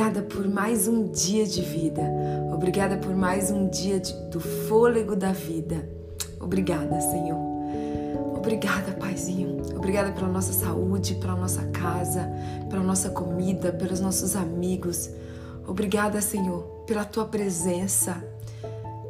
[0.00, 2.00] Obrigada por mais um dia de vida.
[2.54, 5.86] Obrigada por mais um dia de, do fôlego da vida.
[6.40, 7.38] Obrigada, Senhor.
[8.34, 9.60] Obrigada, Paizinho.
[9.76, 12.26] Obrigada pela nossa saúde, pela nossa casa,
[12.70, 15.10] pela nossa comida, pelos nossos amigos.
[15.66, 18.24] Obrigada, Senhor, pela tua presença.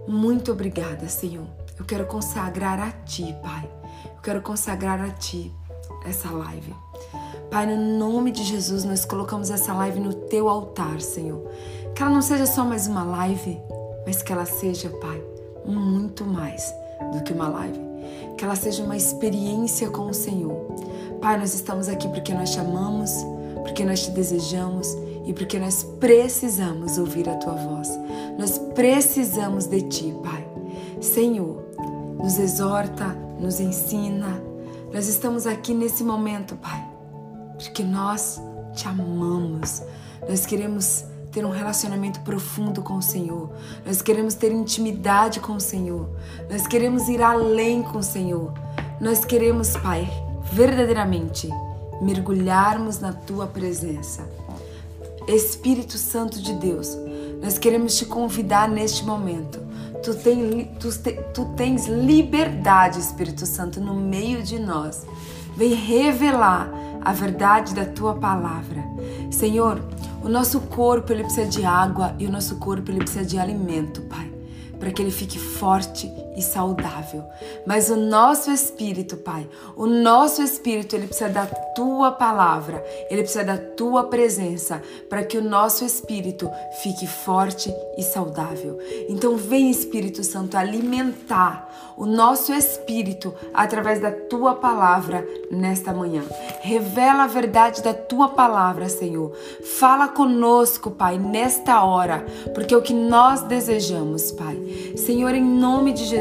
[0.08, 1.46] Muito obrigada, Senhor.
[1.78, 3.70] Eu quero consagrar a Ti, Pai.
[4.06, 5.54] Eu quero consagrar a Ti
[6.04, 6.89] essa live.
[7.50, 11.42] Pai, no nome de Jesus, nós colocamos essa live no Teu altar, Senhor.
[11.94, 13.60] Que ela não seja só mais uma live,
[14.06, 15.22] mas que ela seja, Pai,
[15.64, 16.72] muito mais
[17.12, 17.90] do que uma live
[18.40, 20.56] que ela seja uma experiência com o Senhor.
[21.20, 23.10] Pai, nós estamos aqui porque nós te amamos,
[23.62, 24.96] porque nós te desejamos
[25.26, 27.90] e porque nós precisamos ouvir a tua voz.
[28.38, 30.48] Nós precisamos de ti, Pai.
[31.02, 31.62] Senhor,
[32.16, 33.08] nos exorta,
[33.38, 34.42] nos ensina.
[34.90, 36.82] Nós estamos aqui nesse momento, Pai,
[37.62, 38.40] porque nós
[38.74, 39.82] te amamos.
[40.28, 43.50] Nós queremos ter um relacionamento profundo com o Senhor.
[43.84, 46.08] Nós queremos ter intimidade com o Senhor.
[46.50, 48.52] Nós queremos ir além com o Senhor.
[49.00, 50.08] Nós queremos, Pai,
[50.52, 51.48] verdadeiramente
[52.00, 54.28] mergulharmos na tua presença.
[55.28, 56.96] Espírito Santo de Deus,
[57.42, 59.60] nós queremos te convidar neste momento.
[60.02, 60.88] Tu, tem, tu,
[61.34, 65.06] tu tens liberdade, Espírito Santo, no meio de nós.
[65.54, 68.84] Vem revelar a verdade da tua palavra.
[69.30, 69.80] Senhor,
[70.22, 74.02] o nosso corpo ele precisa de água e o nosso corpo ele precisa de alimento,
[74.02, 74.30] Pai,
[74.78, 77.24] para que ele fique forte e saudável.
[77.66, 83.44] Mas o nosso espírito, Pai, o nosso espírito, ele precisa da tua palavra, ele precisa
[83.44, 86.50] da tua presença para que o nosso espírito
[86.82, 88.78] fique forte e saudável.
[89.08, 96.22] Então, vem Espírito Santo alimentar o nosso espírito através da tua palavra nesta manhã.
[96.60, 99.32] Revela a verdade da tua palavra, Senhor.
[99.78, 102.24] Fala conosco, Pai, nesta hora,
[102.54, 104.58] porque é o que nós desejamos, Pai.
[104.96, 106.19] Senhor, em nome de Jesus,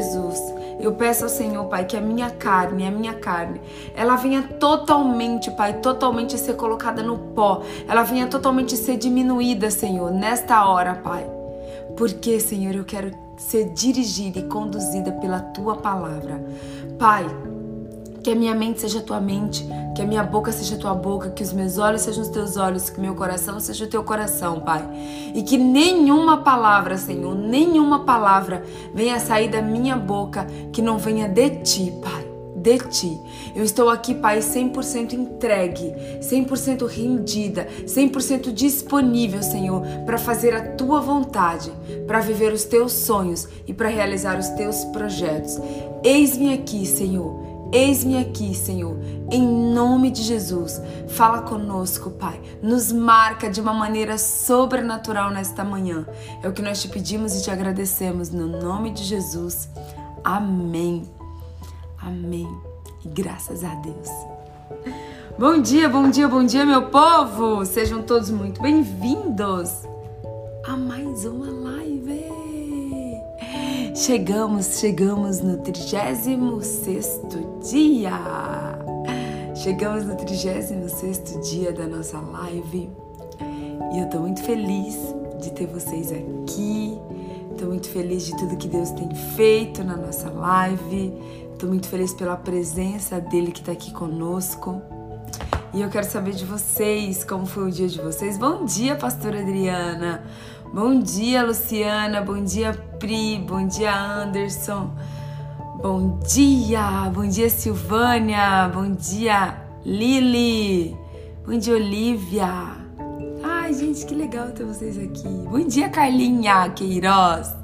[0.80, 3.60] eu peço ao Senhor, Pai, que a minha carne, a minha carne,
[3.94, 7.62] ela venha totalmente, Pai, totalmente ser colocada no pó.
[7.86, 11.26] Ela venha totalmente ser diminuída, Senhor, nesta hora, Pai.
[11.96, 16.42] Porque, Senhor, eu quero ser dirigida e conduzida pela tua palavra.
[16.98, 17.26] Pai,
[18.22, 20.94] que a minha mente seja a tua mente, que a minha boca seja a tua
[20.94, 24.04] boca, que os meus olhos sejam os teus olhos, que meu coração seja o teu
[24.04, 24.86] coração, Pai.
[25.34, 28.64] E que nenhuma palavra, Senhor, nenhuma palavra
[28.94, 33.18] venha sair da minha boca que não venha de ti, Pai de ti.
[33.54, 41.00] Eu estou aqui, Pai, 100% entregue, 100% rendida, 100% disponível, Senhor, para fazer a tua
[41.00, 41.72] vontade,
[42.06, 45.58] para viver os teus sonhos e para realizar os teus projetos.
[46.04, 47.49] Eis-me aqui, Senhor.
[47.72, 48.96] Eis-me aqui, Senhor,
[49.30, 50.82] em nome de Jesus.
[51.08, 52.40] Fala conosco, Pai.
[52.60, 56.04] Nos marca de uma maneira sobrenatural nesta manhã.
[56.42, 59.68] É o que nós te pedimos e te agradecemos no nome de Jesus.
[60.24, 61.08] Amém.
[62.02, 62.48] Amém.
[63.04, 64.08] E graças a Deus.
[65.38, 67.64] Bom dia, bom dia, bom dia, meu povo!
[67.64, 69.86] Sejam todos muito bem-vindos
[70.64, 72.24] a mais uma live.
[73.94, 76.26] Chegamos, chegamos no 36
[77.60, 78.12] dia.
[79.54, 82.90] Chegamos no 36 dia da nossa live.
[83.92, 84.96] E eu tô muito feliz
[85.40, 86.98] de ter vocês aqui.
[87.58, 91.12] Tô muito feliz de tudo que Deus tem feito na nossa live.
[91.52, 94.80] Estou muito feliz pela presença dele que está aqui conosco.
[95.74, 98.38] E eu quero saber de vocês, como foi o dia de vocês.
[98.38, 100.24] Bom dia, pastora Adriana.
[100.72, 102.22] Bom dia, Luciana.
[102.22, 103.38] Bom dia, Pri.
[103.38, 104.90] Bom dia, Anderson.
[105.82, 107.10] Bom dia.
[107.14, 108.68] Bom dia, Silvânia.
[108.68, 110.94] Bom dia, Lili.
[111.46, 112.76] Bom dia, Olivia.
[113.42, 115.26] Ai, gente, que legal ter vocês aqui.
[115.50, 117.56] Bom dia, Carlinha Queiroz.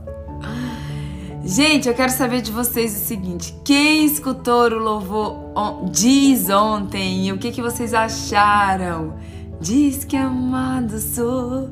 [1.44, 7.30] Gente, eu quero saber de vocês o seguinte: quem escutou o louvor on, diz ontem?
[7.32, 9.14] O que, que vocês acharam?
[9.60, 11.68] Diz que amado sou,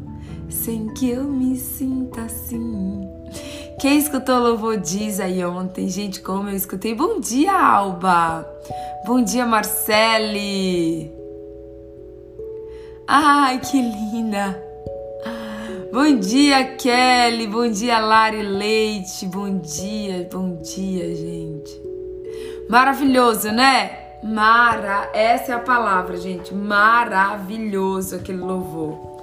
[0.50, 3.13] sem que eu me sinta assim.
[3.80, 6.94] Quem escutou o louvor diz aí ontem, gente, como eu escutei.
[6.94, 8.48] Bom dia, Alba.
[9.06, 11.12] Bom dia, Marcele.
[13.06, 14.62] Ai, que linda.
[15.92, 17.46] Bom dia, Kelly.
[17.46, 19.26] Bom dia, Lari Leite.
[19.26, 21.82] Bom dia, bom dia, gente.
[22.68, 23.98] Maravilhoso, né?
[24.22, 26.54] Mara, essa é a palavra, gente.
[26.54, 29.20] Maravilhoso aquele louvor,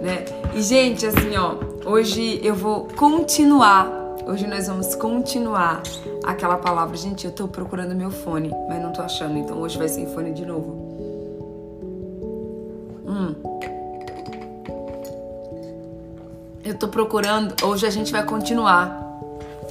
[0.00, 0.24] né?
[0.54, 1.54] E gente, assim, ó,
[1.88, 3.90] hoje eu vou continuar.
[4.26, 5.82] Hoje nós vamos continuar
[6.22, 6.96] aquela palavra.
[6.96, 10.32] Gente, eu tô procurando meu fone, mas não tô achando, então hoje vai sem fone
[10.32, 10.86] de novo.
[13.06, 13.34] Hum.
[16.62, 19.02] Eu tô procurando, hoje a gente vai continuar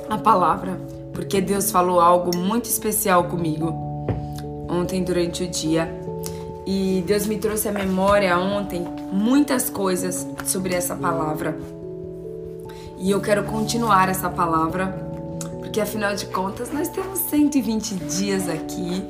[0.10, 0.80] a palavra,
[1.14, 3.72] porque Deus falou algo muito especial comigo
[4.68, 5.88] ontem durante o dia.
[6.66, 11.77] E Deus me trouxe à memória ontem muitas coisas sobre essa palavra.
[12.98, 14.88] E eu quero continuar essa palavra,
[15.60, 19.04] porque afinal de contas nós temos 120 dias aqui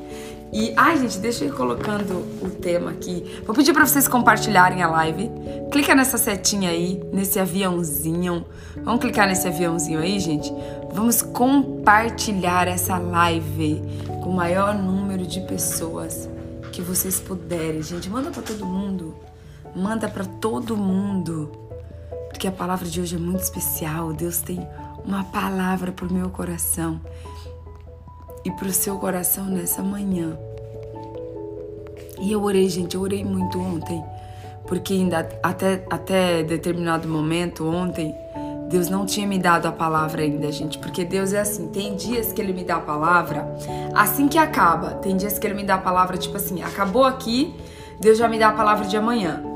[0.51, 3.41] e, ai, gente, deixa eu ir colocando o tema aqui.
[3.45, 5.29] Vou pedir para vocês compartilharem a live.
[5.71, 8.45] Clica nessa setinha aí, nesse aviãozinho.
[8.81, 10.53] Vamos clicar nesse aviãozinho aí, gente?
[10.93, 13.81] Vamos compartilhar essa live
[14.23, 16.29] com o maior número de pessoas
[16.71, 17.81] que vocês puderem.
[17.83, 19.15] Gente, manda para todo mundo.
[19.75, 21.66] Manda para todo mundo.
[22.37, 24.13] Porque a palavra de hoje é muito especial.
[24.13, 24.59] Deus tem
[25.03, 27.01] uma palavra pro meu coração
[28.45, 30.37] e para o seu coração nessa manhã.
[32.21, 34.03] E eu orei, gente, eu orei muito ontem,
[34.67, 38.13] porque ainda até, até determinado momento ontem,
[38.69, 42.31] Deus não tinha me dado a palavra ainda, gente, porque Deus é assim, tem dias
[42.31, 43.51] que ele me dá a palavra
[43.95, 47.55] assim que acaba, tem dias que ele me dá a palavra tipo assim, acabou aqui,
[47.99, 49.46] Deus já me dá a palavra de amanhã.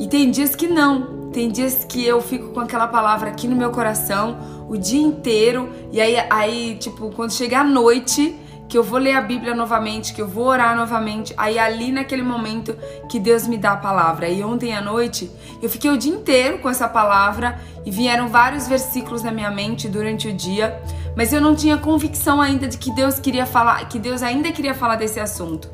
[0.00, 3.54] E tem dias que não, tem dias que eu fico com aquela palavra aqui no
[3.54, 8.34] meu coração o dia inteiro e aí aí tipo quando chega a noite,
[8.66, 11.34] que eu vou ler a Bíblia novamente, que eu vou orar novamente.
[11.36, 12.74] Aí ali naquele momento
[13.10, 14.26] que Deus me dá a palavra.
[14.26, 15.30] E ontem à noite
[15.60, 19.86] eu fiquei o dia inteiro com essa palavra e vieram vários versículos na minha mente
[19.86, 20.80] durante o dia,
[21.14, 24.72] mas eu não tinha convicção ainda de que Deus queria falar, que Deus ainda queria
[24.72, 25.68] falar desse assunto.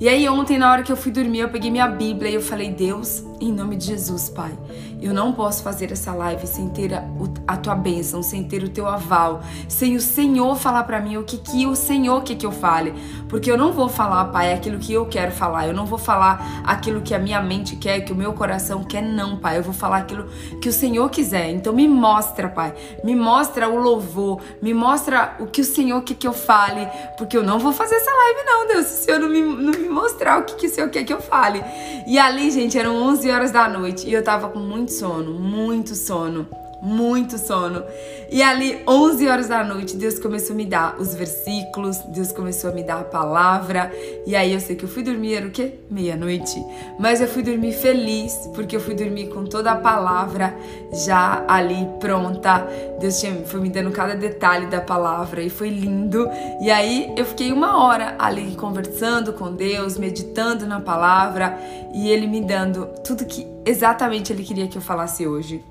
[0.00, 2.40] E aí ontem na hora que eu fui dormir, eu peguei minha Bíblia e eu
[2.40, 4.52] falei: "Deus, em nome de Jesus, Pai,
[5.00, 7.04] eu não posso fazer essa live sem ter a,
[7.46, 11.24] a tua bênção, sem ter o teu aval, sem o Senhor falar para mim o
[11.24, 12.92] que que o Senhor quer que eu fale,
[13.28, 15.66] porque eu não vou falar, Pai, aquilo que eu quero falar.
[15.66, 19.02] Eu não vou falar aquilo que a minha mente quer, que o meu coração quer,
[19.02, 19.58] não, Pai.
[19.58, 20.26] Eu vou falar aquilo
[20.60, 21.50] que o Senhor quiser.
[21.50, 22.74] Então me mostra, Pai.
[23.04, 27.36] Me mostra o louvor, me mostra o que o Senhor quer que eu fale, porque
[27.36, 29.87] eu não vou fazer essa live não, Deus, se o Senhor não me, não me
[29.88, 31.62] mostrar o que, que o Senhor quer que eu fale.
[32.06, 35.94] E ali, gente, eram 11 horas da noite e eu tava com muito sono, muito
[35.94, 36.46] sono
[36.80, 37.82] muito sono.
[38.30, 42.70] E ali, 11 horas da noite, Deus começou a me dar os versículos, Deus começou
[42.70, 43.92] a me dar a palavra.
[44.26, 45.74] E aí eu sei que eu fui dormir, era o quê?
[45.90, 46.62] Meia-noite.
[46.98, 50.54] Mas eu fui dormir feliz, porque eu fui dormir com toda a palavra
[50.92, 52.66] já ali pronta.
[53.00, 56.28] Deus tinha, foi me dando cada detalhe da palavra e foi lindo.
[56.60, 61.58] E aí eu fiquei uma hora ali conversando com Deus, meditando na palavra
[61.94, 65.64] e Ele me dando tudo que exatamente Ele queria que eu falasse hoje.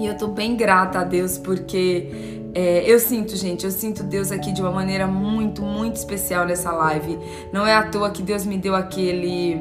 [0.00, 4.32] E eu tô bem grata a Deus porque é, eu sinto, gente, eu sinto Deus
[4.32, 7.18] aqui de uma maneira muito, muito especial nessa live.
[7.52, 9.60] Não é à toa que Deus me deu aquele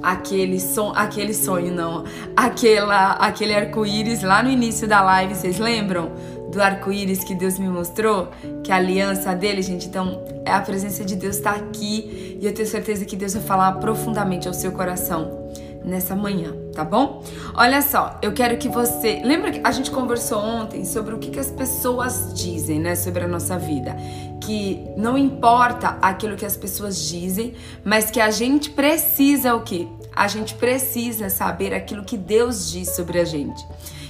[0.00, 2.04] aquele som, aquele sonho não,
[2.36, 6.12] aquela aquele arco-íris lá no início da live, vocês lembram?
[6.52, 8.28] Do arco-íris que Deus me mostrou,
[8.62, 12.54] que a aliança dele, gente, então é a presença de Deus está aqui e eu
[12.54, 15.45] tenho certeza que Deus vai falar profundamente ao seu coração
[15.86, 17.22] nessa manhã, tá bom?
[17.54, 19.22] Olha só, eu quero que você.
[19.24, 22.96] Lembra que a gente conversou ontem sobre o que, que as pessoas dizem, né?
[22.96, 23.96] Sobre a nossa vida.
[24.42, 29.86] Que não importa aquilo que as pessoas dizem, mas que a gente precisa o quê?
[30.14, 33.64] A gente precisa saber aquilo que Deus diz sobre a gente.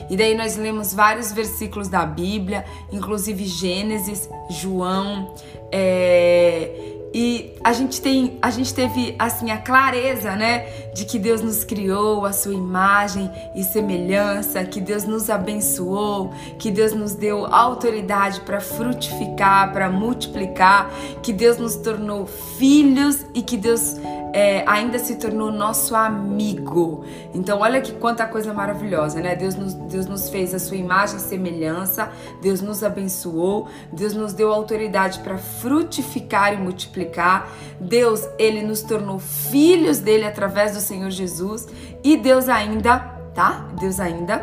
[0.09, 5.35] E daí nós lemos vários versículos da Bíblia, inclusive Gênesis, João,
[5.73, 11.43] é, E a gente tem, a gente teve assim a clareza, né, de que Deus
[11.43, 17.45] nos criou a sua imagem e semelhança, que Deus nos abençoou, que Deus nos deu
[17.45, 20.91] autoridade para frutificar, para multiplicar,
[21.23, 23.97] que Deus nos tornou filhos e que Deus
[24.33, 27.05] é, ainda se tornou nosso amigo.
[27.35, 29.35] Então, olha que quanta coisa maravilhosa, né?
[29.35, 32.11] Deus nos, Deus nos fez a sua imagem e semelhança,
[32.41, 37.51] Deus nos abençoou, Deus nos deu autoridade para frutificar e multiplicar.
[37.79, 41.69] Deus, ele nos tornou filhos dele através do Senhor Jesus
[42.03, 42.99] e Deus ainda,
[43.35, 43.69] tá?
[43.79, 44.43] Deus ainda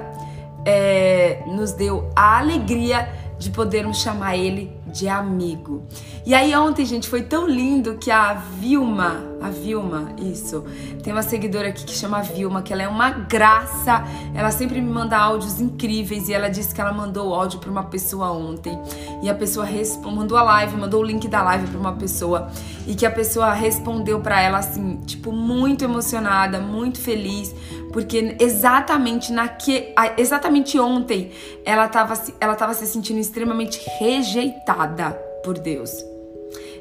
[0.65, 5.83] é, nos deu a alegria de podermos chamar ele de amigo.
[6.25, 10.63] E aí ontem, gente, foi tão lindo que a Vilma, a Vilma, isso,
[11.01, 14.05] tem uma seguidora aqui que chama Vilma, que ela é uma graça.
[14.33, 17.83] Ela sempre me manda áudios incríveis e ela disse que ela mandou áudio para uma
[17.83, 18.79] pessoa ontem
[19.21, 19.67] e a pessoa
[20.03, 22.49] mandou a live, mandou o link da live para uma pessoa
[22.85, 27.53] e que a pessoa respondeu para ela assim, tipo muito emocionada, muito feliz,
[27.93, 31.31] porque exatamente naque, exatamente ontem
[31.63, 35.11] ela estava ela tava se sentindo extremamente rejeitada
[35.45, 36.12] por Deus.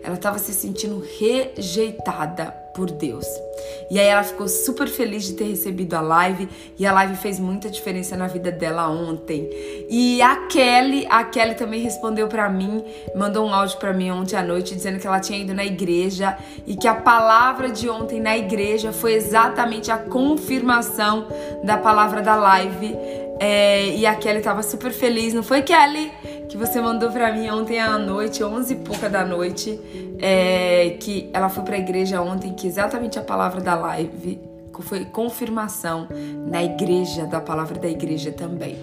[0.03, 3.27] Ela estava se sentindo rejeitada por Deus.
[3.91, 7.39] E aí ela ficou super feliz de ter recebido a live e a live fez
[7.39, 9.49] muita diferença na vida dela ontem.
[9.91, 12.83] E a Kelly, a Kelly também respondeu para mim,
[13.15, 16.37] mandou um áudio para mim ontem à noite dizendo que ela tinha ido na igreja
[16.67, 21.27] e que a palavra de ontem na igreja foi exatamente a confirmação
[21.63, 22.97] da palavra da live.
[23.39, 26.13] É, e a Kelly tava super feliz, não foi Kelly?
[26.53, 29.81] Que você mandou para mim ontem à noite, 11 e pouca da noite,
[30.21, 34.39] é, que ela foi pra igreja ontem, que exatamente a palavra da live
[34.81, 36.07] foi confirmação
[36.47, 38.77] na igreja, da palavra da igreja também.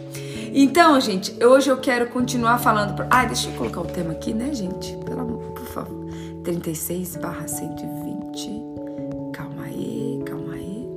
[0.52, 2.96] Então, gente, hoje eu quero continuar falando.
[2.96, 3.08] Pra...
[3.08, 4.98] Ah, deixa eu colocar o tema aqui, né, gente?
[5.06, 6.08] Pelo amor, por favor.
[6.44, 8.50] 36 barra 120.
[9.32, 10.90] Calma aí, calma aí.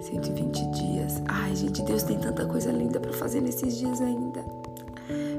[0.00, 1.22] 120 dias.
[1.28, 4.44] Ai, gente, Deus tem tanta coisa linda para fazer nesses dias ainda.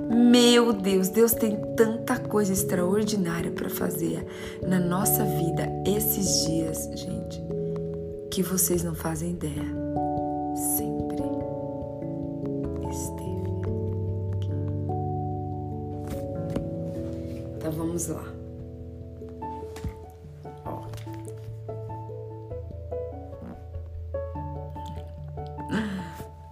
[0.09, 4.25] Meu Deus, Deus tem tanta coisa extraordinária para fazer
[4.61, 7.39] na nossa vida esses dias, gente,
[8.31, 9.65] que vocês não fazem ideia.
[10.75, 11.23] Sempre
[12.89, 13.51] esteve
[14.31, 14.51] aqui.
[17.55, 18.38] Então vamos lá.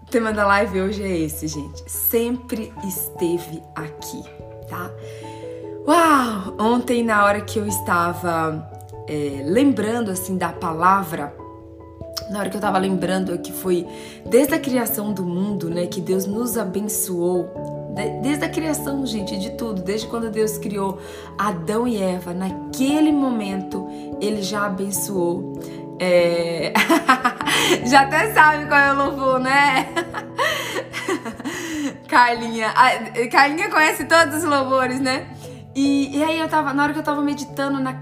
[0.07, 1.83] O tema da live hoje é esse, gente.
[1.85, 4.23] Sempre esteve aqui,
[4.69, 4.89] tá?
[5.85, 6.55] Uau!
[6.57, 8.71] Ontem, na hora que eu estava
[9.05, 11.35] é, lembrando, assim, da palavra,
[12.31, 13.85] na hora que eu estava lembrando que foi
[14.25, 17.49] desde a criação do mundo, né, que Deus nos abençoou,
[18.21, 20.99] desde a criação, gente, de tudo, desde quando Deus criou
[21.37, 23.85] Adão e Eva, naquele momento
[24.21, 25.59] ele já abençoou.
[25.99, 26.73] É...
[27.85, 29.87] Já até sabe qual é o louvor, né?
[32.07, 32.69] Carlinha.
[32.69, 35.27] A, Carlinha conhece todos os louvores, né?
[35.75, 37.93] E, e, aí eu tava, na hora que eu tava meditando na,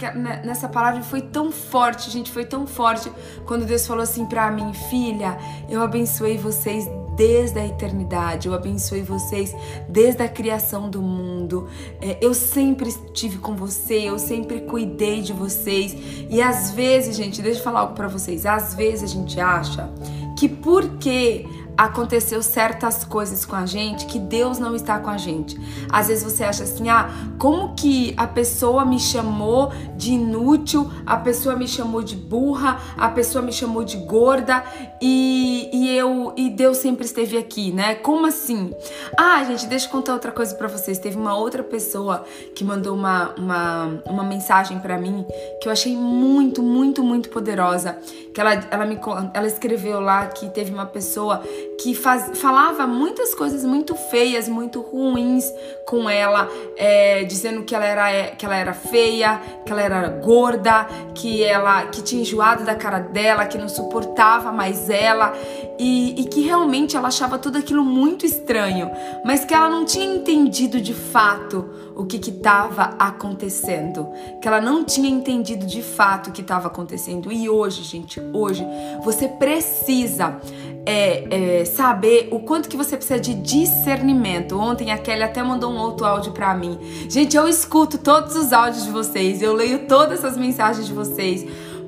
[0.46, 3.12] nessa palavra, foi tão forte, gente, foi tão forte
[3.46, 5.38] quando Deus falou assim pra mim, filha,
[5.68, 9.56] eu abençoei vocês desde a eternidade, eu abençoei vocês
[9.88, 11.68] desde a criação do mundo.
[12.02, 15.96] É, eu sempre estive com você, eu sempre cuidei de vocês.
[16.30, 18.46] E às vezes, gente, deixa eu falar algo para vocês.
[18.46, 19.90] Às vezes a gente acha
[20.38, 21.46] que porque
[21.78, 25.60] aconteceu certas coisas com a gente que Deus não está com a gente.
[25.92, 31.18] Às vezes você acha assim: "Ah, como que a pessoa me chamou de inútil, a
[31.18, 34.64] pessoa me chamou de burra, a pessoa me chamou de gorda
[35.02, 37.96] e, e eu e Deus sempre esteve aqui, né?
[37.96, 38.74] Como assim?
[39.18, 40.98] Ah, gente, deixa eu contar outra coisa para vocês.
[40.98, 45.26] Teve uma outra pessoa que mandou uma, uma, uma mensagem para mim
[45.62, 47.98] que eu achei muito, muito, muito poderosa.
[48.36, 49.00] Que ela, ela me
[49.34, 51.42] ela escreveu lá que teve uma pessoa
[51.80, 55.50] que faz, falava muitas coisas muito feias, muito ruins
[55.86, 60.86] com ela, é, dizendo que ela, era, que ela era feia, que ela era gorda,
[61.14, 65.34] que ela que tinha enjoado da cara dela, que não suportava mais ela
[65.80, 68.92] e, e que realmente ela achava tudo aquilo muito estranho,
[69.24, 74.08] mas que ela não tinha entendido de fato o que estava acontecendo,
[74.42, 77.32] que ela não tinha entendido de fato o que estava acontecendo.
[77.32, 78.66] E hoje, gente, hoje
[79.04, 80.40] você precisa
[80.86, 84.58] é, é, saber o quanto que você precisa de discernimento.
[84.58, 86.78] Ontem a Kelly até mandou um outro áudio para mim.
[87.10, 91.46] Gente, eu escuto todos os áudios de vocês, eu leio todas as mensagens de vocês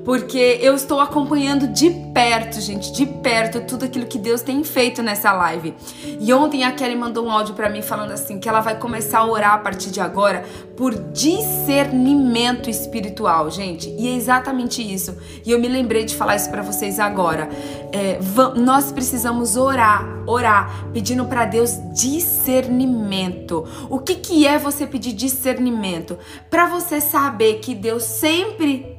[0.08, 5.02] porque eu estou acompanhando de perto, gente, de perto, tudo aquilo que Deus tem feito
[5.02, 5.74] nessa live.
[6.18, 9.18] E ontem a Kelly mandou um áudio para mim falando assim que ela vai começar
[9.18, 10.46] a orar a partir de agora
[10.78, 13.90] por discernimento espiritual, gente.
[13.98, 15.14] E é exatamente isso.
[15.44, 17.46] E eu me lembrei de falar isso para vocês agora.
[17.92, 18.18] É,
[18.56, 23.62] nós precisamos orar, orar, pedindo para Deus discernimento.
[23.90, 26.18] O que, que é você pedir discernimento?
[26.48, 28.97] Para você saber que Deus sempre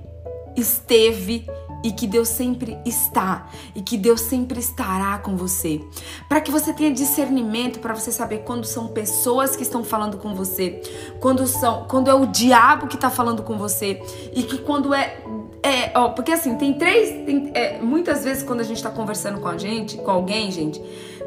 [0.55, 1.45] esteve
[1.83, 5.81] e que Deus sempre está e que Deus sempre estará com você.
[6.27, 10.35] Para que você tenha discernimento para você saber quando são pessoas que estão falando com
[10.35, 10.81] você,
[11.19, 14.01] quando são, quando é o diabo que está falando com você
[14.33, 15.21] e que quando é
[15.61, 17.09] é, ó, porque assim, tem três.
[17.25, 20.81] Tem, é, muitas vezes quando a gente tá conversando com a gente, com alguém, gente,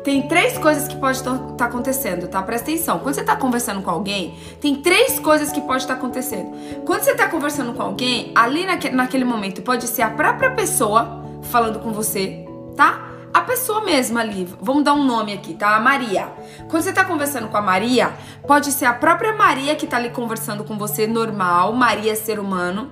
[0.04, 2.42] tem três coisas que pode estar tá acontecendo, tá?
[2.42, 2.98] Presta atenção.
[2.98, 6.52] Quando você tá conversando com alguém, tem três coisas que pode estar tá acontecendo.
[6.84, 11.22] Quando você tá conversando com alguém, ali naque, naquele momento pode ser a própria pessoa
[11.44, 12.44] falando com você,
[12.76, 13.08] tá?
[13.32, 15.76] A pessoa mesma ali, vamos dar um nome aqui, tá?
[15.76, 16.28] A Maria.
[16.68, 18.12] Quando você tá conversando com a Maria,
[18.46, 22.90] pode ser a própria Maria que tá ali conversando com você, normal, Maria ser humano.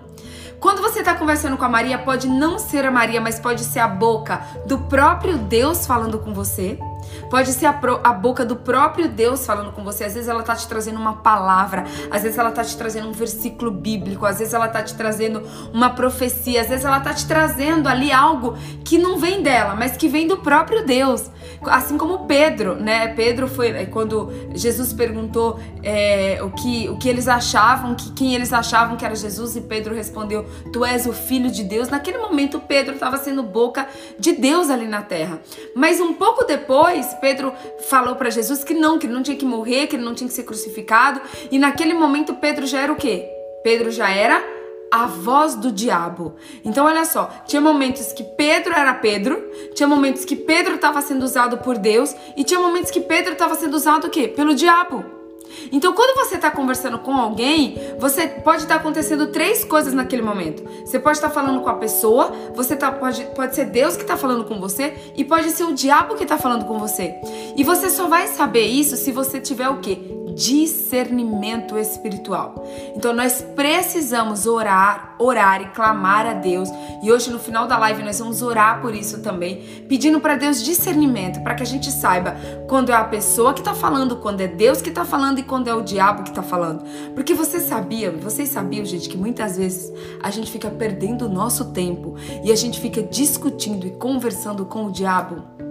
[0.59, 3.81] Quando você está conversando com a Maria, pode não ser a Maria, mas pode ser
[3.81, 6.79] a boca do próprio Deus falando com você.
[7.29, 10.05] Pode ser a, pro, a, boca do próprio Deus falando com você.
[10.05, 13.13] Às vezes ela tá te trazendo uma palavra, às vezes ela tá te trazendo um
[13.13, 15.43] versículo bíblico, às vezes ela tá te trazendo
[15.73, 19.97] uma profecia, às vezes ela tá te trazendo ali algo que não vem dela, mas
[19.97, 21.31] que vem do próprio Deus.
[21.63, 23.09] Assim como Pedro, né?
[23.09, 28.35] Pedro foi é, quando Jesus perguntou é, o, que, o que eles achavam, que quem
[28.35, 31.89] eles achavam que era Jesus, e Pedro respondeu: Tu és o filho de Deus.
[31.89, 33.87] Naquele momento, Pedro estava sendo boca
[34.19, 35.41] de Deus ali na terra.
[35.75, 36.90] Mas um pouco depois,
[37.21, 37.53] Pedro
[37.89, 40.29] falou para Jesus que não, que ele não tinha que morrer, que ele não tinha
[40.29, 41.21] que ser crucificado.
[41.51, 43.29] E naquele momento, Pedro já era o quê?
[43.63, 44.43] Pedro já era
[44.91, 46.35] a voz do diabo.
[46.65, 49.41] Então, olha só, tinha momentos que Pedro era Pedro,
[49.75, 53.55] tinha momentos que Pedro estava sendo usado por Deus e tinha momentos que Pedro estava
[53.55, 54.27] sendo usado o quê?
[54.27, 55.10] Pelo diabo.
[55.73, 60.23] Então, quando você está conversando com alguém, você pode estar tá acontecendo três coisas naquele
[60.23, 60.63] momento.
[60.85, 64.03] Você pode estar tá falando com a pessoa, você tá, pode, pode ser Deus que
[64.03, 67.15] está falando com você e pode ser o diabo que está falando com você.
[67.57, 70.20] E você só vai saber isso se você tiver o quê?
[70.41, 72.65] Discernimento espiritual.
[72.97, 76.71] Então nós precisamos orar, orar e clamar a Deus.
[77.03, 80.65] E hoje no final da live nós vamos orar por isso também, pedindo para Deus
[80.65, 84.49] discernimento, para que a gente saiba quando é a pessoa que está falando, quando é
[84.49, 86.85] Deus que está falando e quando é o diabo que está falando.
[87.15, 91.67] Porque você sabia, vocês sabiam, gente, que muitas vezes a gente fica perdendo o nosso
[91.73, 95.70] tempo e a gente fica discutindo e conversando com o diabo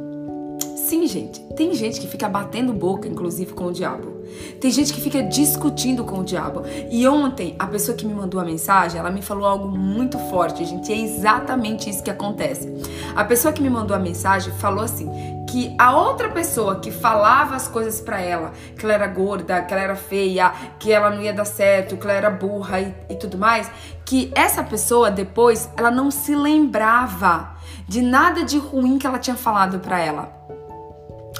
[0.89, 1.39] Sim, gente.
[1.53, 4.23] Tem gente que fica batendo boca, inclusive, com o diabo.
[4.59, 6.63] Tem gente que fica discutindo com o diabo.
[6.89, 10.65] E ontem, a pessoa que me mandou a mensagem, ela me falou algo muito forte,
[10.65, 10.91] gente.
[10.91, 12.67] É exatamente isso que acontece.
[13.15, 15.07] A pessoa que me mandou a mensagem falou assim:
[15.47, 19.71] que a outra pessoa que falava as coisas para ela, que ela era gorda, que
[19.71, 23.15] ela era feia, que ela não ia dar certo, que ela era burra e, e
[23.15, 23.69] tudo mais,
[24.03, 27.51] que essa pessoa depois ela não se lembrava
[27.87, 30.38] de nada de ruim que ela tinha falado para ela.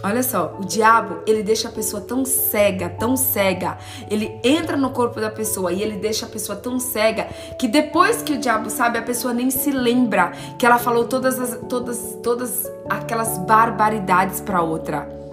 [0.01, 3.77] Olha só, o diabo, ele deixa a pessoa tão cega, tão cega.
[4.09, 8.21] Ele entra no corpo da pessoa e ele deixa a pessoa tão cega que depois
[8.21, 12.17] que o diabo sabe, a pessoa nem se lembra que ela falou todas as, todas,
[12.23, 15.28] todas aquelas barbaridades para outra.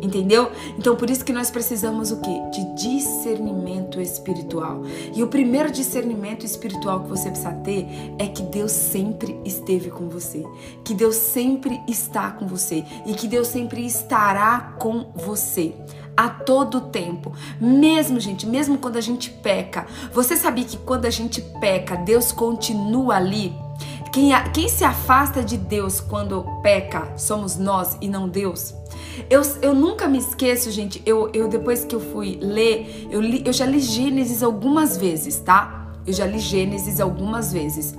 [0.00, 0.50] Entendeu?
[0.78, 2.40] Então por isso que nós precisamos o quê?
[2.52, 4.82] De discernimento espiritual.
[5.14, 7.86] E o primeiro discernimento espiritual que você precisa ter
[8.18, 10.44] é que Deus sempre esteve com você,
[10.84, 15.74] que Deus sempre está com você e que Deus sempre estará com você
[16.16, 17.32] a todo tempo.
[17.60, 19.86] Mesmo, gente, mesmo quando a gente peca.
[20.12, 23.54] Você sabia que quando a gente peca, Deus continua ali?
[24.12, 28.74] Quem, quem se afasta de Deus quando peca somos nós e não Deus.
[29.28, 31.02] Eu, eu nunca me esqueço, gente.
[31.04, 35.38] Eu, eu depois que eu fui ler, eu, li, eu já li Gênesis algumas vezes,
[35.38, 35.92] tá?
[36.06, 37.94] Eu já li Gênesis algumas vezes.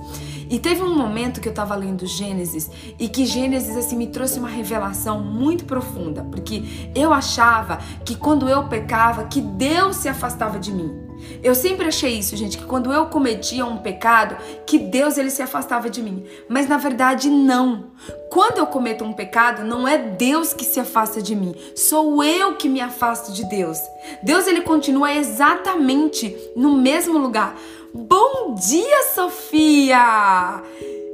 [0.54, 4.38] E teve um momento que eu estava lendo Gênesis e que Gênesis assim me trouxe
[4.38, 6.62] uma revelação muito profunda, porque
[6.94, 10.94] eu achava que quando eu pecava, que Deus se afastava de mim.
[11.42, 15.42] Eu sempre achei isso, gente, que quando eu cometia um pecado, que Deus ele se
[15.42, 16.24] afastava de mim.
[16.48, 17.86] Mas na verdade não.
[18.30, 22.54] Quando eu cometo um pecado, não é Deus que se afasta de mim, sou eu
[22.54, 23.78] que me afasto de Deus.
[24.22, 27.56] Deus ele continua exatamente no mesmo lugar.
[27.96, 30.60] Bom dia, Sofia!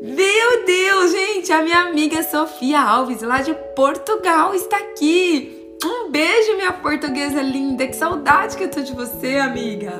[0.01, 5.77] Meu Deus, gente, a minha amiga Sofia Alves, lá de Portugal, está aqui.
[5.85, 7.87] Um beijo, minha portuguesa linda.
[7.87, 9.93] Que saudade que eu tô de você, amiga.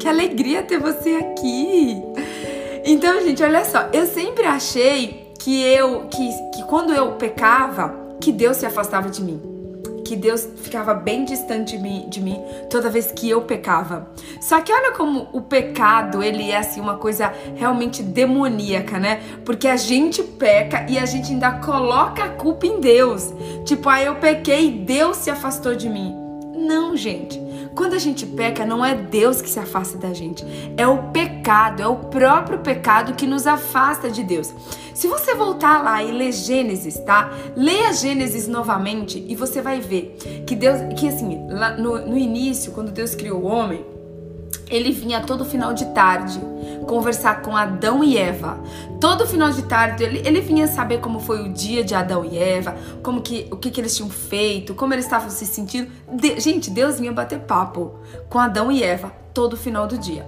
[0.00, 2.02] Que alegria ter você aqui.
[2.82, 8.32] Então, gente, olha só, eu sempre achei que eu que, que quando eu pecava, que
[8.32, 9.59] Deus se afastava de mim
[10.10, 14.10] que Deus ficava bem distante de mim, de mim toda vez que eu pecava.
[14.40, 19.22] Só que olha como o pecado, ele é assim uma coisa realmente demoníaca, né?
[19.44, 23.32] Porque a gente peca e a gente ainda coloca a culpa em Deus.
[23.64, 26.12] Tipo, ah, eu pequei e Deus se afastou de mim.
[26.56, 27.40] Não, gente.
[27.74, 30.44] Quando a gente peca, não é Deus que se afasta da gente,
[30.76, 34.52] é o pecado, é o próprio pecado que nos afasta de Deus.
[34.94, 37.30] Se você voltar lá e ler Gênesis, tá?
[37.56, 41.38] Leia Gênesis novamente e você vai ver que Deus, que assim,
[41.78, 43.84] no, no início, quando Deus criou o homem,
[44.68, 46.40] ele vinha todo final de tarde
[46.86, 48.58] conversar com Adão e Eva.
[49.00, 52.36] Todo final de tarde ele, ele vinha saber como foi o dia de Adão e
[52.36, 55.90] Eva, como que o que, que eles tinham feito, como eles estavam se sentindo.
[56.12, 57.94] De, gente, Deus vinha bater papo
[58.28, 60.26] com Adão e Eva todo final do dia.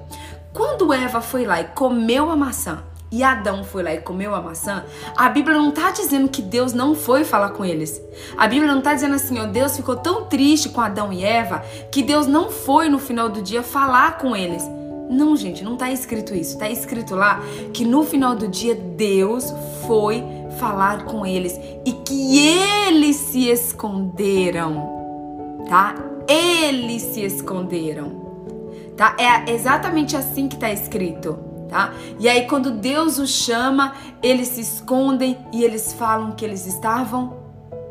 [0.53, 4.41] Quando Eva foi lá e comeu a maçã e Adão foi lá e comeu a
[4.41, 8.01] maçã, a Bíblia não está dizendo que Deus não foi falar com eles.
[8.39, 11.63] A Bíblia não está dizendo assim, ó, Deus ficou tão triste com Adão e Eva
[11.91, 14.65] que Deus não foi no final do dia falar com eles.
[15.11, 16.55] Não, gente, não está escrito isso.
[16.55, 17.43] Está escrito lá
[17.75, 19.53] que no final do dia Deus
[19.87, 20.25] foi
[20.59, 22.39] falar com eles e que
[22.89, 25.95] eles se esconderam, tá?
[26.27, 28.11] Eles se esconderam,
[28.97, 29.15] tá?
[29.19, 31.95] É exatamente assim que está escrito tá?
[32.21, 37.39] E aí quando Deus os chama, eles se escondem e eles falam que eles estavam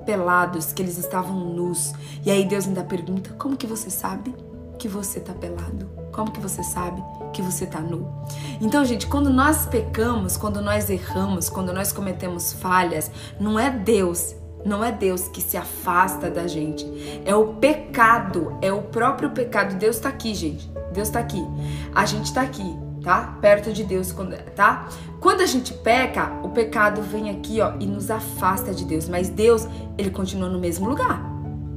[0.05, 1.91] pelados, que eles estavam nus.
[2.23, 4.35] E aí Deus ainda pergunta: "Como que você sabe
[4.77, 5.89] que você tá pelado?
[6.11, 8.07] Como que você sabe que você tá nu?"
[8.61, 14.35] Então, gente, quando nós pecamos, quando nós erramos, quando nós cometemos falhas, não é Deus
[14.63, 16.85] não é Deus que se afasta da gente.
[17.25, 19.73] É o pecado, é o próprio pecado.
[19.73, 20.69] Deus está aqui, gente.
[20.93, 21.43] Deus está aqui.
[21.95, 23.37] A gente está aqui tá?
[23.41, 24.13] Perto de Deus,
[24.55, 24.87] tá?
[25.19, 29.29] Quando a gente peca, o pecado vem aqui, ó, e nos afasta de Deus, mas
[29.29, 31.21] Deus, ele continua no mesmo lugar.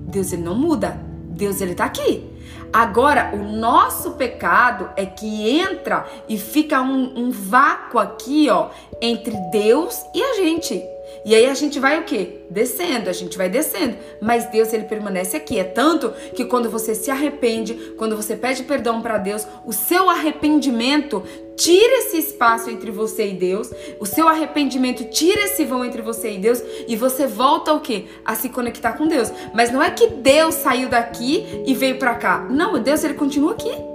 [0.07, 1.01] Deus ele não muda.
[1.31, 2.31] Deus ele tá aqui.
[2.73, 8.69] Agora, o nosso pecado é que entra e fica um, um vácuo aqui, ó,
[9.01, 10.94] entre Deus e a gente.
[11.25, 12.40] E aí a gente vai o quê?
[12.51, 13.97] Descendo, a gente vai descendo.
[14.21, 15.59] Mas Deus, ele permanece aqui.
[15.59, 20.11] É tanto que quando você se arrepende, quando você pede perdão para Deus, o seu
[20.11, 21.23] arrependimento
[21.57, 23.71] tira esse espaço entre você e Deus.
[23.99, 28.07] O seu arrependimento tira esse vão entre você e Deus e você volta o quê?
[28.25, 29.33] A se conectar com Deus.
[29.55, 32.47] Mas não é que Deus saiu daqui e veio para cá.
[32.51, 33.94] Não, Deus ele continua aqui.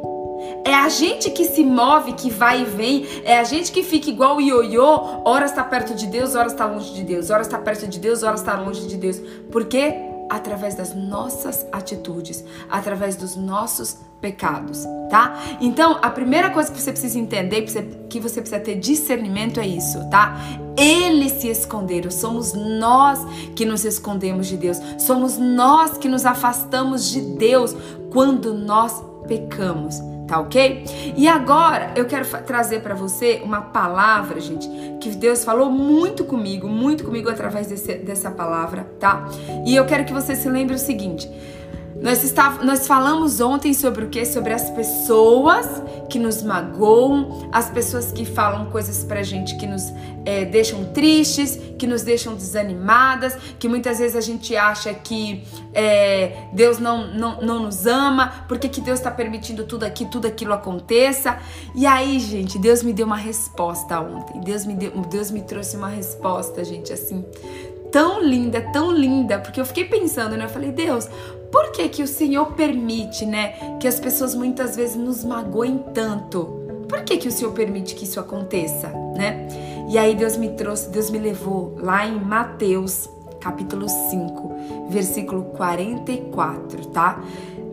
[0.65, 3.08] É a gente que se move, que vai e vem.
[3.24, 5.22] É a gente que fica igual o ioiô.
[5.26, 7.30] Horas está perto de Deus, horas está longe de Deus.
[7.30, 9.19] Horas está perto de Deus, horas está longe de Deus.
[9.52, 9.95] Por quê?
[10.30, 15.36] Através das nossas atitudes, através dos nossos pecados, tá?
[15.60, 17.63] Então, a primeira coisa que você precisa entender,
[18.08, 20.38] que você precisa ter discernimento é isso, tá?
[20.78, 23.19] Eles se esconderam, somos nós
[23.56, 27.76] que nos escondemos de Deus, somos nós que nos afastamos de Deus
[28.12, 31.13] quando nós pecamos tá ok?
[31.18, 34.70] E agora eu quero trazer para você uma palavra, gente,
[35.02, 39.28] que Deus falou muito comigo, muito comigo através desse, dessa palavra, tá?
[39.65, 41.30] E eu quero que você se lembre o seguinte.
[42.02, 44.26] Nós, está, nós falamos ontem sobre o que?
[44.26, 45.68] Sobre as pessoas
[46.10, 49.92] que nos magoam, as pessoas que falam coisas pra gente que nos
[50.26, 56.48] é, deixam tristes, que nos deixam desanimadas, que muitas vezes a gente acha que é,
[56.54, 60.54] Deus não, não, não nos ama, porque que Deus está permitindo tudo aqui, tudo aquilo
[60.54, 61.38] aconteça.
[61.76, 64.40] E aí, gente, Deus me deu uma resposta ontem.
[64.40, 67.26] Deus me, deu, Deus me trouxe uma resposta, gente, assim,
[67.92, 70.46] tão linda, tão linda, porque eu fiquei pensando, né?
[70.46, 71.08] Eu falei, Deus,
[71.52, 76.60] por que que o Senhor permite, né, que as pessoas muitas vezes nos magoem tanto?
[76.88, 79.48] Por que que o Senhor permite que isso aconteça, né?
[79.90, 83.10] E aí Deus me trouxe, Deus me levou lá em Mateus,
[83.40, 87.22] capítulo 5, versículo 44, tá?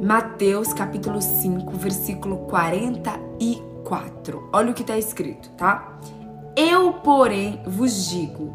[0.00, 4.50] Mateus, capítulo 5, versículo 44.
[4.52, 5.98] Olha o que está escrito, tá?
[6.54, 8.52] Eu, porém, vos digo: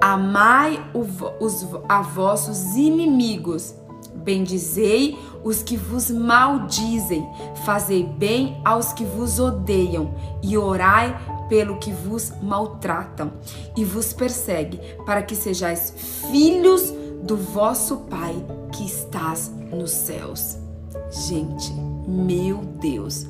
[0.00, 3.74] amai os, a vossos inimigos
[4.26, 7.24] Bendizei os que vos maldizem,
[7.64, 10.12] fazei bem aos que vos odeiam
[10.42, 11.16] e orai
[11.48, 13.30] pelo que vos maltratam
[13.76, 15.94] e vos persegue, para que sejais
[16.28, 18.34] filhos do vosso Pai
[18.72, 20.58] que estás nos céus.
[21.28, 21.72] Gente,
[22.08, 23.26] meu Deus,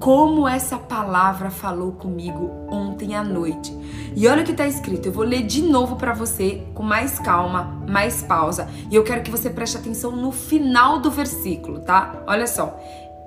[0.00, 3.72] como essa palavra falou comigo ontem à noite.
[4.16, 5.06] E olha o que está escrito.
[5.06, 8.68] Eu vou ler de novo para você com mais calma, mais pausa.
[8.90, 12.22] E eu quero que você preste atenção no final do versículo, tá?
[12.26, 12.78] Olha só.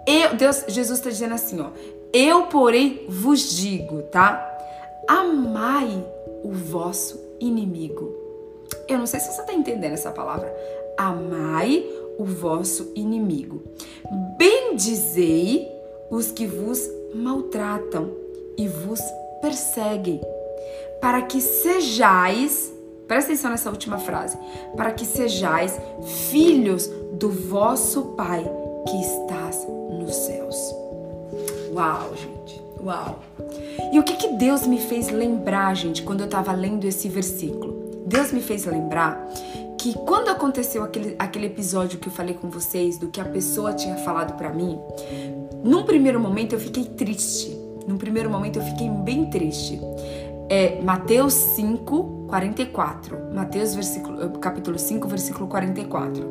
[0.06, 1.68] Eu, Deus, Jesus está dizendo assim, ó.
[2.14, 4.54] Eu, porém, vos digo, tá?
[5.08, 6.06] amai
[6.44, 8.14] o vosso inimigo.
[8.88, 10.54] Eu não sei se você está entendendo essa palavra.
[10.98, 11.86] Amai
[12.18, 13.64] o vosso inimigo.
[14.38, 15.68] Bendizei
[16.10, 16.80] os que vos
[17.14, 18.12] maltratam
[18.58, 19.00] e vos
[19.42, 20.22] perseguem,
[21.02, 22.74] para que sejais,
[23.08, 24.38] presta atenção nessa última frase,
[24.76, 25.80] para que sejais
[26.30, 28.44] filhos do vosso Pai
[28.88, 29.68] que estás
[30.00, 30.58] nos céus.
[31.74, 33.20] Uau, gente, uau.
[33.92, 38.04] E o que, que Deus me fez lembrar, gente, quando eu estava lendo esse versículo?
[38.06, 39.28] Deus me fez lembrar
[39.78, 43.74] que quando aconteceu aquele, aquele episódio que eu falei com vocês, do que a pessoa
[43.74, 44.80] tinha falado para mim,
[45.68, 47.56] num primeiro momento eu fiquei triste.
[47.86, 49.80] Num primeiro momento eu fiquei bem triste.
[50.50, 53.34] É Mateus 5, 44.
[53.34, 56.26] Mateus versículo, capítulo 5, versículo 44.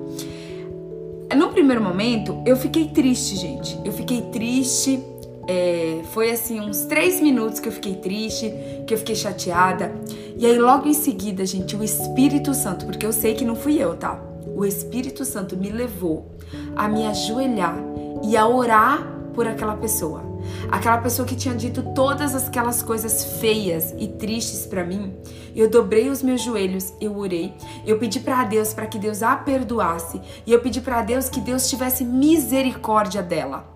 [1.36, 3.78] Num primeiro momento eu fiquei triste, gente.
[3.84, 5.02] Eu fiquei triste
[5.46, 8.52] é, foi assim, uns três minutos que eu fiquei triste,
[8.86, 9.94] que eu fiquei chateada.
[10.36, 13.80] E aí, logo em seguida, gente, o Espírito Santo, porque eu sei que não fui
[13.80, 14.20] eu, tá?
[14.56, 16.26] O Espírito Santo me levou
[16.74, 17.78] a me ajoelhar
[18.24, 20.24] e a orar por aquela pessoa.
[20.72, 25.14] Aquela pessoa que tinha dito todas aquelas coisas feias e tristes para mim.
[25.54, 27.54] Eu dobrei os meus joelhos, eu orei,
[27.86, 31.40] eu pedi para Deus para que Deus a perdoasse e eu pedi para Deus que
[31.40, 33.75] Deus tivesse misericórdia dela.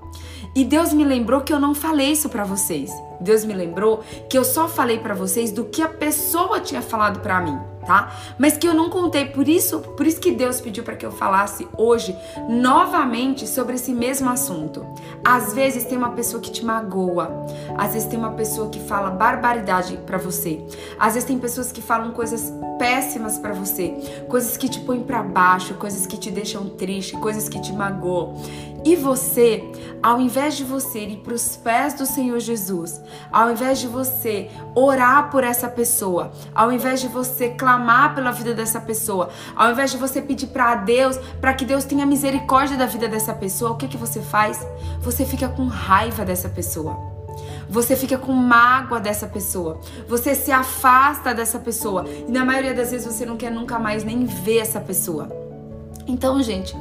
[0.54, 2.90] E Deus me lembrou que eu não falei isso para vocês.
[3.20, 7.20] Deus me lembrou que eu só falei para vocês do que a pessoa tinha falado
[7.20, 7.58] para mim
[7.90, 8.12] tá?
[8.38, 11.10] Mas que eu não contei, por isso, por isso que Deus pediu para que eu
[11.10, 12.16] falasse hoje
[12.48, 14.86] novamente sobre esse mesmo assunto.
[15.24, 19.10] Às vezes tem uma pessoa que te magoa, às vezes tem uma pessoa que fala
[19.10, 20.64] barbaridade para você.
[20.98, 25.22] Às vezes tem pessoas que falam coisas péssimas para você, coisas que te põem para
[25.22, 28.34] baixo, coisas que te deixam triste, coisas que te magoam.
[28.84, 29.62] E você,
[30.02, 34.50] ao invés de você ir para os pés do Senhor Jesus, ao invés de você
[34.74, 39.90] orar por essa pessoa, ao invés de você clamar pela vida dessa pessoa, ao invés
[39.90, 43.76] de você pedir para Deus, para que Deus tenha misericórdia da vida dessa pessoa, o
[43.76, 44.66] que que você faz?
[45.00, 46.96] Você fica com raiva dessa pessoa.
[47.68, 49.78] Você fica com mágoa dessa pessoa.
[50.08, 52.04] Você se afasta dessa pessoa.
[52.26, 55.28] E na maioria das vezes você não quer nunca mais nem ver essa pessoa.
[56.06, 56.76] Então, gente,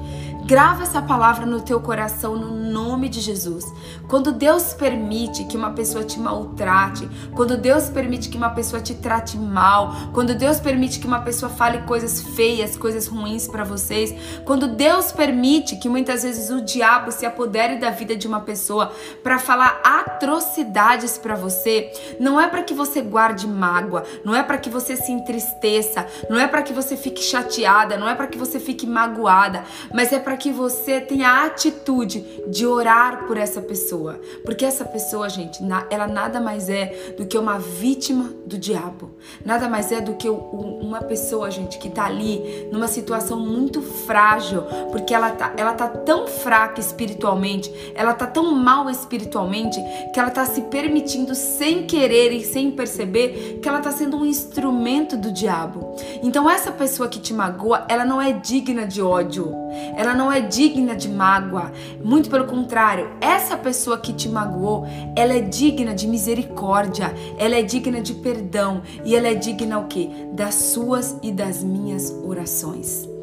[0.49, 3.71] Grava essa palavra no teu coração no nome de Jesus.
[4.07, 8.95] Quando Deus permite que uma pessoa te maltrate, quando Deus permite que uma pessoa te
[8.95, 14.11] trate mal, quando Deus permite que uma pessoa fale coisas feias, coisas ruins para vocês,
[14.43, 18.91] quando Deus permite que muitas vezes o diabo se apodere da vida de uma pessoa
[19.21, 24.57] para falar atrocidades para você, não é para que você guarde mágoa, não é para
[24.57, 28.37] que você se entristeça, não é para que você fique chateada, não é para que
[28.37, 33.61] você fique magoada, mas é para que você tenha a atitude de orar por essa
[33.61, 34.19] pessoa.
[34.43, 39.11] Porque essa pessoa, gente, ela nada mais é do que uma vítima do diabo.
[39.45, 44.63] Nada mais é do que uma pessoa, gente, que tá ali numa situação muito frágil,
[44.91, 49.79] porque ela tá, ela tá tão fraca espiritualmente, ela tá tão mal espiritualmente,
[50.13, 54.25] que ela tá se permitindo sem querer e sem perceber que ela tá sendo um
[54.25, 55.95] instrumento do diabo.
[56.23, 59.53] Então essa pessoa que te magoa, ela não é digna de ódio.
[59.95, 61.71] Ela não é digna de mágoa.
[62.03, 67.63] Muito pelo contrário, essa pessoa que te magoou, ela é digna de misericórdia, ela é
[67.63, 70.07] digna de perdão e ela é digna o quê?
[70.33, 73.18] Das suas e das minhas orações.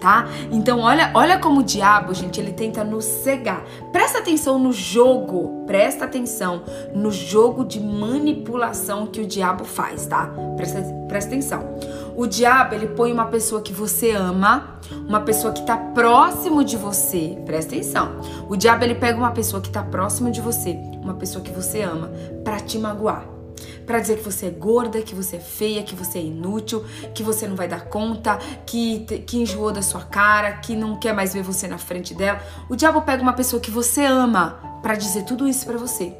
[0.00, 0.26] Tá?
[0.50, 3.62] Então olha, olha como o diabo, gente, ele tenta nos cegar.
[3.92, 6.62] Presta atenção no jogo, presta atenção
[6.94, 10.32] no jogo de manipulação que o diabo faz, tá?
[10.56, 11.76] Presta, presta atenção.
[12.16, 16.76] O diabo, ele põe uma pessoa que você ama, uma pessoa que está próximo de
[16.78, 17.36] você.
[17.44, 18.20] Presta atenção.
[18.48, 21.82] O diabo, ele pega uma pessoa que está próximo de você, uma pessoa que você
[21.82, 22.10] ama,
[22.42, 23.39] para te magoar
[23.90, 27.24] para dizer que você é gorda, que você é feia, que você é inútil, que
[27.24, 31.34] você não vai dar conta, que, que enjoou da sua cara, que não quer mais
[31.34, 32.40] ver você na frente dela.
[32.68, 36.14] O diabo pega uma pessoa que você ama para dizer tudo isso para você.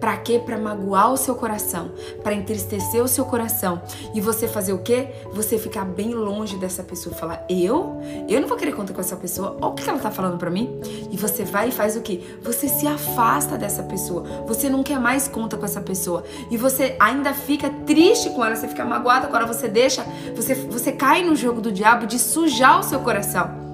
[0.00, 0.38] Para quê?
[0.38, 3.82] Para magoar o seu coração, para entristecer o seu coração
[4.14, 5.08] e você fazer o quê?
[5.32, 8.00] Você ficar bem longe dessa pessoa, falar: "Eu?
[8.28, 9.56] Eu não vou querer contar com essa pessoa.
[9.60, 10.80] Olha o que ela tá falando para mim".
[11.10, 12.20] E você vai e faz o quê?
[12.42, 14.24] Você se afasta dessa pessoa.
[14.46, 18.56] Você não quer mais conta com essa pessoa e você ainda fica triste com ela,
[18.56, 22.18] você fica magoada com ela, você deixa, você você cai no jogo do diabo de
[22.18, 23.73] sujar o seu coração.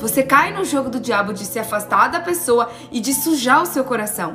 [0.00, 3.66] Você cai no jogo do diabo de se afastar da pessoa e de sujar o
[3.66, 4.34] seu coração.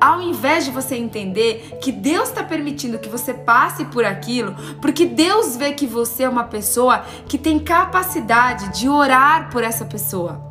[0.00, 5.04] Ao invés de você entender que Deus está permitindo que você passe por aquilo, porque
[5.04, 10.48] Deus vê que você é uma pessoa que tem capacidade de orar por essa pessoa.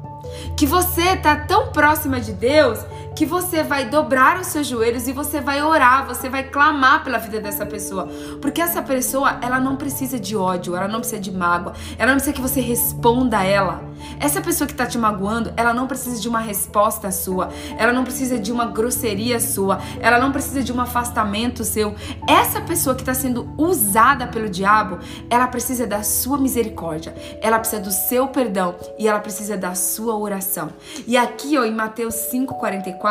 [0.57, 2.79] Que você está tão próxima de Deus
[3.19, 7.17] que você vai dobrar os seus joelhos e você vai orar, você vai clamar pela
[7.17, 8.07] vida dessa pessoa.
[8.41, 12.15] Porque essa pessoa, ela não precisa de ódio, ela não precisa de mágoa, ela não
[12.15, 13.83] precisa que você responda a ela.
[14.21, 18.05] Essa pessoa que tá te magoando, ela não precisa de uma resposta sua, ela não
[18.05, 21.93] precisa de uma grosseria sua, ela não precisa de um afastamento seu.
[22.25, 24.97] Essa pessoa que está sendo usada pelo diabo,
[25.29, 30.15] ela precisa da sua misericórdia, ela precisa do seu perdão e ela precisa da sua
[30.17, 30.69] oração.
[31.05, 33.08] E aqui, ó, em Mateus 5:44,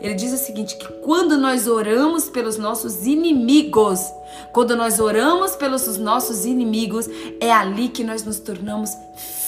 [0.00, 4.00] ele diz o seguinte, que quando nós oramos pelos nossos inimigos,
[4.52, 7.08] quando nós oramos pelos nossos inimigos,
[7.40, 8.90] é ali que nós nos tornamos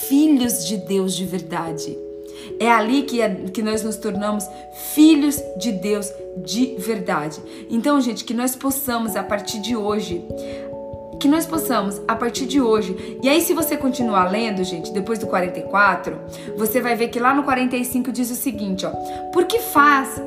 [0.09, 1.97] filhos de Deus de verdade.
[2.61, 4.45] É ali que, é, que nós nos tornamos
[4.95, 6.13] filhos de Deus
[6.45, 7.41] de verdade.
[7.71, 10.25] Então, gente, que nós possamos a partir de hoje
[11.21, 13.19] que nós possamos, a partir de hoje.
[13.23, 16.19] E aí, se você continuar lendo, gente, depois do 44,
[16.57, 18.91] você vai ver que lá no 45 diz o seguinte: ó,
[19.33, 20.21] porque faz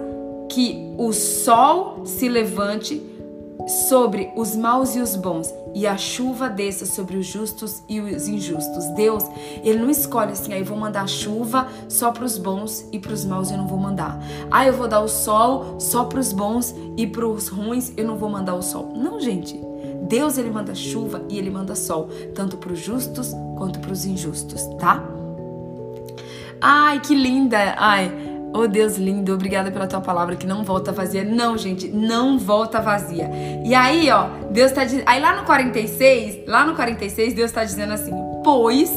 [0.50, 3.02] que o sol se levante
[3.90, 8.28] sobre os maus e os bons, e a chuva desça sobre os justos e os
[8.28, 8.86] injustos.
[8.96, 9.24] Deus,
[9.62, 13.12] ele não escolhe assim, aí ah, vou mandar chuva só para os bons e para
[13.12, 14.18] os maus eu não vou mandar.
[14.50, 18.06] Ah, eu vou dar o sol só para os bons e para os ruins eu
[18.06, 18.94] não vou mandar o sol.
[18.96, 19.67] Não, gente.
[20.08, 24.06] Deus ele manda chuva e ele manda sol, tanto para os justos quanto para os
[24.06, 25.04] injustos, tá?
[26.62, 27.76] Ai, que linda!
[27.78, 28.12] Ai,
[28.54, 31.24] Oh Deus lindo, obrigada pela tua palavra que não volta vazia.
[31.24, 33.30] Não, gente, não volta vazia.
[33.64, 35.04] E aí, ó, Deus tá dizendo.
[35.06, 38.12] Aí lá no 46, lá no 46, Deus tá dizendo assim:
[38.44, 38.90] Pois,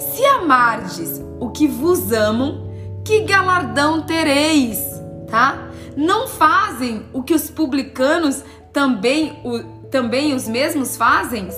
[0.00, 2.66] se amardes o que vos amam,
[3.04, 4.80] que galardão tereis,
[5.30, 5.68] tá?
[5.96, 11.48] Não fazem o que os publicanos também, o, também os mesmos fazem?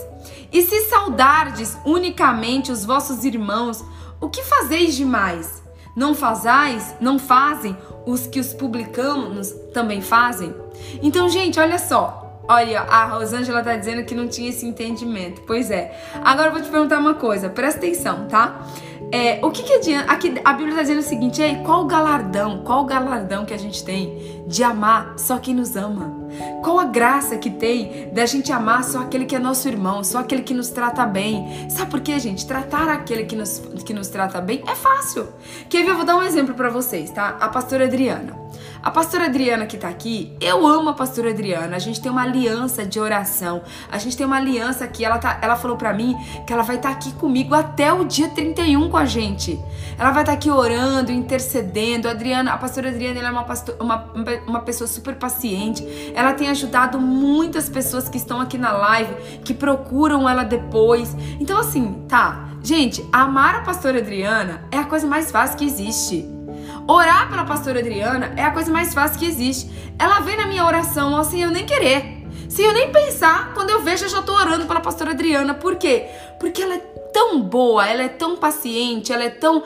[0.52, 3.84] E se saudardes unicamente os vossos irmãos,
[4.20, 5.62] o que fazeis demais?
[5.94, 10.54] Não fazais, não fazem os que os publicanos também fazem?
[11.02, 12.42] Então, gente, olha só.
[12.48, 15.42] Olha, a Rosângela tá dizendo que não tinha esse entendimento.
[15.46, 15.96] Pois é.
[16.24, 18.66] Agora eu vou te perguntar uma coisa, presta atenção, tá?
[19.12, 20.12] É, o que, que adianta?
[20.12, 22.62] Aqui a Bíblia está dizendo o seguinte: Ei, qual o galardão?
[22.64, 26.19] Qual o galardão que a gente tem de amar só quem nos ama?
[26.62, 30.18] Qual a graça que tem da gente amar só aquele que é nosso irmão, só
[30.18, 31.68] aquele que nos trata bem?
[31.70, 32.46] Sabe por quê, gente?
[32.46, 35.28] Tratar aquele que nos, que nos trata bem é fácil.
[35.68, 35.90] Quer ver?
[35.90, 37.36] Eu vou dar um exemplo para vocês, tá?
[37.40, 38.49] A pastora Adriana.
[38.82, 41.76] A pastora Adriana que tá aqui, eu amo a pastora Adriana.
[41.76, 43.62] A gente tem uma aliança de oração.
[43.92, 46.16] A gente tem uma aliança que ela tá, ela falou para mim
[46.46, 49.60] que ela vai estar tá aqui comigo até o dia 31 com a gente.
[49.98, 52.08] Ela vai estar tá aqui orando, intercedendo.
[52.08, 54.10] A Adriana, a pastora Adriana, ela é uma, pastor, uma,
[54.46, 55.86] uma pessoa super paciente.
[56.14, 59.14] Ela tem ajudado muitas pessoas que estão aqui na live,
[59.44, 61.14] que procuram ela depois.
[61.38, 62.48] Então assim, tá.
[62.62, 66.39] Gente, amar a pastora Adriana é a coisa mais fácil que existe.
[66.86, 69.70] Orar pela pastora Adriana é a coisa mais fácil que existe.
[69.98, 72.20] Ela vem na minha oração ó, sem eu nem querer.
[72.48, 75.54] Sem eu nem pensar, quando eu vejo, eu já tô orando pela pastora Adriana.
[75.54, 76.06] Por quê?
[76.40, 76.78] Porque ela é
[77.12, 79.62] tão boa, ela é tão paciente, ela é tão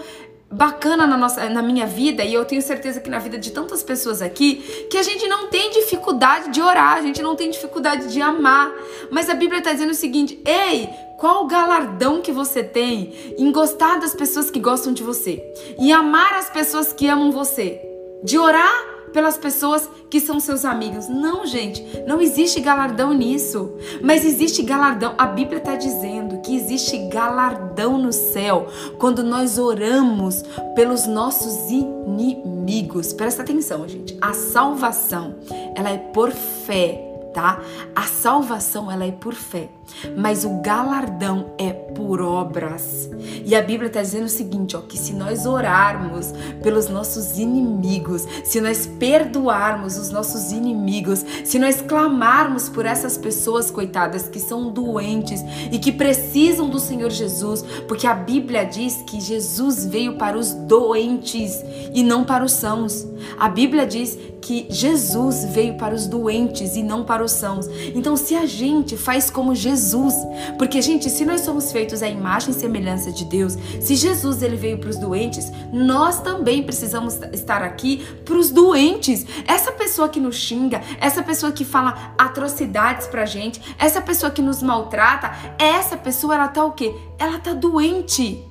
[0.55, 3.83] bacana na, nossa, na minha vida e eu tenho certeza que na vida de tantas
[3.83, 8.13] pessoas aqui que a gente não tem dificuldade de orar, a gente não tem dificuldade
[8.13, 8.73] de amar.
[9.11, 10.89] Mas a Bíblia está dizendo o seguinte: ei,
[11.19, 15.43] qual o galardão que você tem em gostar das pessoas que gostam de você?
[15.77, 17.81] Em amar as pessoas que amam você?
[18.23, 21.09] De orar pelas pessoas que são seus amigos.
[21.09, 23.73] Não, gente, não existe galardão nisso.
[24.03, 25.15] Mas existe galardão.
[25.17, 28.67] A Bíblia está dizendo que existe galardão no céu
[28.99, 30.43] quando nós oramos
[30.75, 33.13] pelos nossos inimigos.
[33.13, 34.19] Presta atenção, gente.
[34.21, 35.37] A salvação,
[35.77, 37.61] ela é por fé tá?
[37.95, 39.69] A salvação ela é por fé,
[40.17, 43.11] mas o galardão é por obras.
[43.45, 48.27] E a Bíblia está dizendo o seguinte, ó, que se nós orarmos pelos nossos inimigos,
[48.45, 54.71] se nós perdoarmos os nossos inimigos, se nós clamarmos por essas pessoas coitadas que são
[54.71, 60.39] doentes e que precisam do Senhor Jesus, porque a Bíblia diz que Jesus veio para
[60.39, 63.07] os doentes e não para os sãos.
[63.39, 67.67] A Bíblia diz que Jesus veio para os doentes e não para os sãos.
[67.95, 70.15] Então, se a gente faz como Jesus,
[70.59, 74.57] porque gente, se nós somos feitos à imagem e semelhança de Deus, se Jesus ele
[74.57, 79.25] veio para os doentes, nós também precisamos estar aqui para os doentes.
[79.47, 84.43] Essa pessoa que nos xinga, essa pessoa que fala atrocidades pra gente, essa pessoa que
[84.43, 86.95] nos maltrata, essa pessoa ela tá o quê?
[87.19, 88.45] Ela tá doente.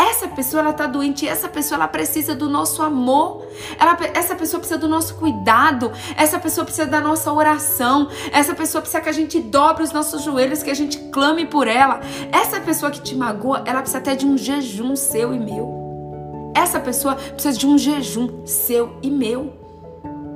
[0.00, 3.44] Essa pessoa ela tá doente, essa pessoa ela precisa do nosso amor.
[3.78, 5.92] Ela, essa pessoa precisa do nosso cuidado.
[6.16, 8.08] Essa pessoa precisa da nossa oração.
[8.32, 11.68] Essa pessoa precisa que a gente dobre os nossos joelhos, que a gente clame por
[11.68, 12.00] ela.
[12.32, 16.52] Essa pessoa que te magoa, ela precisa até de um jejum seu e meu.
[16.54, 19.59] Essa pessoa precisa de um jejum seu e meu.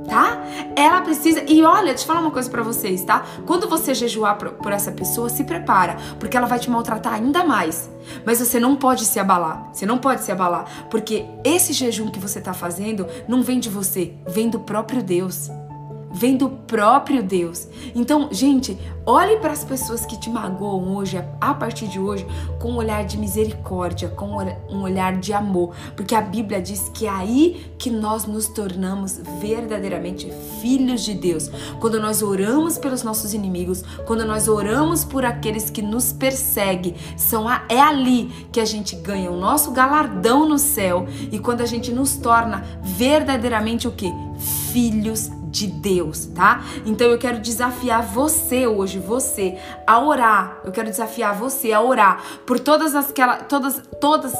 [0.09, 0.43] Tá?
[0.77, 1.43] Ela precisa.
[1.49, 3.25] E olha, deixa eu falar uma coisa para vocês, tá?
[3.47, 7.91] Quando você jejuar por, essa pessoa, se prepara, porque ela vai te maltratar ainda mais.
[8.25, 9.71] Mas você não pode se abalar.
[9.73, 13.69] Você não pode se abalar, porque esse jejum que você tá fazendo não vem de
[13.69, 15.51] você, vem do próprio Deus
[16.15, 17.67] vem do próprio Deus.
[17.95, 22.25] Então, gente, olhe para as pessoas que te magoam hoje, a partir de hoje,
[22.61, 24.27] com um olhar de misericórdia, com
[24.71, 29.21] um olhar de amor, porque a Bíblia diz que é aí que nós nos tornamos
[29.41, 31.51] verdadeiramente filhos de Deus.
[31.81, 37.49] Quando nós oramos pelos nossos inimigos, quando nós oramos por aqueles que nos perseguem, são
[37.49, 41.67] a, é ali que a gente ganha o nosso galardão no céu e quando a
[41.67, 44.13] gente nos torna verdadeiramente o que?
[44.73, 46.65] Filhos de Deus, tá?
[46.85, 50.59] Então eu quero desafiar você hoje, você, a orar.
[50.65, 54.35] Eu quero desafiar você a orar por todas aquelas, todas, todas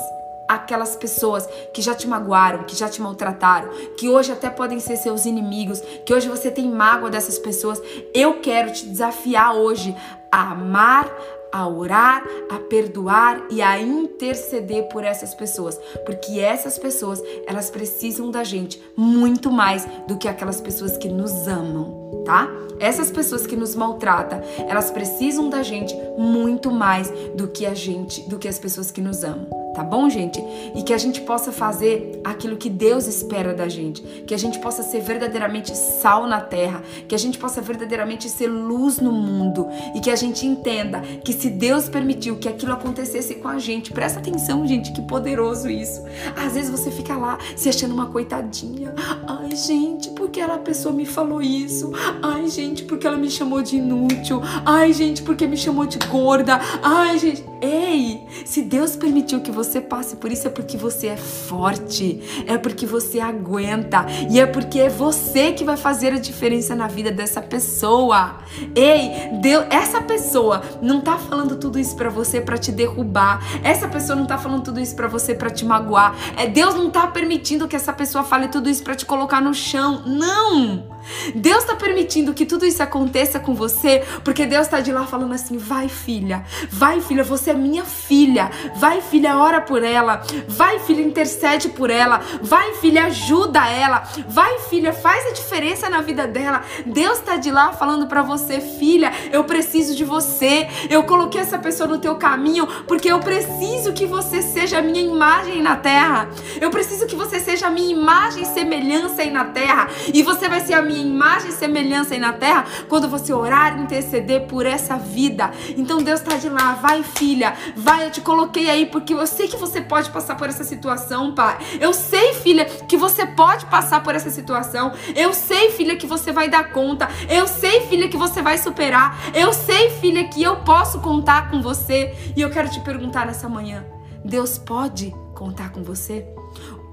[0.49, 4.97] aquelas pessoas que já te magoaram, que já te maltrataram, que hoje até podem ser
[4.97, 7.81] seus inimigos, que hoje você tem mágoa dessas pessoas.
[8.13, 9.95] Eu quero te desafiar hoje
[10.33, 11.09] a amar,
[11.55, 18.29] a orar, a perdoar e a interceder por essas pessoas, porque essas pessoas, elas precisam
[18.29, 22.49] da gente muito mais do que aquelas pessoas que nos amam, tá?
[22.81, 28.29] Essas pessoas que nos maltratam, elas precisam da gente muito mais do que a gente,
[28.29, 30.41] do que as pessoas que nos amam tá bom, gente?
[30.75, 34.59] E que a gente possa fazer aquilo que Deus espera da gente, que a gente
[34.61, 39.67] possa ser verdadeiramente sal na terra, que a gente possa verdadeiramente ser luz no mundo
[39.95, 43.93] e que a gente entenda que se Deus permitiu que aquilo acontecesse com a gente,
[43.93, 46.03] presta atenção, gente, que poderoso isso.
[46.37, 48.95] Às vezes você fica lá se achando uma coitadinha.
[49.27, 51.93] Ai, gente, porque aquela pessoa me falou isso?
[52.23, 54.41] Ai, gente, porque ela me chamou de inútil?
[54.65, 56.61] Ai, gente, porque me chamou de gorda?
[56.83, 61.09] Ai, gente, ei, se Deus permitiu que você você passe por isso é porque você
[61.09, 66.19] é forte, é porque você aguenta e é porque é você que vai fazer a
[66.19, 68.39] diferença na vida dessa pessoa.
[68.75, 73.41] Ei, Deus, essa pessoa não tá falando tudo isso para você para te derrubar.
[73.63, 76.15] Essa pessoa não tá falando tudo isso para você para te magoar.
[76.37, 79.53] É Deus não tá permitindo que essa pessoa fale tudo isso para te colocar no
[79.53, 80.03] chão.
[80.07, 80.94] Não!
[81.35, 85.35] Deus está permitindo que tudo isso aconteça com você, porque Deus está de lá falando
[85.35, 90.79] assim: vai, filha, vai, filha, você é minha filha, vai, filha, ora por ela, vai,
[90.79, 96.27] filha, intercede por ela, vai, filha, ajuda ela, vai, filha, faz a diferença na vida
[96.27, 96.63] dela.
[96.87, 101.59] Deus está de lá falando para você, filha, eu preciso de você, eu coloquei essa
[101.59, 106.29] pessoa no teu caminho, porque eu preciso que você seja a minha imagem na terra,
[106.61, 110.49] eu preciso que você seja a minha imagem e semelhança aí na terra, e você
[110.49, 113.83] vai ser a minha minha imagem e semelhança aí na terra quando você orar e
[113.83, 115.51] interceder por essa vida.
[115.77, 119.49] Então Deus está de lá, vai filha, vai, eu te coloquei aí porque eu sei
[119.49, 121.59] que você pode passar por essa situação, pai.
[121.81, 124.93] Eu sei, filha, que você pode passar por essa situação.
[125.17, 127.09] Eu sei, filha, que você vai dar conta.
[127.29, 129.19] Eu sei, filha, que você vai superar.
[129.35, 132.15] Eu sei, filha, que eu posso contar com você.
[132.37, 133.85] E eu quero te perguntar nessa manhã:
[134.25, 136.27] Deus pode contar com você?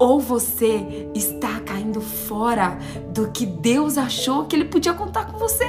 [0.02, 1.41] ou você está
[2.02, 2.78] fora
[3.08, 5.66] do que Deus achou que Ele podia contar com você.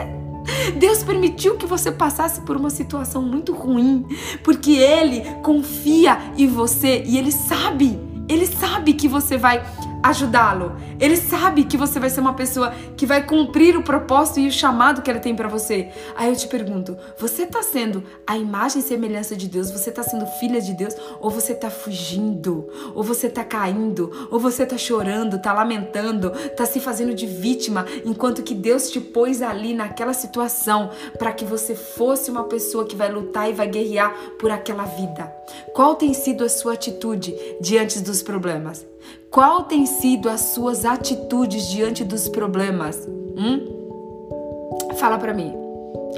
[0.78, 4.06] Deus permitiu que você passasse por uma situação muito ruim,
[4.44, 9.64] porque Ele confia em você e Ele sabe, Ele sabe que você vai
[10.04, 10.76] ajudá-lo.
[11.00, 14.52] Ele sabe que você vai ser uma pessoa que vai cumprir o propósito e o
[14.52, 15.90] chamado que ele tem para você.
[16.16, 19.72] Aí eu te pergunto: você tá sendo a imagem e semelhança de Deus?
[19.72, 20.96] Você tá sendo filha de Deus?
[21.22, 22.68] Ou você tá fugindo?
[22.94, 24.12] Ou você tá caindo?
[24.30, 29.00] Ou você tá chorando, tá lamentando, tá se fazendo de vítima, enquanto que Deus te
[29.00, 33.68] pôs ali naquela situação para que você fosse uma pessoa que vai lutar e vai
[33.68, 35.34] guerrear por aquela vida?
[35.74, 38.93] Qual tem sido a sua atitude diante dos problemas?
[39.30, 43.08] Qual tem sido as suas atitudes diante dos problemas?
[43.38, 44.94] Hum?
[44.96, 45.64] Fala para mim.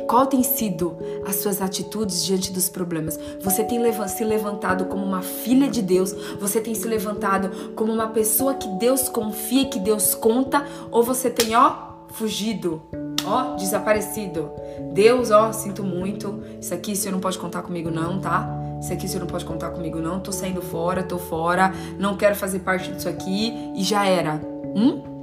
[0.08, 3.18] Qual tem sido as suas atitudes diante dos problemas?
[3.42, 6.14] Você tem se levantado como uma filha de Deus?
[6.40, 10.66] Você tem se levantado como uma pessoa que Deus confia, que Deus conta?
[10.92, 11.74] Ou você tem, ó,
[12.10, 12.82] fugido,
[13.26, 14.52] ó, desaparecido?
[14.94, 16.44] Deus, ó, sinto muito.
[16.60, 18.65] Isso aqui você não pode contar comigo, não, tá?
[18.80, 20.20] Isso aqui você não pode contar comigo, não.
[20.20, 24.42] Tô saindo fora, tô fora, não quero fazer parte disso aqui e já era.
[24.76, 25.16] Hum?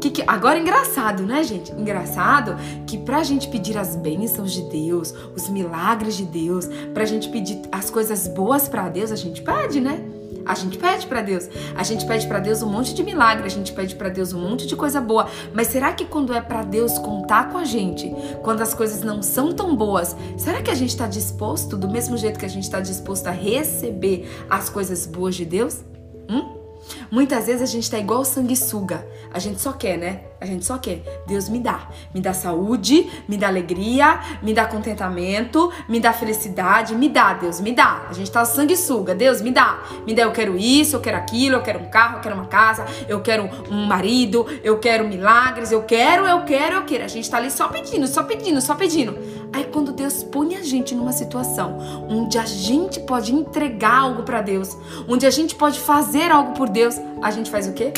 [0.00, 0.24] Que que...
[0.26, 1.70] Agora, engraçado, né, gente?
[1.72, 2.56] Engraçado
[2.86, 7.60] que pra gente pedir as bênçãos de Deus, os milagres de Deus, pra gente pedir
[7.70, 10.02] as coisas boas para Deus, a gente pede, né?
[10.44, 11.48] A gente pede para Deus.
[11.74, 14.40] A gente pede para Deus um monte de milagre, a gente pede para Deus um
[14.40, 15.28] monte de coisa boa.
[15.52, 18.12] Mas será que quando é para Deus contar com a gente,
[18.42, 22.16] quando as coisas não são tão boas, será que a gente está disposto, do mesmo
[22.16, 25.80] jeito que a gente está disposto a receber as coisas boas de Deus?
[26.28, 26.61] Hum?
[27.10, 29.06] Muitas vezes a gente tá igual sanguessuga.
[29.32, 30.20] A gente só quer, né?
[30.40, 31.22] A gente só quer.
[31.26, 31.88] Deus me dá.
[32.12, 36.94] Me dá saúde, me dá alegria, me dá contentamento, me dá felicidade.
[36.94, 38.06] Me dá, Deus, me dá.
[38.10, 39.14] A gente tá sanguessuga.
[39.14, 39.82] Deus, me dá.
[40.06, 42.46] Me dá, eu quero isso, eu quero aquilo, eu quero um carro, eu quero uma
[42.46, 47.04] casa, eu quero um marido, eu quero milagres, eu quero, eu quero, eu quero.
[47.04, 49.16] A gente tá ali só pedindo, só pedindo, só pedindo.
[49.52, 51.78] Aí quando Deus põe a gente numa situação
[52.08, 54.76] onde a gente pode entregar algo para Deus,
[55.06, 57.92] onde a gente pode fazer algo por Deus, a gente faz o quê?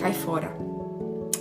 [0.00, 0.56] Cai fora.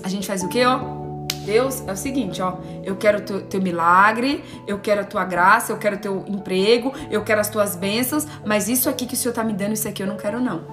[0.04, 0.98] A gente faz o quê, ó?
[1.46, 5.72] Deus, é o seguinte, ó, eu quero teu, teu milagre, eu quero a tua graça,
[5.72, 9.34] eu quero teu emprego, eu quero as tuas bênçãos, mas isso aqui que o Senhor
[9.34, 10.66] tá me dando, isso aqui eu não quero não.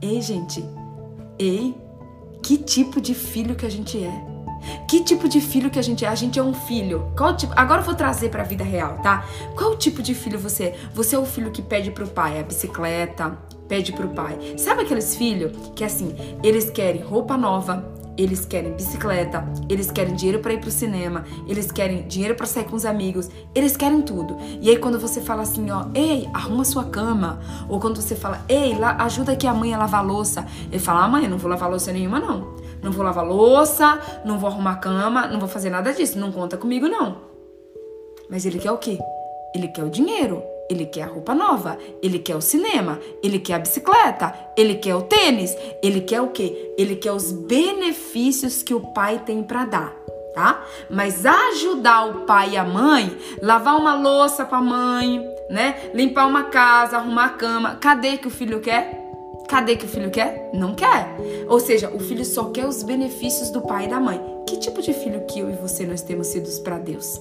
[0.00, 0.64] Ei, gente,
[1.38, 1.76] ei,
[2.42, 4.32] que tipo de filho que a gente é?
[4.88, 6.08] Que tipo de filho que a gente é?
[6.08, 7.12] A gente é um filho.
[7.16, 7.52] Qual tipo?
[7.56, 9.26] Agora eu vou trazer para a vida real, tá?
[9.56, 10.76] Qual tipo de filho você é?
[10.94, 13.36] Você é o filho que pede pro pai a bicicleta,
[13.68, 14.38] pede pro pai.
[14.56, 17.84] Sabe aqueles filhos que assim, eles querem roupa nova,
[18.16, 22.64] eles querem bicicleta, eles querem dinheiro para ir pro cinema, eles querem dinheiro para sair
[22.64, 24.36] com os amigos, eles querem tudo.
[24.60, 28.44] E aí quando você fala assim, ó, ei, arruma sua cama, ou quando você fala,
[28.48, 31.38] ei, lá, ajuda aqui a mãe a lavar louça, ele fala, ah, mãe, eu não
[31.38, 32.62] vou lavar louça nenhuma não.
[32.82, 36.18] Não vou lavar louça, não vou arrumar cama, não vou fazer nada disso.
[36.18, 37.18] Não conta comigo, não.
[38.28, 38.98] Mas ele quer o quê?
[39.54, 40.42] Ele quer o dinheiro.
[40.72, 44.94] Ele quer a roupa nova, ele quer o cinema, ele quer a bicicleta, ele quer
[44.94, 46.72] o tênis, ele quer o quê?
[46.78, 49.94] Ele quer os benefícios que o pai tem para dar,
[50.34, 50.64] tá?
[50.88, 55.90] Mas ajudar o pai e a mãe, lavar uma louça para a mãe, né?
[55.92, 58.98] Limpar uma casa, arrumar a cama, cadê que o filho quer?
[59.48, 60.48] Cadê que o filho quer?
[60.54, 61.14] Não quer.
[61.46, 64.18] Ou seja, o filho só quer os benefícios do pai e da mãe.
[64.48, 67.20] Que tipo de filho que eu e você nós temos sido para Deus?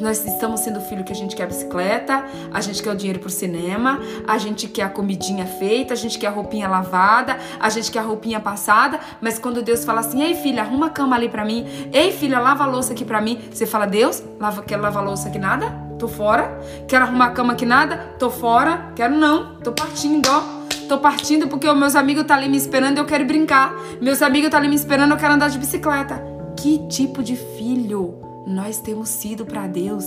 [0.00, 3.18] Nós estamos sendo filho que a gente quer a bicicleta, a gente quer o dinheiro
[3.18, 7.70] pro cinema, a gente quer a comidinha feita, a gente quer a roupinha lavada, a
[7.70, 11.16] gente quer a roupinha passada, mas quando Deus fala assim: "Ei, filha, arruma a cama
[11.16, 11.66] ali para mim.
[11.90, 13.40] Ei, filha, lava a louça aqui para mim".
[13.50, 15.70] Você fala: "Deus, lava, quero lavar a louça aqui nada?
[15.98, 16.60] Tô fora.
[16.86, 17.96] Quero arrumar a cama aqui nada?
[18.18, 18.92] Tô fora.
[18.94, 19.54] Quero não.
[19.60, 20.62] Tô partindo, ó.
[20.88, 23.72] Tô partindo porque os meus amigos tá ali me esperando e eu quero brincar.
[24.00, 26.22] Meus amigos tá ali me esperando, eu quero andar de bicicleta.
[26.56, 30.04] Que tipo de filho nós temos sido para Deus?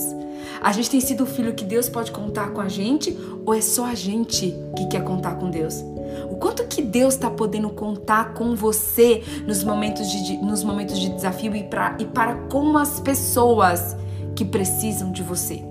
[0.60, 3.60] A gente tem sido o filho que Deus pode contar com a gente ou é
[3.60, 5.82] só a gente que quer contar com Deus?
[6.30, 11.08] O quanto que Deus está podendo contar com você nos momentos de, nos momentos de
[11.10, 13.96] desafio e, pra, e para com as pessoas
[14.34, 15.62] que precisam de você?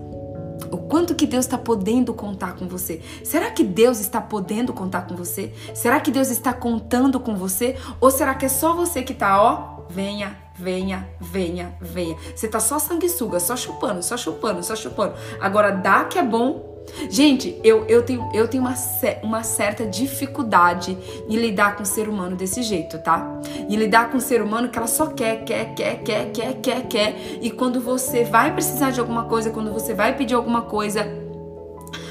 [0.72, 3.02] O quanto que Deus está podendo contar com você?
[3.24, 5.54] Será que Deus está podendo contar com você?
[5.74, 7.76] Será que Deus está contando com você?
[8.00, 12.16] Ou será que é só você que está, ó, venha, venha, venha, venha.
[12.36, 15.14] Você tá só sanguessuga, só chupando, só chupando, só chupando.
[15.40, 16.76] Agora dá que é bom,
[17.10, 18.76] Gente, eu, eu tenho, eu tenho uma,
[19.24, 20.98] uma certa dificuldade
[21.28, 23.42] em lidar com o ser humano desse jeito, tá?
[23.68, 26.88] Em lidar com o ser humano que ela só quer, quer, quer, quer, quer, quer,
[26.88, 27.16] quer.
[27.42, 31.06] E quando você vai precisar de alguma coisa, quando você vai pedir alguma coisa,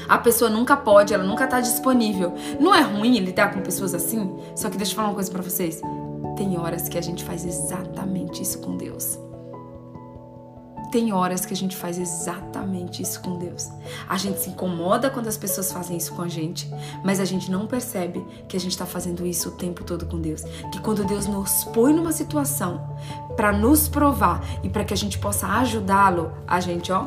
[0.07, 2.33] a pessoa nunca pode, ela nunca tá disponível.
[2.59, 4.37] Não é ruim lidar com pessoas assim?
[4.55, 5.81] Só que deixa eu falar uma coisa para vocês.
[6.35, 9.17] Tem horas que a gente faz exatamente isso com Deus.
[10.91, 13.69] Tem horas que a gente faz exatamente isso com Deus.
[14.07, 16.69] A gente se incomoda quando as pessoas fazem isso com a gente,
[17.03, 20.21] mas a gente não percebe que a gente está fazendo isso o tempo todo com
[20.21, 20.43] Deus.
[20.71, 22.97] Que quando Deus nos põe numa situação
[23.35, 27.05] para nos provar e para que a gente possa ajudá-lo, a gente, ó,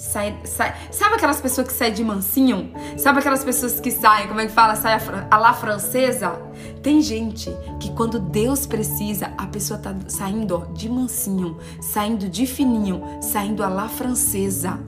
[0.00, 2.72] Sai, sai, sabe aquelas pessoas que saem de mansinho?
[2.96, 6.40] Sabe aquelas pessoas que saem, como é que fala, sai a, a la francesa?
[6.82, 12.46] Tem gente que quando Deus precisa, a pessoa tá saindo ó, de mansinho, saindo de
[12.46, 14.80] fininho, saindo a la francesa.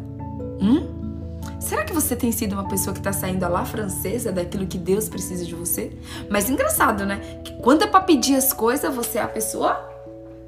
[0.62, 0.88] Hum?
[1.60, 4.78] Será que você tem sido uma pessoa que está saindo a la francesa daquilo que
[4.78, 5.92] Deus precisa de você?
[6.30, 7.18] Mas engraçado, né?
[7.44, 9.91] Que quando é para pedir as coisas, você é a pessoa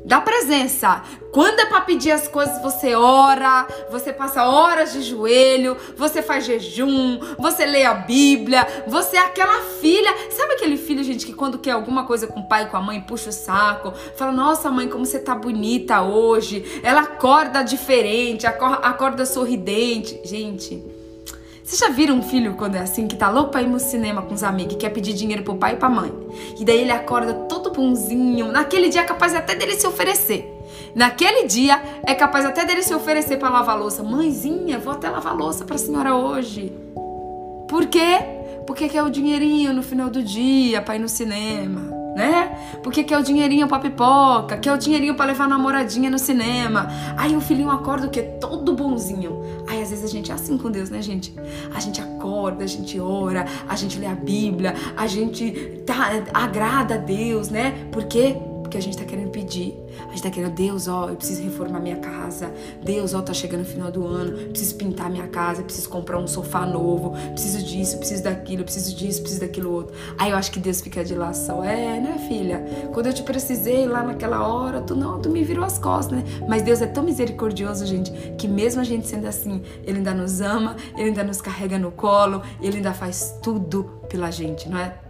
[0.04, 1.02] da presença.
[1.32, 6.44] Quando é para pedir as coisas, você ora, você passa horas de joelho, você faz
[6.44, 10.14] jejum, você lê a Bíblia, você é aquela filha.
[10.30, 13.00] Sabe aquele filho, gente, que quando quer alguma coisa com o pai com a mãe,
[13.00, 16.80] puxa o saco, fala: Nossa, mãe, como você tá bonita hoje.
[16.82, 20.20] Ela acorda diferente, acorda sorridente.
[20.24, 20.93] Gente.
[21.64, 24.20] Vocês já viram um filho quando é assim, que tá louco pra ir no cinema
[24.20, 26.12] com os amigos e quer pedir dinheiro pro pai e pra mãe?
[26.60, 28.52] E daí ele acorda todo bonzinho.
[28.52, 30.46] Naquele dia é capaz até dele se oferecer.
[30.94, 34.02] Naquele dia é capaz até dele se oferecer para lavar louça.
[34.02, 36.70] Mãezinha, vou até lavar louça pra senhora hoje.
[37.66, 38.18] Por quê?
[38.66, 42.03] Porque quer o dinheirinho no final do dia pra ir no cinema.
[42.14, 42.56] Né?
[42.82, 46.88] Porque quer o dinheirinho pra pipoca, quer o dinheirinho pra levar a namoradinha no cinema.
[47.16, 48.22] Aí o filhinho acorda o quê?
[48.22, 49.42] Todo bonzinho.
[49.66, 51.34] Aí às vezes a gente é assim com Deus, né, gente?
[51.74, 56.94] A gente acorda, a gente ora, a gente lê a Bíblia, a gente tá, agrada
[56.94, 57.88] a Deus, né?
[57.90, 58.36] Por quê?
[58.74, 59.72] Porque a gente tá querendo pedir.
[60.00, 62.52] A gente tá querendo, Deus, ó, eu preciso reformar minha casa.
[62.82, 64.48] Deus, ó, tá chegando o final do ano.
[64.48, 67.12] Preciso pintar minha casa, preciso comprar um sofá novo.
[67.34, 69.94] Preciso disso, preciso daquilo, preciso disso, preciso daquilo outro.
[70.18, 71.62] Aí eu acho que Deus fica de só.
[71.62, 72.64] É, né, filha?
[72.92, 76.24] Quando eu te precisei lá naquela hora, tu não, tu me virou as costas, né?
[76.48, 80.40] Mas Deus é tão misericordioso, gente, que mesmo a gente sendo assim, Ele ainda nos
[80.40, 85.03] ama, Ele ainda nos carrega no colo, Ele ainda faz tudo pela gente, não é?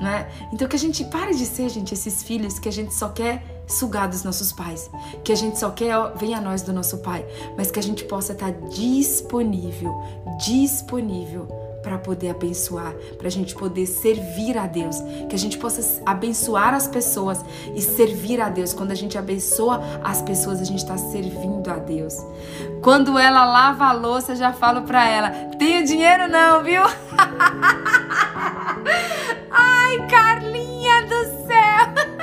[0.00, 0.28] Né?
[0.52, 3.62] Então que a gente pare de ser, gente, esses filhos que a gente só quer
[3.66, 4.90] sugar dos nossos pais,
[5.24, 7.26] que a gente só quer vem a nós do nosso pai,
[7.56, 10.02] mas que a gente possa estar disponível,
[10.38, 14.96] disponível para poder abençoar, para a gente poder servir a Deus,
[15.28, 17.44] que a gente possa abençoar as pessoas
[17.76, 18.74] e servir a Deus.
[18.74, 22.26] Quando a gente abençoa as pessoas, a gente está servindo a Deus.
[22.82, 25.30] Quando ela lava a louça, já falo para ela:
[25.60, 26.82] tenho dinheiro não, viu?
[29.52, 31.86] Ai, Carlinha do céu!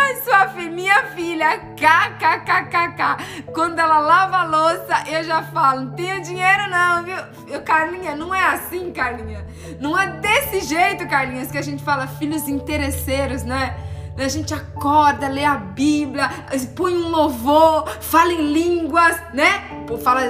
[0.00, 3.44] Ai, sua filha, minha filha, kkkk.
[3.52, 7.16] Quando ela lava a louça, eu já falo, não tenho dinheiro não, viu?
[7.48, 9.44] Eu, Carlinha, não é assim, Carlinha.
[9.78, 13.76] Não é desse jeito, Carlinhas, que a gente fala filhos interesseiros, né?
[14.16, 16.30] A gente acorda, lê a Bíblia,
[16.76, 19.64] põe um louvor, fala em línguas, né?
[19.98, 20.22] Fala,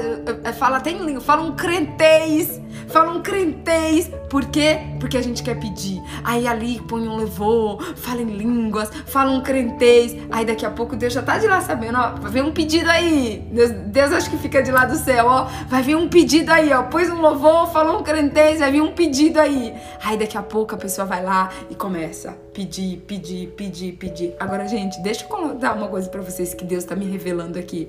[0.58, 4.10] fala até em língua, fala um crentez, fala um crentez.
[4.28, 4.78] Por quê?
[4.98, 6.02] Porque a gente quer pedir.
[6.24, 10.16] Aí ali põe um louvor, fala em línguas, fala um crentez.
[10.30, 12.90] Aí daqui a pouco Deus já tá de lá sabendo, ó, vai vir um pedido
[12.90, 13.46] aí.
[13.50, 15.44] Deus, Deus acho que fica de lá do céu, ó.
[15.68, 16.84] Vai vir um pedido aí, ó.
[16.84, 19.74] Pôs um louvor, falou um crentez, vai vir um pedido aí.
[20.02, 24.34] Aí daqui a pouco a pessoa vai lá e começa pedir, pedir, pedir, pedir.
[24.38, 27.88] Agora, gente, deixa eu contar uma coisa para vocês que Deus tá me revelando aqui.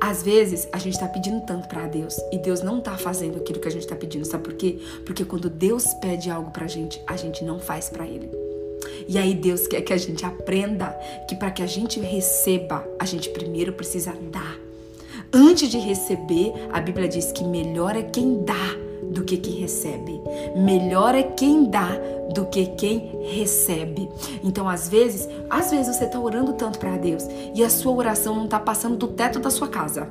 [0.00, 3.60] Às vezes a gente tá pedindo tanto para Deus e Deus não tá fazendo aquilo
[3.60, 4.24] que a gente tá pedindo.
[4.24, 4.78] Sabe por quê?
[5.04, 8.30] Porque quando Deus pede algo pra gente, a gente não faz para ele.
[9.08, 10.88] E aí Deus quer que a gente aprenda
[11.28, 14.58] que para que a gente receba, a gente primeiro precisa dar.
[15.32, 18.76] Antes de receber, a Bíblia diz que melhor é quem dá
[19.10, 20.20] do que quem recebe.
[20.56, 21.90] Melhor é quem dá
[22.32, 24.08] do que quem recebe.
[24.42, 28.34] Então, às vezes, às vezes você está orando tanto para Deus e a sua oração
[28.34, 30.08] não está passando do teto da sua casa.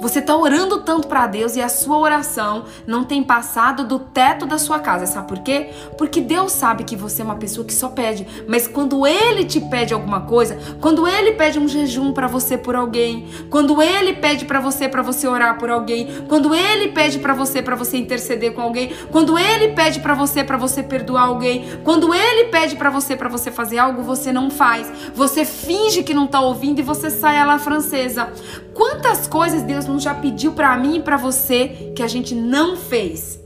[0.00, 4.46] Você está orando tanto para Deus e a sua oração não tem passado do teto
[4.46, 5.06] da sua casa.
[5.06, 5.70] Sabe por quê?
[5.96, 8.26] Porque Deus sabe que você é uma pessoa que só pede.
[8.46, 12.76] Mas quando Ele te pede alguma coisa, quando Ele pede um jejum para você por
[12.76, 17.34] alguém, quando Ele pede para você para você orar por alguém, quando Ele pede para
[17.34, 21.80] você para você interceder com alguém, quando Ele pede para você para você perdoar alguém,
[21.82, 24.90] quando Ele pede para você para você fazer algo, você não faz.
[25.14, 28.32] Você finge que não está ouvindo e você sai a la francesa.
[28.74, 32.76] Quantas coisas Deus não já pediu para mim e para você que a gente não
[32.76, 33.38] fez?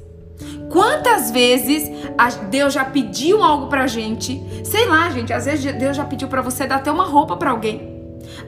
[0.71, 1.91] Quantas vezes
[2.51, 4.43] Deus já pediu algo pra gente?
[4.65, 7.51] Sei lá, gente, às vezes Deus já pediu para você dar até uma roupa para
[7.51, 7.93] alguém.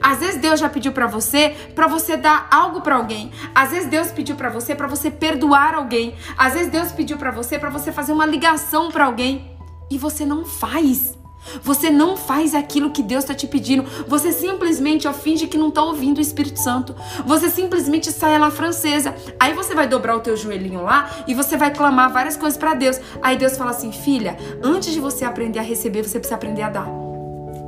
[0.01, 3.31] Às vezes Deus já pediu para você para você dar algo para alguém.
[3.53, 6.15] Às vezes Deus pediu para você para você perdoar alguém.
[6.37, 9.51] Às vezes Deus pediu para você para você fazer uma ligação para alguém
[9.89, 11.15] e você não faz.
[11.61, 13.85] Você não faz aquilo que Deus está te pedindo.
[14.07, 16.95] Você simplesmente ó, finge que não está ouvindo o Espírito Santo.
[17.25, 19.15] Você simplesmente sai lá francesa.
[19.39, 22.73] Aí você vai dobrar o teu joelhinho lá e você vai clamar várias coisas para
[22.73, 22.99] Deus.
[23.21, 26.69] Aí Deus fala assim, filha, antes de você aprender a receber, você precisa aprender a
[26.69, 26.87] dar.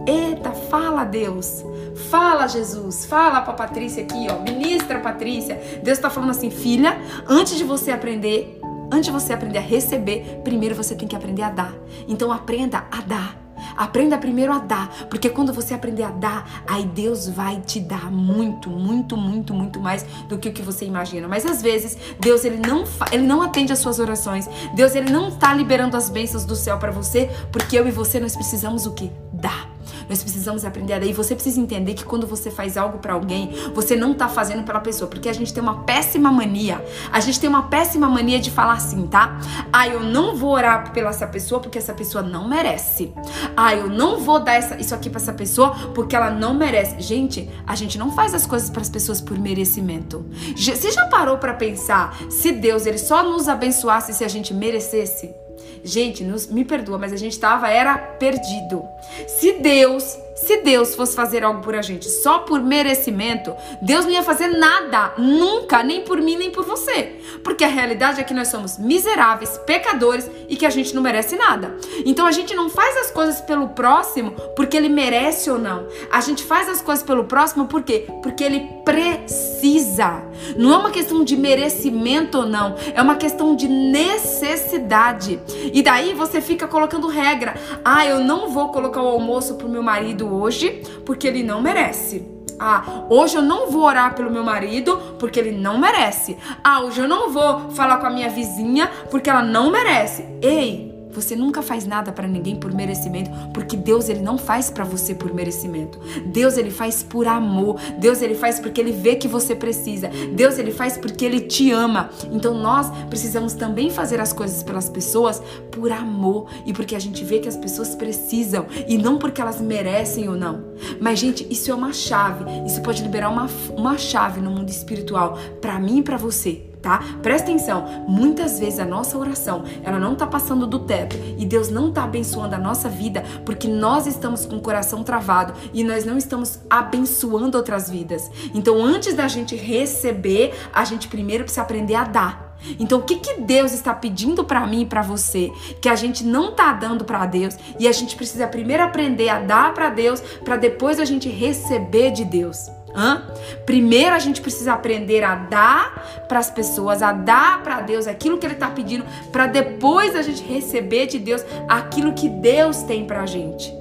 [0.07, 1.65] Eita, fala Deus.
[2.09, 3.05] Fala Jesus.
[3.05, 4.41] Fala para Patrícia aqui, ó.
[4.41, 5.55] Ministra Patrícia.
[5.83, 6.97] Deus está falando assim, filha,
[7.27, 8.59] antes de você aprender,
[8.91, 11.75] antes de você aprender a receber, primeiro você tem que aprender a dar.
[12.07, 13.46] Então aprenda a dar.
[13.75, 18.11] Aprenda primeiro a dar, porque quando você aprender a dar, aí Deus vai te dar
[18.11, 21.27] muito, muito, muito, muito mais do que o que você imagina.
[21.27, 24.49] Mas às vezes Deus ele não ele não atende as suas orações.
[24.75, 28.19] Deus ele não está liberando as bênçãos do céu para você, porque eu e você
[28.19, 29.11] nós precisamos o que?
[29.33, 29.66] Dar.
[30.09, 31.05] Nós precisamos aprender a dar.
[31.05, 34.63] E você precisa entender que quando você faz algo para alguém, você não tá fazendo
[34.63, 35.09] pela pessoa.
[35.09, 36.83] Porque a gente tem uma péssima mania.
[37.11, 39.39] A gente tem uma péssima mania de falar assim, tá?
[39.71, 43.11] Ah, eu não vou orar pela essa pessoa porque essa pessoa não merece.
[43.55, 47.01] Ah, eu não vou dar essa, isso aqui para essa pessoa porque ela não merece.
[47.01, 50.25] Gente, a gente não faz as coisas para as pessoas por merecimento.
[50.55, 55.46] Você já parou para pensar se Deus ele só nos abençoasse se a gente merecesse?
[55.87, 58.85] Gente, nos, me perdoa, mas a gente tava era perdido.
[59.25, 64.11] Se Deus Se Deus fosse fazer algo por a gente só por merecimento, Deus não
[64.11, 67.19] ia fazer nada, nunca, nem por mim, nem por você.
[67.43, 71.35] Porque a realidade é que nós somos miseráveis, pecadores e que a gente não merece
[71.35, 71.75] nada.
[72.05, 75.87] Então a gente não faz as coisas pelo próximo porque ele merece ou não.
[76.11, 78.07] A gente faz as coisas pelo próximo por quê?
[78.21, 80.21] Porque ele precisa.
[80.55, 85.39] Não é uma questão de merecimento ou não, é uma questão de necessidade.
[85.73, 87.55] E daí você fica colocando regra.
[87.83, 92.37] Ah, eu não vou colocar o almoço pro meu marido hoje porque ele não merece.
[92.59, 96.37] Ah, hoje eu não vou orar pelo meu marido porque ele não merece.
[96.63, 100.25] Ah, hoje eu não vou falar com a minha vizinha porque ela não merece.
[100.41, 104.83] Ei, você nunca faz nada para ninguém por merecimento, porque Deus ele não faz para
[104.83, 105.99] você por merecimento.
[106.27, 107.79] Deus ele faz por amor.
[107.97, 110.11] Deus ele faz porque ele vê que você precisa.
[110.33, 112.11] Deus ele faz porque ele te ama.
[112.31, 115.41] Então nós precisamos também fazer as coisas pelas pessoas
[115.71, 119.59] por amor e porque a gente vê que as pessoas precisam e não porque elas
[119.59, 120.65] merecem ou não.
[121.01, 122.45] Mas gente, isso é uma chave.
[122.65, 127.03] Isso pode liberar uma, uma chave no mundo espiritual para mim e para você tá?
[127.21, 131.69] Presta atenção, muitas vezes a nossa oração, ela não tá passando do teto e Deus
[131.69, 136.05] não tá abençoando a nossa vida porque nós estamos com o coração travado e nós
[136.05, 138.31] não estamos abençoando outras vidas.
[138.53, 142.55] Então, antes da gente receber, a gente primeiro precisa aprender a dar.
[142.79, 146.23] Então, o que, que Deus está pedindo para mim e para você que a gente
[146.23, 150.21] não tá dando para Deus e a gente precisa primeiro aprender a dar para Deus
[150.21, 152.76] para depois a gente receber de Deus?
[152.95, 153.23] Hã?
[153.65, 158.37] Primeiro a gente precisa aprender a dar para as pessoas, a dar para Deus aquilo
[158.37, 163.05] que Ele está pedindo, para depois a gente receber de Deus aquilo que Deus tem
[163.05, 163.73] para a gente,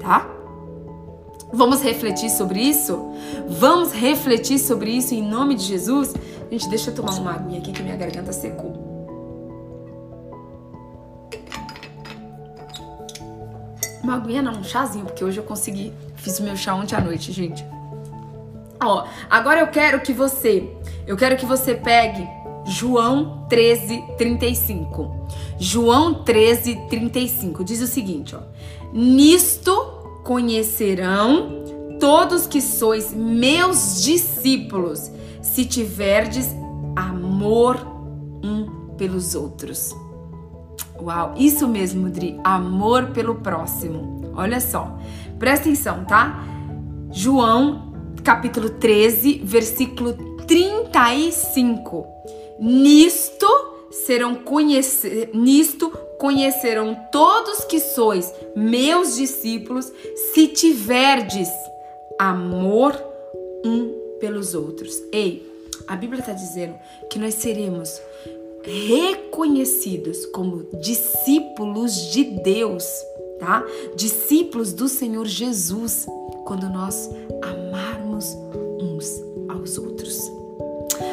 [0.00, 0.28] tá?
[1.52, 3.12] Vamos refletir sobre isso?
[3.46, 6.14] Vamos refletir sobre isso em nome de Jesus?
[6.50, 8.72] Gente, deixa eu tomar uma aguinha aqui que minha garganta secou.
[14.02, 15.92] Uma aguinha não, um chazinho, porque hoje eu consegui.
[16.16, 17.64] Fiz o meu chá ontem à noite, gente.
[18.82, 20.70] Ó, agora eu quero que você,
[21.06, 22.26] eu quero que você pegue
[22.64, 25.26] João 13, 35.
[25.58, 28.40] João 13, 35 diz o seguinte, ó.
[28.92, 29.74] Nisto
[30.24, 31.62] conhecerão
[31.98, 35.10] todos que sois meus discípulos,
[35.40, 36.48] se tiverdes
[36.96, 37.76] amor
[38.42, 39.94] um pelos outros.
[41.00, 44.32] Uau, isso mesmo, Dri, amor pelo próximo.
[44.34, 44.96] Olha só,
[45.38, 46.44] presta atenção, tá?
[47.10, 47.91] João
[48.22, 50.14] capítulo 13, versículo
[50.46, 52.06] 35.
[52.58, 53.46] Nisto
[53.90, 59.92] serão conhecer, nisto conhecerão todos que sois meus discípulos,
[60.32, 61.48] se tiverdes
[62.18, 62.94] amor
[63.64, 65.02] um pelos outros.
[65.12, 65.50] Ei,
[65.86, 66.74] a Bíblia está dizendo
[67.10, 68.00] que nós seremos
[68.62, 72.84] reconhecidos como discípulos de Deus,
[73.40, 73.64] tá?
[73.96, 76.06] Discípulos do Senhor Jesus,
[76.44, 77.10] quando nós
[77.42, 78.01] amarmos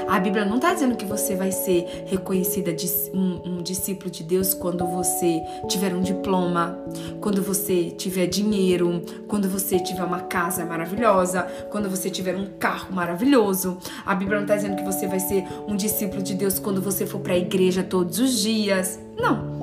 [0.09, 4.23] A Bíblia não está dizendo que você vai ser reconhecida de um, um, discípulo de
[4.23, 6.79] Deus quando você tiver um diploma,
[7.21, 12.91] quando você tiver dinheiro, quando você tiver uma casa maravilhosa, quando você tiver um carro
[12.91, 13.77] maravilhoso.
[14.03, 17.05] A Bíblia não está dizendo que você vai ser um discípulo de Deus quando você
[17.05, 18.99] for para a igreja todos os dias.
[19.15, 19.59] Não.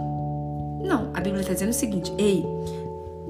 [0.80, 1.10] Não.
[1.12, 2.46] A Bíblia está dizendo o seguinte: ei,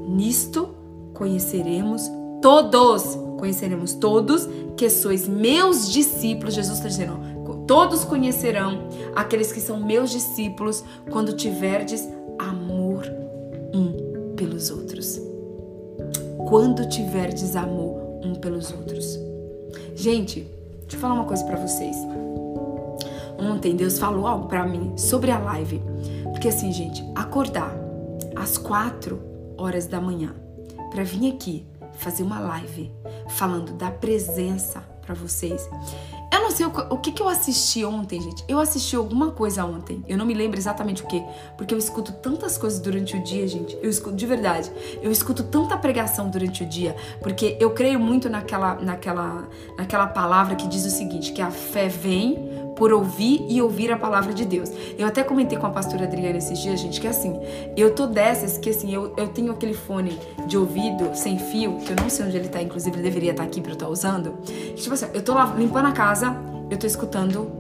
[0.07, 0.69] nisto
[1.15, 2.11] conheceremos
[2.43, 6.55] todos, conheceremos todos que sois meus discípulos.
[6.55, 12.09] Jesus está dizendo: todos conhecerão aqueles que são meus discípulos quando tiverdes
[12.39, 13.05] amor
[13.75, 15.21] um pelos outros.
[16.49, 19.19] Quando tiverdes amor um pelos outros.
[19.95, 20.47] Gente,
[20.83, 21.97] deixa eu falar uma coisa para vocês.
[23.39, 25.83] Ontem Deus falou algo para mim sobre a live.
[26.25, 27.75] Porque assim, gente, acordar
[28.35, 29.21] às quatro
[29.59, 30.35] horas da manhã
[30.91, 31.67] para vir aqui
[31.97, 32.93] fazer uma live
[33.29, 35.69] falando da presença para vocês.
[36.33, 38.45] Eu não sei o, o, que, que eu assisti ontem, gente.
[38.49, 40.05] Eu assisti alguma coisa ontem.
[40.09, 41.23] Eu não me lembro exatamente o que.
[41.57, 43.79] Porque eu escuto tantas coisas durante o dia, gente.
[43.81, 44.71] Eu escuto, de verdade.
[45.01, 46.97] Eu escuto tanta pregação durante o dia.
[47.23, 51.89] Porque eu creio muito naquela, naquela, naquela palavra que diz o seguinte: que a fé
[51.89, 54.71] vem por ouvir e ouvir a palavra de Deus.
[54.99, 57.41] Eu até comentei com a pastora Adriana esses dias, gente, que assim,
[57.77, 61.91] eu tô dessas que assim, eu, eu tenho aquele fone de ouvido sem fio, que
[61.91, 63.87] eu não sei onde ele tá, inclusive ele deveria estar tá aqui pra eu estar
[63.87, 64.35] tá usando.
[64.77, 66.37] Tipo assim, eu tô lá limpando a casa,
[66.71, 67.51] eu tô escutando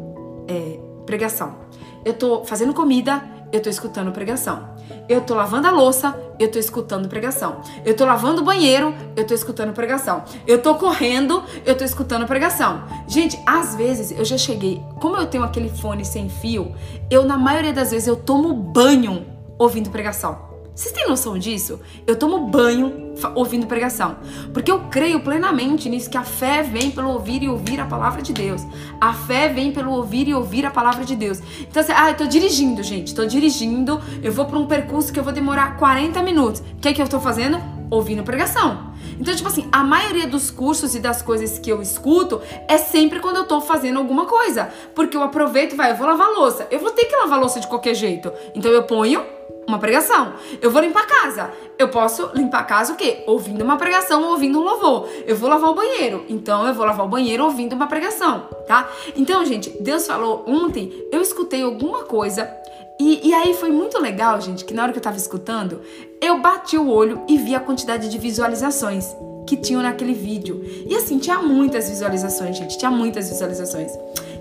[0.47, 1.57] é, pregação.
[2.05, 4.76] Eu tô fazendo comida, eu tô escutando pregação.
[5.09, 7.61] Eu tô lavando a louça, eu tô escutando pregação.
[7.84, 10.24] Eu tô lavando o banheiro, eu tô escutando pregação.
[10.47, 12.84] Eu tô correndo, eu tô escutando pregação.
[13.07, 16.74] Gente, às vezes eu já cheguei, como eu tenho aquele fone sem fio,
[17.11, 19.26] eu na maioria das vezes eu tomo banho
[19.59, 20.56] ouvindo pregação.
[20.77, 21.81] Vocês têm noção disso?
[22.07, 24.18] Eu tomo banho ouvindo pregação.
[24.53, 28.20] Porque eu creio plenamente nisso que a fé vem pelo ouvir e ouvir a palavra
[28.20, 28.61] de Deus.
[29.01, 31.41] A fé vem pelo ouvir e ouvir a palavra de Deus.
[31.62, 33.14] Então, assim, ah, eu tô dirigindo, gente.
[33.14, 36.61] Tô dirigindo, eu vou para um percurso que eu vou demorar 40 minutos.
[36.61, 37.59] O que é que eu tô fazendo?
[37.89, 38.93] Ouvindo pregação.
[39.18, 43.18] Então, tipo assim, a maioria dos cursos e das coisas que eu escuto é sempre
[43.20, 44.68] quando eu tô fazendo alguma coisa.
[44.95, 46.68] Porque eu aproveito vai, eu vou lavar louça.
[46.70, 48.31] Eu vou ter que lavar louça de qualquer jeito.
[48.55, 49.24] Então eu ponho
[49.67, 50.35] uma pregação.
[50.61, 51.51] Eu vou limpar a casa.
[51.79, 53.25] Eu posso limpar a casa o quê?
[53.27, 55.09] Ouvindo uma pregação, ouvindo um louvor.
[55.27, 56.25] Eu vou lavar o banheiro.
[56.29, 58.89] Então eu vou lavar o banheiro ouvindo uma pregação, tá?
[59.17, 62.51] Então, gente, Deus falou ontem, eu escutei alguma coisa
[62.99, 65.83] e, e, aí foi muito legal, gente, que na hora que eu tava escutando,
[66.19, 69.14] eu bati o olho e vi a quantidade de visualizações
[69.47, 70.64] que tinham naquele vídeo.
[70.89, 73.93] E assim, tinha muitas visualizações, gente, tinha muitas visualizações.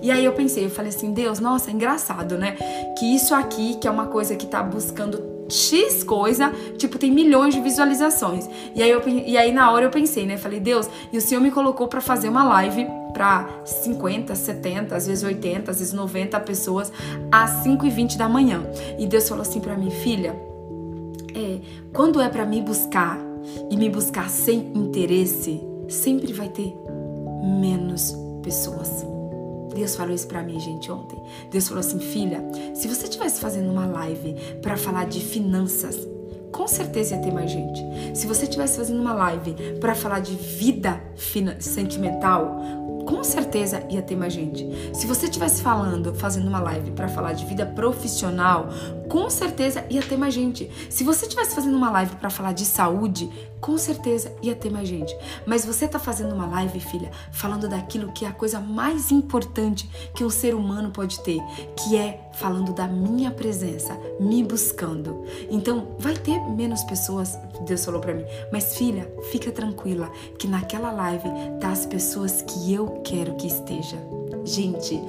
[0.05, 2.55] E aí eu pensei, eu falei assim, Deus, nossa, é engraçado, né?
[2.95, 7.55] Que isso aqui, que é uma coisa que tá buscando X coisa, tipo, tem milhões
[7.55, 8.47] de visualizações.
[8.75, 10.37] E aí, eu, e aí na hora eu pensei, né?
[10.37, 15.07] Falei, Deus, e o Senhor me colocou para fazer uma live para 50, 70, às
[15.07, 16.93] vezes 80, às vezes 90 pessoas
[17.31, 18.63] às 5 e 20 da manhã.
[18.99, 20.39] E Deus falou assim para mim, filha,
[21.33, 21.57] é,
[21.91, 23.17] quando é para me buscar
[23.71, 26.75] e me buscar sem interesse, sempre vai ter
[27.59, 29.14] menos pessoas.
[29.75, 31.21] Deus falou isso para mim, gente, ontem.
[31.51, 32.41] Deus falou assim, filha,
[32.73, 36.07] se você estivesse fazendo uma live para falar de finanças,
[36.51, 37.81] com certeza ia ter mais gente.
[38.17, 41.01] Se você estivesse fazendo uma live para falar de vida
[41.59, 42.57] sentimental,
[43.05, 44.65] com certeza ia ter mais gente.
[44.93, 48.69] Se você estivesse falando, fazendo uma live para falar de vida profissional,
[49.09, 50.71] com certeza ia ter mais gente.
[50.89, 53.29] Se você estivesse fazendo uma live para falar de saúde,
[53.65, 55.17] com certeza ia ter mais gente.
[55.43, 59.89] Mas você tá fazendo uma live, filha, falando daquilo que é a coisa mais importante
[60.13, 61.41] que um ser humano pode ter,
[61.75, 65.23] que é falando da minha presença, me buscando.
[65.49, 67.35] Então, vai ter menos pessoas,
[67.65, 71.27] Deus falou para mim, mas filha, fica tranquila que naquela live
[71.59, 73.97] tá as pessoas que eu quero que esteja.
[74.43, 75.01] Gente,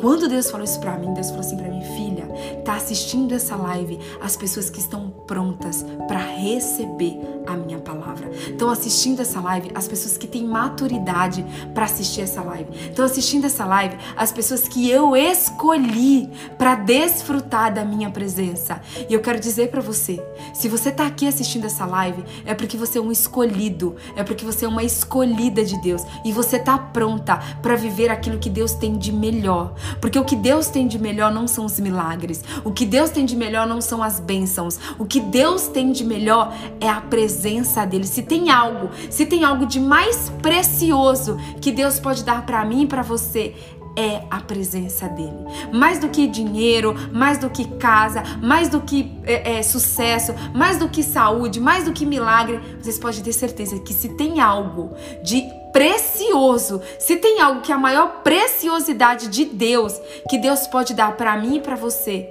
[0.00, 2.26] quando Deus falou isso para mim, Deus falou assim para mim, filha,
[2.64, 8.30] tá assistindo essa live as pessoas que estão prontas para receber a minha palavra.
[8.30, 12.70] Estão assistindo essa live as pessoas que têm maturidade para assistir essa live.
[12.88, 18.80] Estão assistindo essa live as pessoas que eu escolhi para desfrutar da minha presença.
[19.08, 20.22] E eu quero dizer para você,
[20.52, 24.44] se você tá aqui assistindo essa live, é porque você é um escolhido, é porque
[24.44, 28.73] você é uma escolhida de Deus e você tá pronta para viver aquilo que Deus
[28.74, 29.74] tem de melhor.
[30.00, 32.42] Porque o que Deus tem de melhor não são os milagres.
[32.64, 34.78] O que Deus tem de melhor não são as bênçãos.
[34.98, 38.06] O que Deus tem de melhor é a presença dele.
[38.06, 42.82] Se tem algo, se tem algo de mais precioso que Deus pode dar para mim
[42.82, 43.54] e para você,
[43.96, 45.44] é a presença dele.
[45.72, 50.78] Mais do que dinheiro, mais do que casa, mais do que é, é, sucesso, mais
[50.78, 54.90] do que saúde, mais do que milagre, vocês podem ter certeza que se tem algo
[55.22, 55.44] de
[55.74, 60.00] precioso, se tem algo que é a maior preciosidade de Deus,
[60.30, 62.30] que Deus pode dar para mim e para você,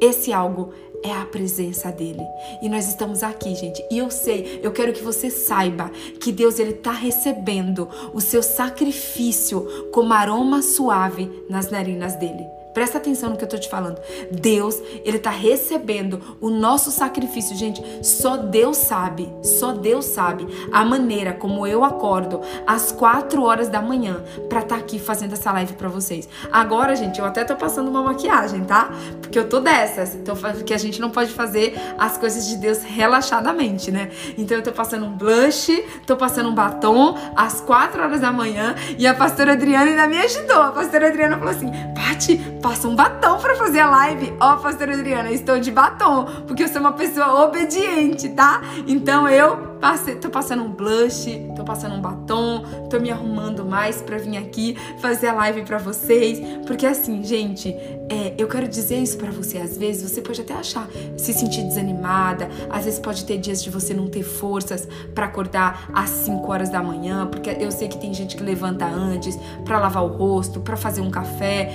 [0.00, 2.22] esse algo é a presença dele.
[2.60, 3.80] E nós estamos aqui, gente.
[3.92, 5.88] E eu sei, eu quero que você saiba
[6.20, 12.44] que Deus ele tá recebendo o seu sacrifício como aroma suave nas narinas dele.
[12.74, 14.00] Presta atenção no que eu tô te falando.
[14.32, 17.80] Deus, ele tá recebendo o nosso sacrifício, gente.
[18.02, 23.80] Só Deus sabe, só Deus sabe a maneira como eu acordo às 4 horas da
[23.80, 26.28] manhã para estar tá aqui fazendo essa live para vocês.
[26.50, 28.90] Agora, gente, eu até tô passando uma maquiagem, tá?
[29.20, 30.14] Porque eu tô dessas.
[30.14, 34.10] Então, porque a gente não pode fazer as coisas de Deus relaxadamente, né?
[34.36, 35.70] Então eu tô passando um blush,
[36.06, 40.18] tô passando um batom às 4 horas da manhã e a pastora Adriana ainda me
[40.18, 40.60] ajudou.
[40.60, 44.32] A pastora Adriana falou assim: Pati, passa um batom para fazer a live.
[44.40, 48.62] Ó, oh, pastora Adriana, estou de batom, porque eu sou uma pessoa obediente, tá?
[48.86, 54.00] Então eu passei, tô passando um blush, tô passando um batom, tô me arrumando mais
[54.00, 57.68] para vir aqui fazer a live para vocês, porque assim, gente,
[58.08, 59.58] é, eu quero dizer isso para você.
[59.58, 63.70] Às vezes você pode até achar, se sentir desanimada, às vezes pode ter dias de
[63.70, 67.98] você não ter forças para acordar às 5 horas da manhã, porque eu sei que
[67.98, 71.72] tem gente que levanta antes para lavar o rosto, para fazer um café.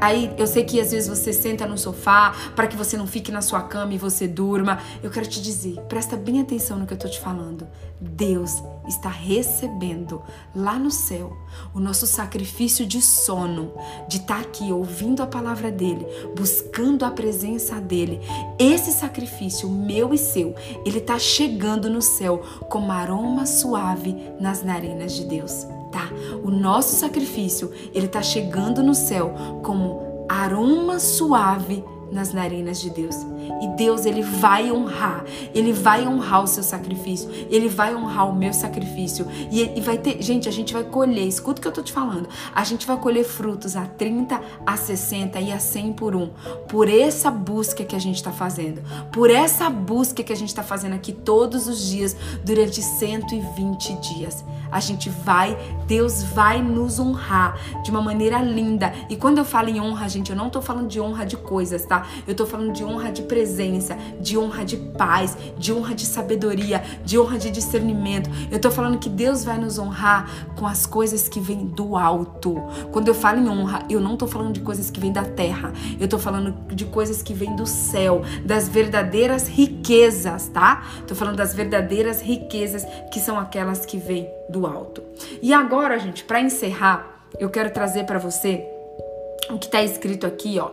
[0.00, 3.32] Aí eu sei que às vezes você senta no sofá para que você não fique
[3.32, 4.78] na sua cama e você durma.
[5.02, 7.66] Eu quero te dizer, presta bem atenção no que eu tô te falando falando.
[8.00, 10.22] Deus está recebendo
[10.54, 11.36] lá no céu
[11.74, 13.72] o nosso sacrifício de sono,
[14.08, 18.20] de estar tá aqui ouvindo a palavra dele, buscando a presença dele.
[18.58, 20.54] Esse sacrifício, meu e seu,
[20.86, 22.38] ele está chegando no céu
[22.70, 26.08] como aroma suave nas narinas de Deus, tá?
[26.42, 33.16] O nosso sacrifício, ele está chegando no céu como aroma suave nas narinas de Deus.
[33.60, 35.24] E Deus, ele vai honrar.
[35.54, 37.30] Ele vai honrar o seu sacrifício.
[37.50, 39.26] Ele vai honrar o meu sacrifício.
[39.50, 41.92] E, e vai ter, gente, a gente vai colher, escuta o que eu tô te
[41.92, 42.28] falando.
[42.54, 46.30] A gente vai colher frutos a 30, a 60 e a 100 por um.
[46.68, 48.82] Por essa busca que a gente tá fazendo.
[49.12, 54.44] Por essa busca que a gente tá fazendo aqui todos os dias durante 120 dias.
[54.70, 58.92] A gente vai, Deus vai nos honrar de uma maneira linda.
[59.08, 61.84] E quando eu falo em honra, gente, eu não tô falando de honra de coisas,
[61.84, 62.06] tá?
[62.26, 66.82] Eu tô falando de honra de presença, de honra de paz, de honra de sabedoria,
[67.02, 68.28] de honra de discernimento.
[68.50, 72.56] Eu tô falando que Deus vai nos honrar com as coisas que vêm do alto.
[72.92, 75.72] Quando eu falo em honra, eu não tô falando de coisas que vêm da terra.
[75.98, 80.84] Eu tô falando de coisas que vêm do céu, das verdadeiras riquezas, tá?
[81.08, 85.02] Tô falando das verdadeiras riquezas que são aquelas que vêm do alto.
[85.40, 88.66] E agora, gente, para encerrar, eu quero trazer para você
[89.48, 90.70] o que está escrito aqui, ó.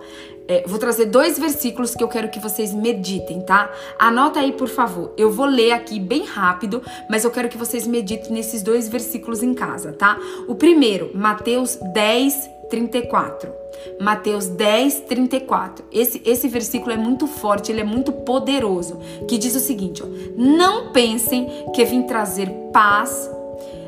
[0.48, 3.72] É, vou trazer dois versículos que eu quero que vocês meditem, tá?
[4.00, 5.14] Anota aí, por favor.
[5.18, 9.44] Eu vou ler aqui bem rápido, mas eu quero que vocês meditem nesses dois versículos
[9.44, 10.18] em casa, tá?
[10.48, 13.52] O primeiro, Mateus 10, 34.
[14.00, 15.86] Mateus 10, 34.
[15.92, 20.08] Esse, esse versículo é muito forte, ele é muito poderoso, que diz o seguinte, ó.
[20.36, 23.30] Não pensem que vim trazer paz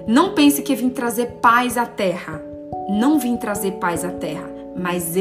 [0.09, 2.41] não pense que vim trazer paz à terra.
[2.89, 5.15] Não vim trazer paz à terra, mas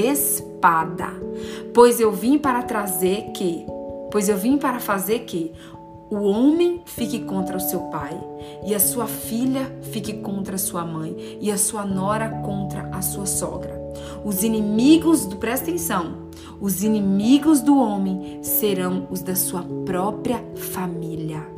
[0.59, 1.13] espada.
[1.73, 3.65] Pois eu vim para trazer que,
[4.11, 5.53] pois eu vim para fazer que
[6.11, 8.19] o homem fique contra o seu pai,
[8.65, 13.03] e a sua filha fique contra a sua mãe, e a sua nora contra a
[13.03, 13.79] sua sogra.
[14.25, 16.29] Os inimigos do, presta atenção,
[16.61, 21.58] os inimigos do homem serão os da sua própria família.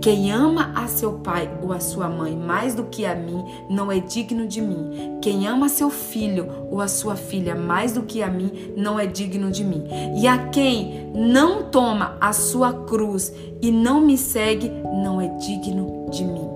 [0.00, 3.90] Quem ama a seu pai ou a sua mãe mais do que a mim não
[3.90, 5.18] é digno de mim.
[5.20, 9.06] Quem ama seu filho ou a sua filha mais do que a mim não é
[9.06, 9.84] digno de mim.
[10.16, 14.70] E a quem não toma a sua cruz e não me segue
[15.02, 16.55] não é digno de mim.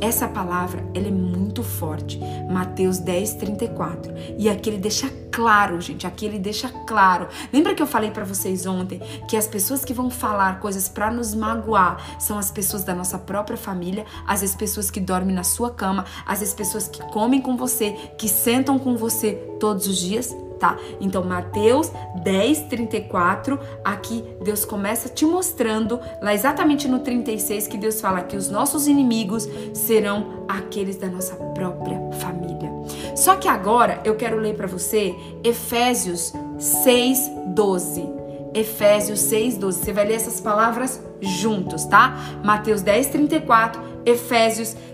[0.00, 2.18] Essa palavra, ela é muito forte.
[2.50, 4.12] Mateus 10, 34.
[4.38, 7.28] E aqui ele deixa claro, gente, aqui ele deixa claro.
[7.52, 8.98] Lembra que eu falei para vocês ontem
[9.28, 13.18] que as pessoas que vão falar coisas para nos magoar são as pessoas da nossa
[13.18, 17.40] própria família, às vezes pessoas que dormem na sua cama, às vezes pessoas que comem
[17.40, 20.34] com você, que sentam com você todos os dias?
[20.60, 20.78] Tá?
[21.00, 21.90] Então, Mateus
[22.22, 28.36] 10, 34, aqui Deus começa te mostrando, lá exatamente no 36, que Deus fala que
[28.36, 32.70] os nossos inimigos serão aqueles da nossa própria família.
[33.16, 38.20] Só que agora eu quero ler para você Efésios 6, 12.
[38.52, 39.78] Efésios 6, 12.
[39.78, 42.16] Você vai ler essas palavras juntos, tá?
[42.44, 44.89] Mateus 10, 34, Efésios 6,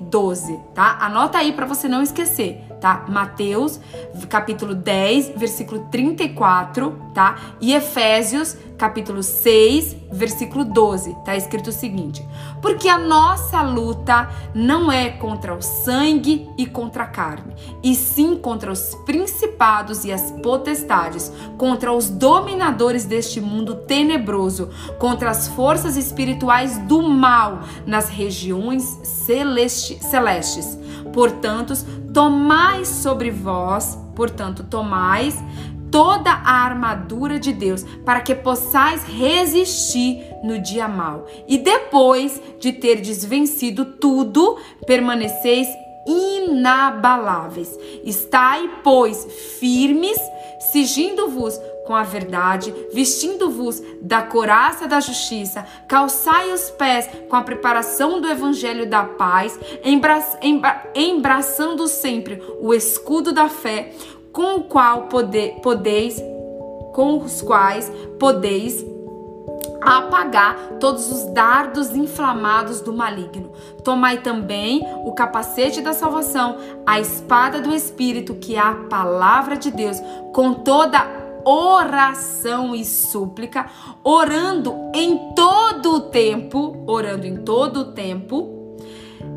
[0.00, 0.98] 12, tá?
[1.00, 3.06] Anota aí para você não esquecer tá?
[3.08, 3.80] Mateus,
[4.28, 7.56] capítulo 10, versículo 34, tá?
[7.58, 12.22] E Efésios, capítulo 6, versículo 12, tá escrito o seguinte:
[12.60, 18.36] Porque a nossa luta não é contra o sangue e contra a carne, e sim
[18.36, 24.68] contra os principados e as potestades, contra os dominadores deste mundo tenebroso,
[24.98, 30.78] contra as forças espirituais do mal nas regiões celesti celestes.
[31.12, 31.74] Portanto,
[32.12, 35.36] tomai sobre vós, portanto, tomais
[35.90, 41.24] toda a armadura de Deus, para que possais resistir no dia mal.
[41.46, 45.68] E depois de terdes vencido tudo, permaneceis
[46.04, 47.78] inabaláveis.
[48.04, 49.24] Estai, pois,
[49.60, 50.18] firmes,
[50.72, 58.20] sigindo-vos com a verdade, vestindo-vos da coraça da justiça, calçai os pés com a preparação
[58.20, 63.92] do evangelho da paz, embra embra embraçando sempre o escudo da fé,
[64.32, 66.20] com o qual pode podeis,
[66.92, 68.84] com os quais podeis
[69.84, 73.52] apagar todos os dardos inflamados do maligno.
[73.82, 76.56] Tomai também o capacete da salvação,
[76.86, 79.98] a espada do Espírito, que é a palavra de Deus,
[80.32, 83.66] com toda oração e súplica,
[84.02, 88.76] orando em todo o tempo, orando em todo o tempo,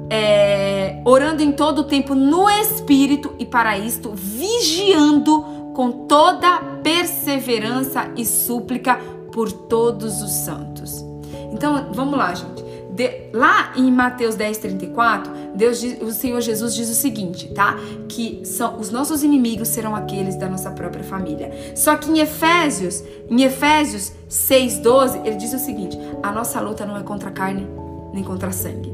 [0.10, 5.42] é, orando em todo o tempo no Espírito e para isto vigiando
[5.74, 8.96] com toda perseverança e súplica
[9.32, 11.06] por todos os santos.
[11.52, 12.67] Então, vamos lá, gente.
[12.98, 17.76] De, lá em Mateus 10, 34, Deus, o Senhor Jesus diz o seguinte, tá?
[18.10, 21.76] Que são, os nossos inimigos serão aqueles da nossa própria família.
[21.76, 26.88] Só que em Efésios, em Efésios 6, 12, ele diz o seguinte: a nossa luta
[26.88, 27.68] não é contra a carne
[28.12, 28.92] nem contra sangue.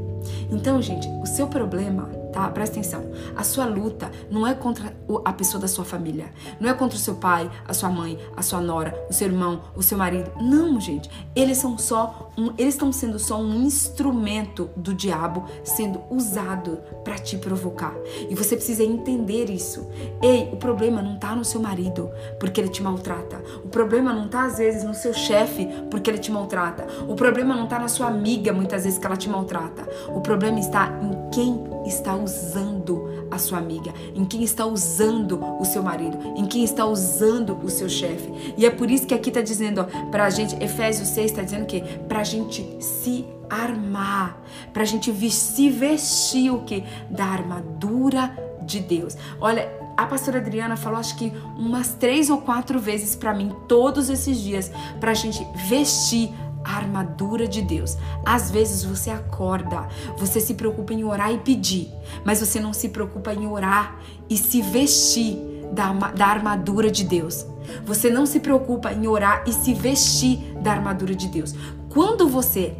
[0.50, 2.48] Então, gente, o seu problema tá?
[2.48, 3.04] Presta atenção.
[3.36, 4.92] A sua luta não é contra
[5.24, 6.26] a pessoa da sua família,
[6.60, 9.62] não é contra o seu pai, a sua mãe, a sua nora, o seu irmão,
[9.76, 10.30] o seu marido.
[10.40, 11.08] Não, gente.
[11.34, 17.14] Eles são só um, eles estão sendo só um instrumento do diabo sendo usado para
[17.14, 17.94] te provocar.
[18.28, 19.88] E você precisa entender isso.
[20.22, 23.42] Ei, o problema não tá no seu marido, porque ele te maltrata.
[23.64, 26.86] O problema não tá às vezes no seu chefe, porque ele te maltrata.
[27.08, 29.88] O problema não tá na sua amiga, muitas vezes que ela te maltrata.
[30.08, 35.64] O problema está em quem está usando a sua amiga, em quem está usando o
[35.64, 38.54] seu marido, em quem está usando o seu chefe.
[38.56, 41.66] E é por isso que aqui está dizendo ó, pra gente, Efésios 6 está dizendo
[41.66, 44.40] que pra gente se armar,
[44.72, 46.84] pra gente se vestir o que?
[47.10, 49.16] Da armadura de Deus.
[49.40, 54.10] Olha, a pastora Adriana falou acho que umas três ou quatro vezes para mim todos
[54.10, 56.32] esses dias pra gente vestir
[56.64, 57.96] a armadura de Deus.
[58.24, 59.86] Às vezes você acorda,
[60.16, 61.92] você se preocupa em orar e pedir,
[62.24, 63.98] mas você não se preocupa em orar
[64.28, 65.38] e se vestir
[65.72, 67.46] da, da armadura de Deus.
[67.84, 71.54] Você não se preocupa em orar e se vestir da armadura de Deus.
[71.88, 72.76] Quando você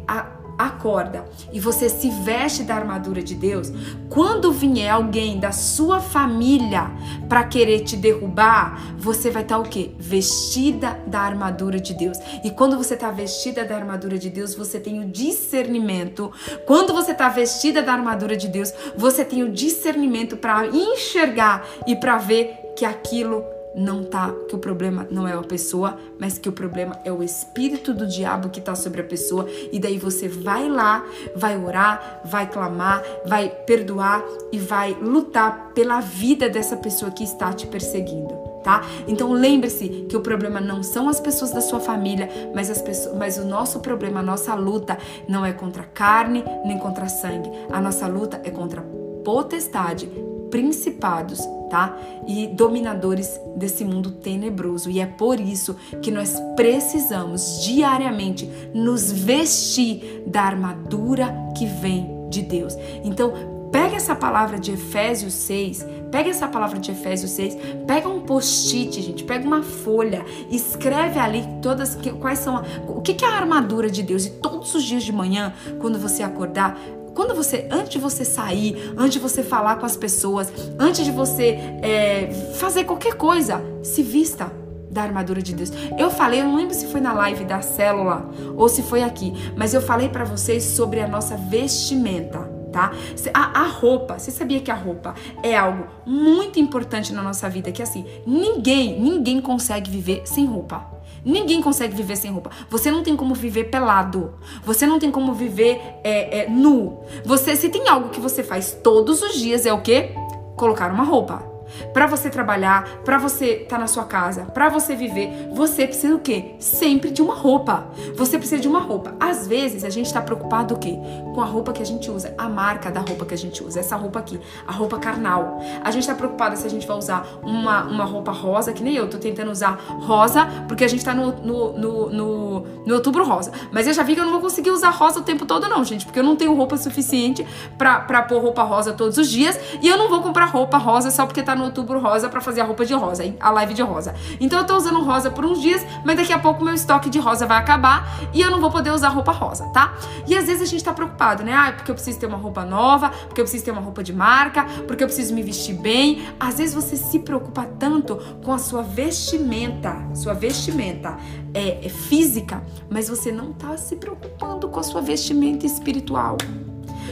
[0.57, 3.71] acorda e você se veste da armadura de Deus,
[4.09, 6.91] quando vier alguém da sua família
[7.27, 9.91] para querer te derrubar, você vai estar tá o quê?
[9.97, 12.17] Vestida da armadura de Deus.
[12.43, 16.31] E quando você está vestida da armadura de Deus, você tem o discernimento.
[16.65, 21.95] Quando você está vestida da armadura de Deus, você tem o discernimento para enxergar e
[21.95, 26.47] para ver que aquilo não tá, que o problema não é a pessoa, mas que
[26.47, 29.47] o problema é o espírito do diabo que tá sobre a pessoa.
[29.71, 31.03] E daí você vai lá,
[31.35, 37.51] vai orar, vai clamar, vai perdoar e vai lutar pela vida dessa pessoa que está
[37.51, 38.33] te perseguindo.
[38.63, 38.81] Tá?
[39.07, 43.15] Então lembre-se que o problema não são as pessoas da sua família, mas as pessoas,
[43.15, 44.97] mas o nosso problema, a nossa luta
[45.27, 47.51] não é contra carne nem contra sangue.
[47.71, 48.83] A nossa luta é contra
[49.23, 50.09] potestade,
[50.55, 51.97] principados, tá?
[52.25, 54.89] E dominadores desse mundo tenebroso.
[54.89, 62.41] E é por isso que nós precisamos diariamente nos vestir da armadura que vem de
[62.41, 62.73] Deus.
[63.03, 63.33] Então,
[63.69, 69.01] pega essa palavra de Efésios 6, pega essa palavra de Efésios 6, pega um post-it,
[69.01, 73.89] gente, pega uma folha, escreve ali todas quais são a, o que é a armadura
[73.89, 76.79] de Deus e todos os dias de manhã, quando você acordar,
[77.15, 81.11] quando você, antes de você sair, antes de você falar com as pessoas, antes de
[81.11, 84.51] você é, fazer qualquer coisa, se vista
[84.91, 85.71] da armadura de Deus.
[85.97, 89.33] Eu falei, eu não lembro se foi na live da célula ou se foi aqui,
[89.55, 92.53] mas eu falei para vocês sobre a nossa vestimenta.
[92.71, 92.91] Tá?
[93.33, 97.71] A, a, roupa, você sabia que a roupa é algo muito importante na nossa vida?
[97.71, 100.85] Que assim, ninguém, ninguém consegue viver sem roupa.
[101.25, 102.51] Ninguém consegue viver sem roupa.
[102.69, 104.35] Você não tem como viver pelado.
[104.63, 106.99] Você não tem como viver é, é, nu.
[107.25, 110.11] Você, se tem algo que você faz todos os dias, é o quê?
[110.55, 111.54] Colocar uma roupa.
[111.93, 116.15] Para você trabalhar, para você estar tá na sua casa, para você viver, você precisa
[116.15, 116.55] o quê?
[116.59, 117.85] Sempre de uma roupa.
[118.15, 119.15] Você precisa de uma roupa.
[119.19, 120.97] Às vezes a gente está preocupado o quê?
[121.33, 123.79] Com a roupa que a gente usa, a marca da roupa que a gente usa,
[123.79, 125.59] essa roupa aqui, a roupa carnal.
[125.83, 128.95] A gente está preocupado se a gente vai usar uma, uma roupa rosa, que nem
[128.95, 133.23] eu, tô tentando usar rosa, porque a gente tá no, no, no, no, no outubro
[133.25, 133.51] rosa.
[133.71, 135.83] Mas eu já vi que eu não vou conseguir usar rosa o tempo todo, não,
[135.83, 137.45] gente, porque eu não tenho roupa suficiente
[137.77, 141.25] pra pôr roupa rosa todos os dias e eu não vou comprar roupa rosa só
[141.25, 144.15] porque tá no outubro rosa para fazer a roupa de rosa, a live de rosa.
[144.39, 147.19] Então eu tô usando rosa por uns dias, mas daqui a pouco meu estoque de
[147.19, 149.93] rosa vai acabar e eu não vou poder usar roupa rosa, tá?
[150.27, 151.53] E às vezes a gente tá preocupado, né?
[151.53, 154.13] Ah, porque eu preciso ter uma roupa nova, porque eu preciso ter uma roupa de
[154.13, 156.27] marca, porque eu preciso me vestir bem.
[156.39, 161.17] Às vezes você se preocupa tanto com a sua vestimenta, sua vestimenta
[161.53, 166.37] é, é física, mas você não tá se preocupando com a sua vestimenta espiritual.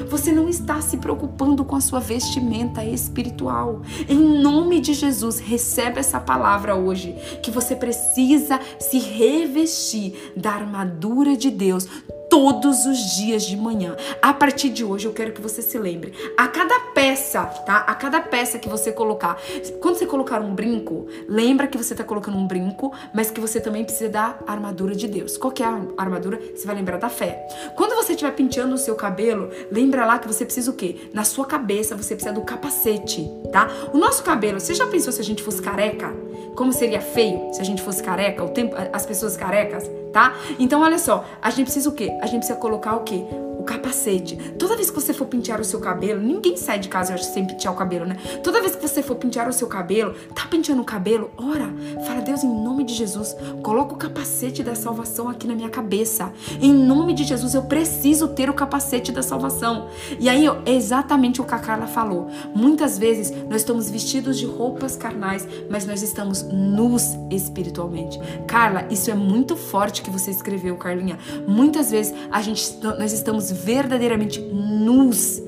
[0.09, 3.81] Você não está se preocupando com a sua vestimenta espiritual.
[4.07, 11.35] Em nome de Jesus, recebe essa palavra hoje que você precisa se revestir da armadura
[11.35, 11.87] de Deus
[12.33, 13.95] todos os dias de manhã.
[14.19, 17.77] A partir de hoje eu quero que você se lembre, a cada peça, tá?
[17.77, 19.39] A cada peça que você colocar,
[19.79, 23.61] quando você colocar um brinco, lembra que você tá colocando um brinco, mas que você
[23.61, 25.37] também precisa da armadura de Deus.
[25.37, 26.39] Qual que é a armadura?
[26.55, 27.47] Você vai lembrar da fé.
[27.75, 31.11] Quando você estiver penteando o seu cabelo, lembra lá que você precisa o quê?
[31.13, 33.69] Na sua cabeça você precisa do capacete, tá?
[33.93, 36.11] O nosso cabelo, você já pensou se a gente fosse careca?
[36.55, 40.33] Como seria feio se a gente fosse careca, o tempo as pessoas carecas, tá?
[40.59, 42.15] Então olha só, a gente precisa o quê?
[42.21, 43.25] a gente precisa colocar o quê?
[43.63, 44.35] O capacete.
[44.59, 47.73] Toda vez que você for pentear o seu cabelo, ninguém sai de casa sem pentear
[47.73, 48.17] o cabelo, né?
[48.43, 51.73] Toda vez que você for pentear o seu cabelo, tá penteando o cabelo, ora,
[52.05, 53.33] fala, Deus, em nome de Jesus,
[53.63, 56.33] coloca o capacete da salvação aqui na minha cabeça.
[56.61, 59.87] Em nome de Jesus, eu preciso ter o capacete da salvação.
[60.19, 62.27] E aí, é exatamente o que a Carla falou.
[62.53, 68.19] Muitas vezes nós estamos vestidos de roupas carnais, mas nós estamos nus espiritualmente.
[68.45, 71.17] Carla, isso é muito forte que você escreveu, Carlinha.
[71.47, 75.41] Muitas vezes a gente, nós estamos verdadeiramente nus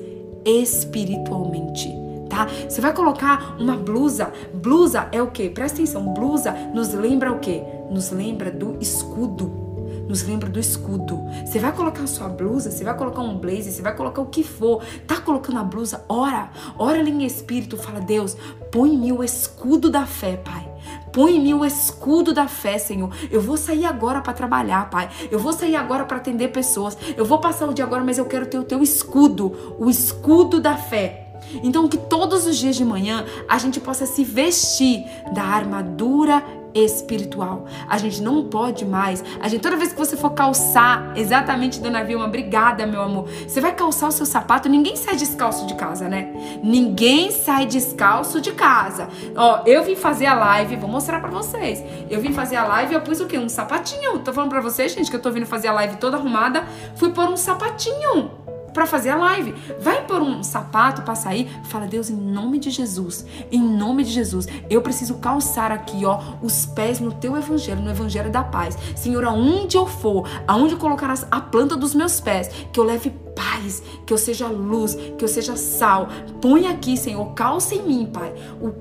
[0.44, 1.92] espiritualmente.
[2.28, 2.46] Tá?
[2.68, 4.32] Você vai colocar uma blusa.
[4.54, 5.50] Blusa é o que?
[5.50, 6.14] Presta atenção.
[6.14, 7.62] Blusa nos lembra o que?
[7.90, 9.66] Nos lembra do escudo
[10.08, 11.20] nos lembra do escudo.
[11.44, 14.26] Você vai colocar a sua blusa, você vai colocar um blazer, você vai colocar o
[14.26, 14.82] que for.
[15.06, 16.04] Tá colocando a blusa?
[16.08, 18.36] Ora, ora ali em espírito, fala: Deus,
[18.70, 20.75] põe em mim o escudo da fé, Pai.
[21.16, 23.10] Põe em mim o escudo da fé, Senhor.
[23.30, 25.08] Eu vou sair agora para trabalhar, Pai.
[25.30, 26.94] Eu vou sair agora para atender pessoas.
[27.16, 30.60] Eu vou passar o dia agora, mas eu quero ter o teu escudo, o escudo
[30.60, 31.28] da fé.
[31.62, 36.44] Então, que todos os dias de manhã a gente possa se vestir da armadura
[36.84, 37.66] espiritual.
[37.88, 39.24] A gente não pode mais.
[39.40, 43.28] A gente toda vez que você for calçar, exatamente, dona Vilma, obrigada, meu amor.
[43.46, 46.32] Você vai calçar o seu sapato, ninguém sai descalço de casa, né?
[46.62, 49.08] Ninguém sai descalço de casa.
[49.34, 51.82] Ó, eu vim fazer a live, vou mostrar para vocês.
[52.10, 53.38] Eu vim fazer a live, eu pus o quê?
[53.38, 54.18] Um sapatinho.
[54.20, 57.10] Tô falando para vocês, gente, que eu tô vindo fazer a live toda arrumada, fui
[57.10, 58.45] pôr um sapatinho
[58.76, 59.54] para fazer a live.
[59.80, 64.10] Vai por um sapato para sair, fala Deus em nome de Jesus, em nome de
[64.10, 68.76] Jesus, eu preciso calçar aqui, ó, os pés no teu evangelho, no evangelho da paz.
[68.94, 73.82] Senhor, aonde eu for, aonde colocarás a planta dos meus pés, que eu leve paz,
[74.06, 76.08] que eu seja luz, que eu seja sal.
[76.40, 78.32] Põe aqui, Senhor, calça em mim, Pai,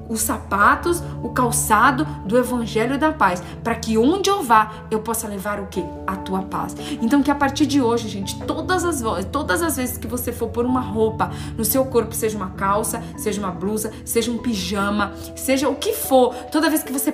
[0.10, 5.28] os sapatos, o calçado do Evangelho da Paz, para que onde eu vá, eu possa
[5.28, 5.84] levar o quê?
[6.08, 6.76] A tua paz.
[7.02, 10.50] Então que a partir de hoje, gente, todas as todas as vezes que você for
[10.50, 15.14] pôr uma roupa no seu corpo, seja uma calça, seja uma blusa, seja um pijama,
[15.36, 17.14] seja o que for, toda vez que você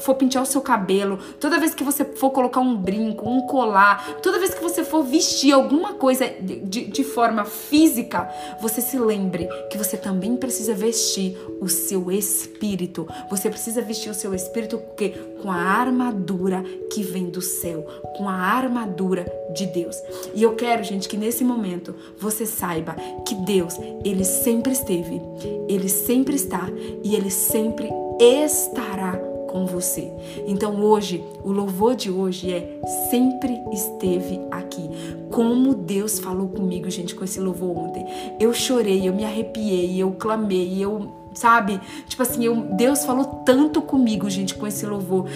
[0.00, 4.16] for pentear o seu cabelo, toda vez que você for colocar um brinco, um colar,
[4.22, 8.28] toda vez que você for vestir alguma coisa de, de, de forma física,
[8.60, 13.06] você se lembre que você também precisa vestir o seu espírito.
[13.30, 15.10] Você precisa vestir o seu espírito porque
[15.42, 16.62] com a armadura
[16.92, 17.82] que vem do céu,
[18.16, 19.96] com a armadura de Deus.
[20.34, 22.94] E eu quero, gente, que nesse momento você saiba
[23.26, 25.20] que Deus, ele sempre esteve,
[25.68, 26.68] ele sempre está
[27.02, 27.88] e ele sempre
[28.20, 29.16] estará
[29.48, 30.10] com você.
[30.46, 34.90] Então hoje, o louvor de hoje é sempre esteve aqui.
[35.30, 38.04] Como Deus falou comigo, gente, com esse louvor ontem.
[38.40, 41.80] Eu chorei, eu me arrepiei, eu clamei, eu sabe?
[42.08, 45.26] Tipo assim, eu, Deus falou tanto comigo, gente, com esse louvor.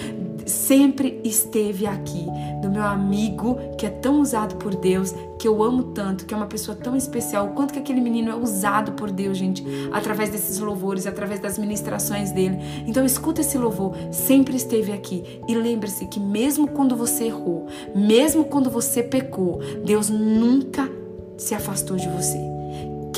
[0.48, 2.26] Sempre esteve aqui,
[2.62, 6.36] do meu amigo que é tão usado por Deus, que eu amo tanto, que é
[6.36, 7.46] uma pessoa tão especial.
[7.46, 11.58] O quanto que aquele menino é usado por Deus, gente, através desses louvores, através das
[11.58, 12.58] ministrações dele.
[12.86, 15.40] Então escuta esse louvor, sempre esteve aqui.
[15.46, 20.90] E lembre-se que mesmo quando você errou, mesmo quando você pecou, Deus nunca
[21.36, 22.57] se afastou de você.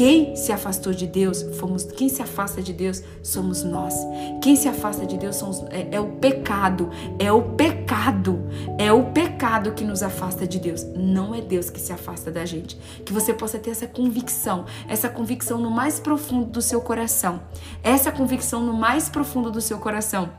[0.01, 3.95] Quem se afastou de Deus, fomos, quem se afasta de Deus somos nós.
[4.41, 8.49] Quem se afasta de Deus somos, é, é, o pecado, é o pecado,
[8.79, 10.85] é o pecado que nos afasta de Deus.
[10.97, 12.79] Não é Deus que se afasta da gente.
[13.05, 17.43] Que você possa ter essa convicção, essa convicção no mais profundo do seu coração,
[17.83, 20.31] essa convicção no mais profundo do seu coração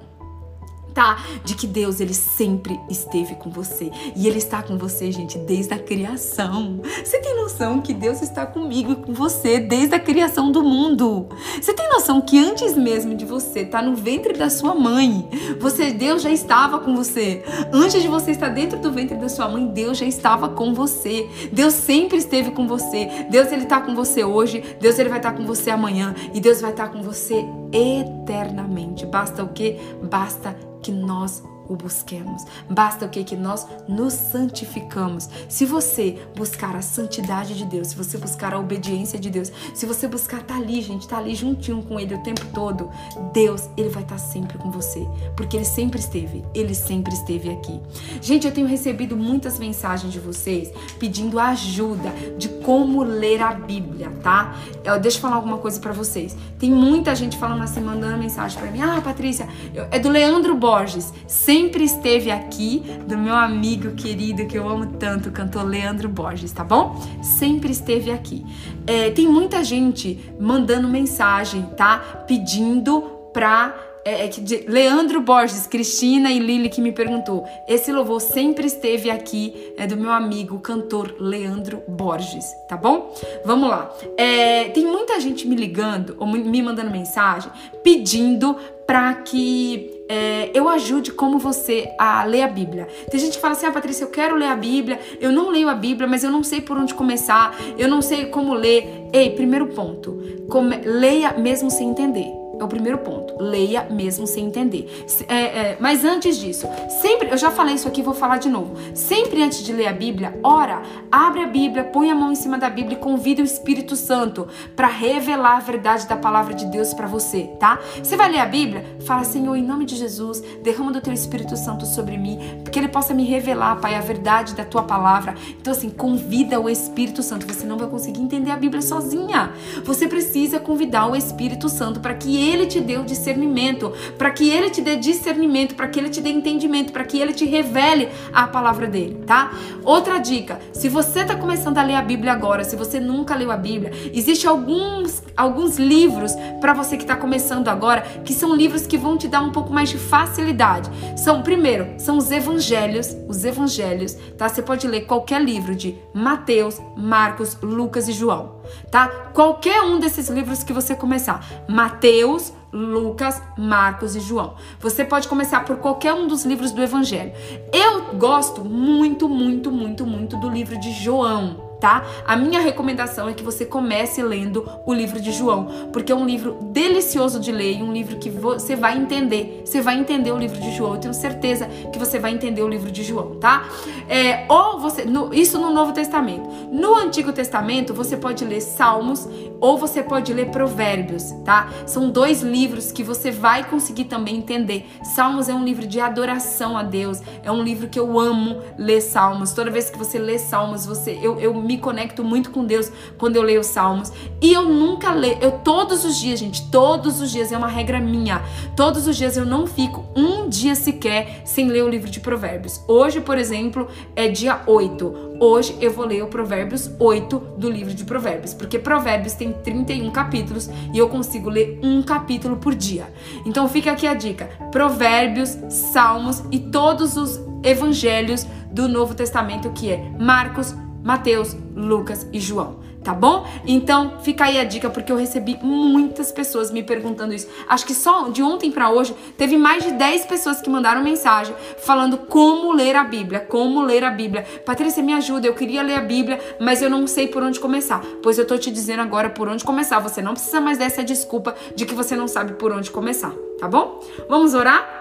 [0.93, 1.23] tá?
[1.43, 5.73] De que Deus ele sempre esteve com você e ele está com você, gente, desde
[5.73, 6.81] a criação.
[7.03, 11.27] Você tem noção que Deus está comigo e com você desde a criação do mundo?
[11.61, 15.27] Você tem noção que antes mesmo de você estar tá no ventre da sua mãe,
[15.59, 17.43] você Deus já estava com você.
[17.71, 21.29] Antes de você estar dentro do ventre da sua mãe, Deus já estava com você.
[21.51, 23.25] Deus sempre esteve com você.
[23.29, 26.39] Deus ele está com você hoje, Deus ele vai estar tá com você amanhã e
[26.39, 29.05] Deus vai estar tá com você eternamente.
[29.05, 29.77] Basta o que?
[30.03, 32.43] Basta que nós o busquemos.
[32.69, 33.23] Basta o que?
[33.23, 35.29] Que nós nos santificamos.
[35.47, 39.85] Se você buscar a santidade de Deus, se você buscar a obediência de Deus, se
[39.85, 42.89] você buscar tá ali, gente, tá ali juntinho com Ele o tempo todo,
[43.33, 45.07] Deus, Ele vai estar tá sempre com você.
[45.35, 47.79] Porque Ele sempre esteve, Ele sempre esteve aqui.
[48.21, 54.11] Gente, eu tenho recebido muitas mensagens de vocês pedindo ajuda de como ler a Bíblia,
[54.21, 54.55] tá?
[54.83, 56.35] Eu, deixa eu falar alguma coisa para vocês.
[56.59, 58.81] Tem muita gente falando assim, mandando mensagem para mim.
[58.81, 59.47] Ah, Patrícia,
[59.89, 61.13] é do Leandro Borges.
[61.27, 66.07] Sempre sempre esteve aqui, do meu amigo querido que eu amo tanto, o cantor Leandro
[66.07, 66.95] Borges, tá bom?
[67.21, 68.45] Sempre esteve aqui.
[68.87, 72.23] É, tem muita gente mandando mensagem, tá?
[72.25, 73.01] Pedindo
[73.33, 73.75] pra
[74.05, 77.45] é, é de Leandro Borges, Cristina e Lili que me perguntou.
[77.67, 83.13] Esse louvor sempre esteve aqui, é do meu amigo cantor Leandro Borges, tá bom?
[83.43, 83.93] Vamos lá.
[84.15, 87.51] É, tem muita gente me ligando ou me mandando mensagem
[87.83, 88.55] pedindo
[88.87, 92.85] para que é, eu ajude como você a ler a Bíblia.
[93.09, 95.69] Tem gente que fala assim: ah, Patrícia, eu quero ler a Bíblia, eu não leio
[95.69, 99.07] a Bíblia, mas eu não sei por onde começar, eu não sei como ler.
[99.13, 102.40] Ei, primeiro ponto, come, leia mesmo sem entender.
[102.61, 103.41] É o primeiro ponto.
[103.41, 104.87] Leia mesmo sem entender.
[105.27, 106.67] É, é, mas antes disso,
[107.01, 108.75] sempre, eu já falei isso aqui, vou falar de novo.
[108.93, 112.59] Sempre antes de ler a Bíblia, ora, abre a Bíblia, põe a mão em cima
[112.59, 116.93] da Bíblia e convida o Espírito Santo para revelar a verdade da palavra de Deus
[116.93, 117.79] para você, tá?
[117.97, 121.57] Você vai ler a Bíblia, fala, Senhor, em nome de Jesus, derrama do teu Espírito
[121.57, 125.33] Santo sobre mim, que ele possa me revelar, Pai, a verdade da tua palavra.
[125.59, 127.51] Então, assim, convida o Espírito Santo.
[127.51, 129.51] Você não vai conseguir entender a Bíblia sozinha.
[129.83, 134.49] Você precisa convidar o Espírito Santo para que ele ele te o discernimento, para que
[134.49, 138.09] ele te dê discernimento, para que ele te dê entendimento, para que ele te revele
[138.33, 139.51] a palavra dele, tá?
[139.83, 143.51] Outra dica, se você está começando a ler a Bíblia agora, se você nunca leu
[143.51, 148.85] a Bíblia, existe alguns alguns livros para você que está começando agora, que são livros
[148.85, 150.89] que vão te dar um pouco mais de facilidade.
[151.17, 154.47] São, primeiro, são os evangelhos, os evangelhos, tá?
[154.47, 159.07] Você pode ler qualquer livro de Mateus, Marcos, Lucas e João tá?
[159.33, 164.55] Qualquer um desses livros que você começar, Mateus, Lucas, Marcos e João.
[164.79, 167.33] Você pode começar por qualquer um dos livros do Evangelho.
[167.73, 172.05] Eu gosto muito, muito, muito, muito do livro de João tá?
[172.25, 176.25] A minha recomendação é que você comece lendo o livro de João, porque é um
[176.25, 179.63] livro delicioso de ler e um livro que você vai entender.
[179.65, 180.93] Você vai entender o livro de João.
[180.93, 183.67] Eu tenho certeza que você vai entender o livro de João, tá?
[184.07, 186.47] É, ou você, no, isso no Novo Testamento.
[186.71, 189.27] No Antigo Testamento você pode ler Salmos
[189.59, 191.69] ou você pode ler Provérbios, tá?
[191.87, 194.85] São dois livros que você vai conseguir também entender.
[195.03, 197.21] Salmos é um livro de adoração a Deus.
[197.43, 199.51] É um livro que eu amo ler Salmos.
[199.51, 203.35] Toda vez que você lê Salmos, você eu, eu me conecto muito com Deus quando
[203.35, 204.11] eu leio os Salmos.
[204.41, 207.99] E eu nunca leio, eu todos os dias, gente, todos os dias é uma regra
[207.99, 208.41] minha.
[208.75, 212.81] Todos os dias eu não fico um dia sequer sem ler o livro de Provérbios.
[212.87, 215.31] Hoje, por exemplo, é dia 8.
[215.39, 220.11] Hoje eu vou ler o Provérbios 8 do livro de Provérbios, porque Provérbios tem 31
[220.11, 223.11] capítulos e eu consigo ler um capítulo por dia.
[223.45, 229.91] Então fica aqui a dica: Provérbios, Salmos e todos os evangelhos do Novo Testamento, que
[229.91, 233.45] é Marcos, Mateus, Lucas e João, tá bom?
[233.65, 237.47] Então fica aí a dica porque eu recebi muitas pessoas me perguntando isso.
[237.67, 241.55] Acho que só de ontem para hoje teve mais de 10 pessoas que mandaram mensagem
[241.79, 244.45] falando como ler a Bíblia, como ler a Bíblia.
[244.65, 248.01] Patrícia, me ajuda, eu queria ler a Bíblia, mas eu não sei por onde começar.
[248.21, 249.99] Pois eu tô te dizendo agora por onde começar.
[249.99, 253.67] Você não precisa mais dessa desculpa de que você não sabe por onde começar, tá
[253.67, 253.99] bom?
[254.29, 255.00] Vamos orar?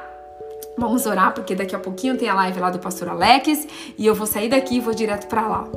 [0.77, 3.67] Vamos orar, porque daqui a pouquinho tem a live lá do pastor Alex
[3.99, 5.69] e eu vou sair daqui e vou direto para lá.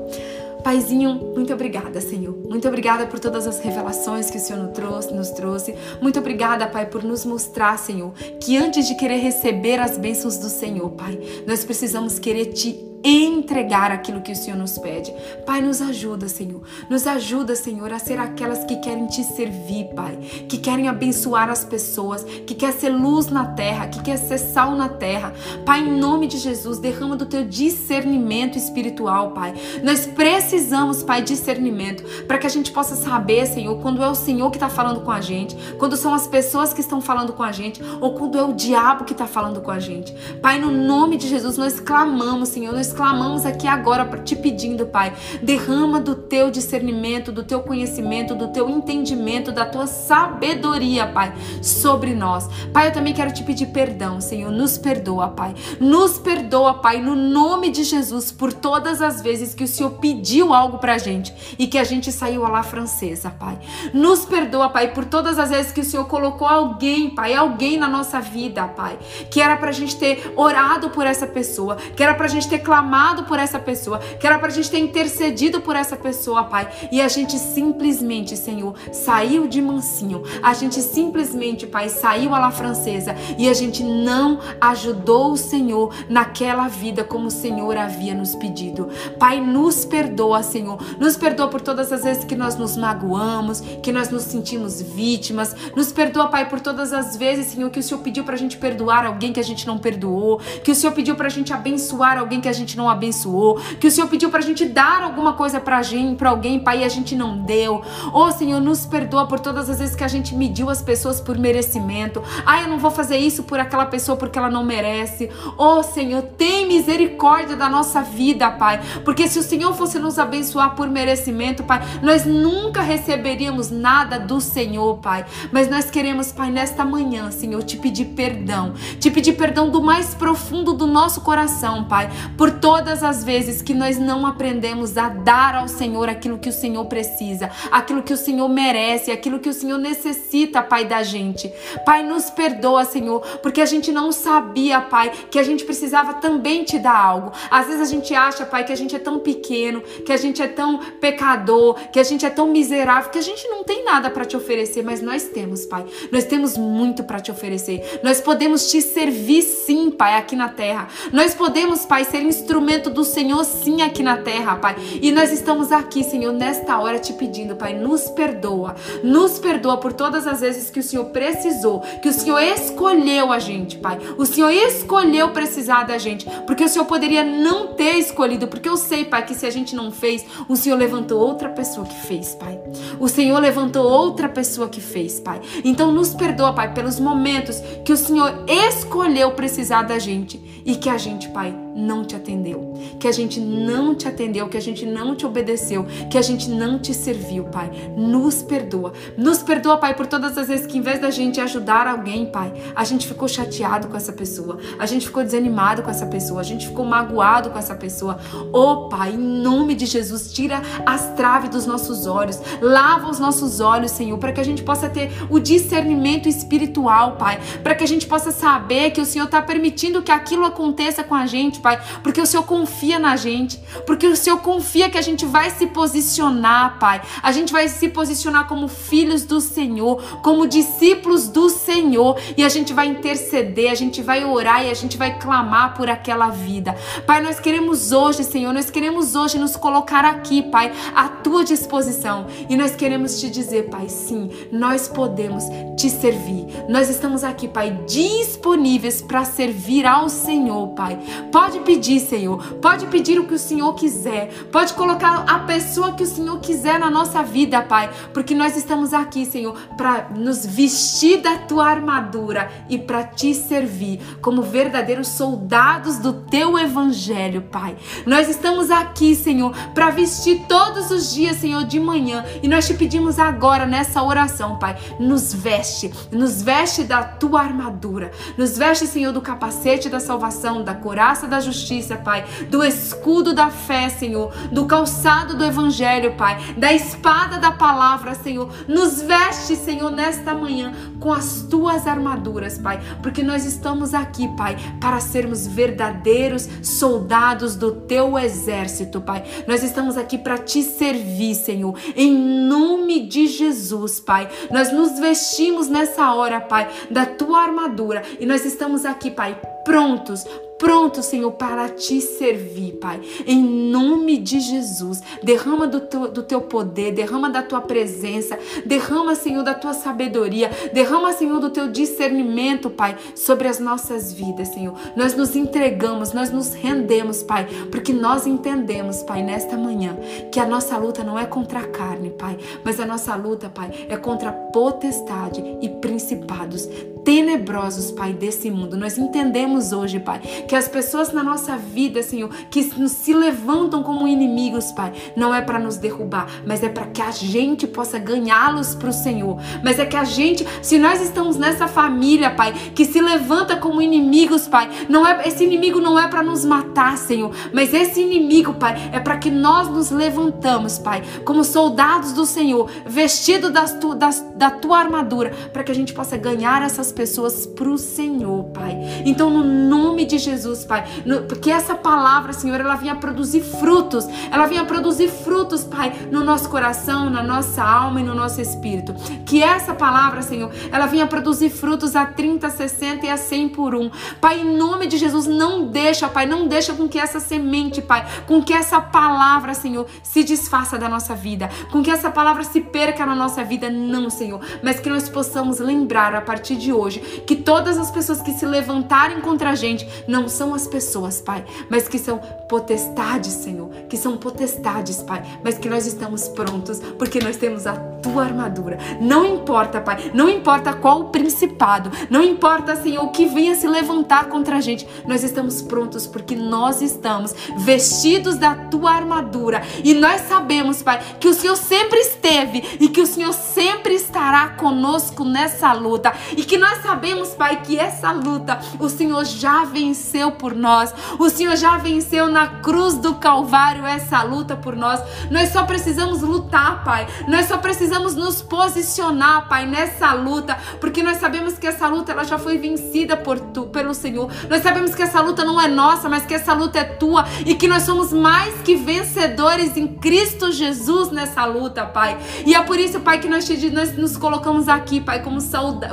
[0.64, 2.34] Paizinho, muito obrigada, Senhor.
[2.48, 5.76] Muito obrigada por todas as revelações que o Senhor nos trouxe, nos trouxe.
[6.02, 10.48] Muito obrigada, Pai, por nos mostrar, Senhor, que antes de querer receber as bênçãos do
[10.48, 15.14] Senhor, Pai, nós precisamos querer te entregar aquilo que o Senhor nos pede.
[15.46, 16.62] Pai, nos ajuda, Senhor.
[16.90, 20.18] Nos ajuda, Senhor, a ser aquelas que querem te servir, Pai,
[20.48, 24.76] que querem abençoar as pessoas, que quer ser luz na terra, que quer ser sal
[24.76, 25.34] na terra.
[25.66, 29.54] Pai, em nome de Jesus, derrama do teu discernimento espiritual, Pai.
[29.84, 34.50] Nós precisamos, Pai, discernimento para que a gente possa saber, Senhor, quando é o Senhor
[34.50, 37.52] que está falando com a gente, quando são as pessoas que estão falando com a
[37.52, 40.14] gente, ou quando é o diabo que está falando com a gente.
[40.42, 45.14] Pai, no nome de Jesus, nós clamamos, Senhor, nós clamamos aqui agora te pedindo, Pai,
[45.42, 52.14] derrama do teu discernimento, do teu conhecimento, do teu entendimento, da tua sabedoria, Pai, sobre
[52.14, 52.48] nós.
[52.72, 55.54] Pai, eu também quero te pedir perdão, Senhor, nos perdoa, Pai.
[55.80, 60.54] Nos perdoa, Pai, no nome de Jesus, por todas as vezes que o Senhor pediu
[60.54, 63.60] algo pra gente e que a gente saiu lá francesa, Pai.
[63.94, 67.88] Nos perdoa, Pai, por todas as vezes que o Senhor colocou alguém, Pai, alguém na
[67.88, 68.98] nossa vida, Pai,
[69.30, 72.83] que era pra gente ter orado por essa pessoa, que era pra gente ter clamado
[72.84, 76.68] clamado por essa pessoa, que era pra gente ter intercedido por essa pessoa, Pai.
[76.92, 80.22] E a gente simplesmente, Senhor, saiu de mansinho.
[80.42, 85.94] A gente simplesmente, Pai, saiu a la francesa e a gente não ajudou o Senhor
[86.10, 88.90] naquela vida como o Senhor havia nos pedido.
[89.18, 90.78] Pai, nos perdoa, Senhor.
[91.00, 95.56] Nos perdoa por todas as vezes que nós nos magoamos, que nós nos sentimos vítimas.
[95.76, 99.06] Nos perdoa, Pai, por todas as vezes, Senhor, que o Senhor pediu pra gente perdoar
[99.06, 102.50] alguém que a gente não perdoou, que o Senhor pediu pra gente abençoar alguém que
[102.50, 105.82] a gente gente não abençoou que o Senhor pediu pra gente dar alguma coisa pra
[105.82, 107.82] gente, pra alguém, Pai, e a gente não deu.
[108.12, 111.22] Ô, oh, Senhor, nos perdoa por todas as vezes que a gente mediu as pessoas
[111.22, 112.22] por merecimento.
[112.46, 115.30] Ah, eu não vou fazer isso por aquela pessoa porque ela não merece.
[115.58, 120.18] Ô, oh, Senhor, tem misericórdia da nossa vida, Pai, porque se o Senhor fosse nos
[120.18, 125.26] abençoar por merecimento, Pai, nós nunca receberíamos nada do Senhor, Pai.
[125.52, 130.14] Mas nós queremos, Pai, nesta manhã, Senhor, te pedir perdão, te pedir perdão do mais
[130.14, 135.54] profundo do nosso coração, Pai, por todas as vezes que nós não aprendemos a dar
[135.54, 139.54] ao Senhor aquilo que o Senhor precisa, aquilo que o Senhor merece, aquilo que o
[139.54, 141.52] Senhor necessita, Pai, da gente.
[141.86, 146.64] Pai, nos perdoa, Senhor, porque a gente não sabia, Pai, que a gente precisava também
[146.64, 147.34] te dar algo.
[147.52, 150.42] Às vezes a gente acha, Pai, que a gente é tão pequeno, que a gente
[150.42, 154.10] é tão pecador, que a gente é tão miserável, que a gente não tem nada
[154.10, 155.84] para te oferecer, mas nós temos, Pai.
[156.10, 158.00] Nós temos muito para te oferecer.
[158.02, 160.88] Nós podemos te servir sim, Pai, aqui na terra.
[161.12, 164.76] Nós podemos, Pai, ser instrumento do Senhor sim aqui na terra, Pai.
[165.02, 168.76] E nós estamos aqui, Senhor, nesta hora te pedindo, Pai, nos perdoa.
[169.02, 173.40] Nos perdoa por todas as vezes que o Senhor precisou, que o Senhor escolheu a
[173.40, 173.98] gente, Pai.
[174.18, 178.76] O Senhor escolheu precisar da gente, porque o Senhor poderia não ter escolhido, porque eu
[178.76, 182.36] sei, Pai, que se a gente não fez, o Senhor levantou outra pessoa que fez,
[182.36, 182.60] Pai.
[183.00, 185.40] O Senhor levantou outra pessoa que fez, Pai.
[185.64, 190.90] Então nos perdoa, Pai, pelos momentos que o Senhor escolheu precisar da gente e que
[190.90, 194.86] a gente, Pai, não te atendeu, que a gente não te atendeu, que a gente
[194.86, 197.72] não te obedeceu, que a gente não te serviu, Pai.
[197.96, 198.94] Nos perdoa.
[199.18, 202.54] Nos perdoa, Pai, por todas as vezes que em vez da gente ajudar alguém, Pai,
[202.76, 206.44] a gente ficou chateado com essa pessoa, a gente ficou desanimado com essa pessoa, a
[206.44, 208.20] gente ficou magoado com essa pessoa.
[208.52, 213.60] Oh, Pai, em nome de Jesus, tira as traves dos nossos olhos, lava os nossos
[213.60, 217.88] olhos, Senhor, para que a gente possa ter o discernimento espiritual, Pai, para que a
[217.88, 221.82] gente possa saber que o Senhor está permitindo que aquilo aconteça com a gente, Pai,
[222.04, 225.66] porque o Senhor confia na gente, porque o Senhor confia que a gente vai se
[225.68, 227.02] posicionar, Pai.
[227.24, 232.50] A gente vai se posicionar como filhos do Senhor, como discípulos do Senhor, e a
[232.50, 236.76] gente vai interceder, a gente vai orar e a gente vai clamar por aquela vida.
[237.08, 242.28] Pai, nós queremos hoje, Senhor, nós queremos hoje nos colocar aqui, Pai, à tua disposição,
[242.50, 245.46] e nós queremos te dizer, Pai, sim, nós podemos
[245.78, 246.46] te servir.
[246.68, 251.00] Nós estamos aqui, Pai, disponíveis para servir ao Senhor, Pai.
[251.32, 252.42] Pode pedir, Senhor.
[252.56, 254.30] Pode pedir o que o Senhor quiser.
[254.52, 257.90] Pode colocar a pessoa que o Senhor quiser na nossa vida, Pai.
[258.14, 264.00] Porque nós estamos aqui, Senhor, para nos vestir da tua armadura e para te servir
[264.22, 267.76] como verdadeiros soldados do teu evangelho, Pai.
[268.06, 272.26] Nós estamos aqui, Senhor, para vestir todos os dias, Senhor, de manhã.
[272.42, 278.12] E nós te pedimos agora nessa oração, Pai, nos veste, nos veste da tua armadura.
[278.38, 283.50] Nos veste, Senhor, do capacete da salvação, da coraça da justiça, Pai, do escudo da
[283.50, 288.50] fé, Senhor, do calçado do evangelho, Pai, da espada da palavra, Senhor.
[288.68, 294.56] Nos veste, Senhor, nesta manhã com as tuas armaduras, Pai, porque nós estamos aqui, Pai,
[294.80, 299.24] para sermos verdadeiros soldados do teu exército, Pai.
[299.48, 302.14] Nós estamos aqui para te servir, Senhor, em
[302.48, 304.30] nome de Jesus, Pai.
[304.50, 310.26] Nós nos vestimos nessa hora, Pai, da tua armadura e nós estamos aqui, Pai, prontos
[310.64, 313.02] pronto, Senhor, para te servir, Pai.
[313.28, 319.14] Em nome de Jesus, derrama do teu, do teu poder, derrama da tua presença, derrama,
[319.14, 324.74] Senhor, da tua sabedoria, derrama, Senhor, do teu discernimento, Pai, sobre as nossas vidas, Senhor.
[324.96, 329.98] Nós nos entregamos, nós nos rendemos, Pai, porque nós entendemos, Pai, nesta manhã,
[330.32, 333.70] que a nossa luta não é contra a carne, Pai, mas a nossa luta, Pai,
[333.90, 336.70] é contra a potestade e principados
[337.04, 338.78] tenebrosos, Pai, desse mundo.
[338.78, 344.08] Nós entendemos hoje, Pai, que as pessoas na nossa vida, Senhor, que se levantam como
[344.08, 348.76] inimigos, Pai, não é para nos derrubar, mas é para que a gente possa ganhá-los
[348.76, 349.38] para o Senhor.
[349.64, 353.82] Mas é que a gente, se nós estamos nessa família, Pai, que se levanta como
[353.82, 358.54] inimigos, Pai, não é esse inimigo não é para nos matar, Senhor, mas esse inimigo,
[358.54, 363.96] Pai, é para que nós nos levantamos, Pai, como soldados do Senhor, vestidos das tu,
[363.96, 368.46] das, da tua armadura, para que a gente possa ganhar essas pessoas para o Senhor,
[368.46, 368.78] Pai.
[369.06, 370.33] Então, no nome de Jesus,
[370.68, 375.94] Pai, no, porque essa palavra, Senhor, ela vinha produzir frutos, ela vinha produzir frutos, Pai,
[376.12, 378.94] no nosso coração, na nossa alma e no nosso espírito.
[379.26, 383.76] Que essa palavra, Senhor, ela vinha produzir frutos a 30, 60 e a 100 por
[383.76, 383.90] um.
[384.20, 388.06] Pai, em nome de Jesus, não deixa, Pai, não deixa com que essa semente, Pai,
[388.26, 392.62] com que essa palavra, Senhor, se desfaça da nossa vida, com que essa palavra se
[392.62, 397.00] perca na nossa vida, não, Senhor, mas que nós possamos lembrar a partir de hoje
[397.26, 401.20] que todas as pessoas que se levantarem contra a gente não não são as pessoas,
[401.20, 402.18] Pai, mas que são
[402.48, 407.74] potestades, Senhor, que são potestades, Pai, mas que nós estamos prontos porque nós temos a
[407.74, 408.78] tua armadura.
[409.02, 413.68] Não importa, Pai, não importa qual o principado, não importa, Senhor, o que venha se
[413.68, 419.62] levantar contra a gente, nós estamos prontos porque nós estamos vestidos da tua armadura.
[419.84, 424.50] E nós sabemos, Pai, que o Senhor sempre esteve e que o Senhor sempre estará
[424.50, 426.14] conosco nessa luta.
[426.38, 431.30] E que nós sabemos, Pai, que essa luta o Senhor já venceu por nós, o
[431.30, 435.02] Senhor já venceu na cruz do Calvário essa luta por nós.
[435.32, 441.18] Nós só precisamos lutar, Pai, nós só precisamos nos posicionar, Pai, nessa luta, porque nós
[441.18, 444.30] sabemos que essa luta ela já foi vencida por tu, pelo Senhor.
[444.50, 447.56] Nós sabemos que essa luta não é nossa, mas que essa luta é tua e
[447.56, 452.18] que nós somos mais que vencedores em Cristo Jesus nessa luta, Pai.
[452.46, 455.40] E é por isso, Pai, que nós, te, nós nos colocamos aqui, Pai, como,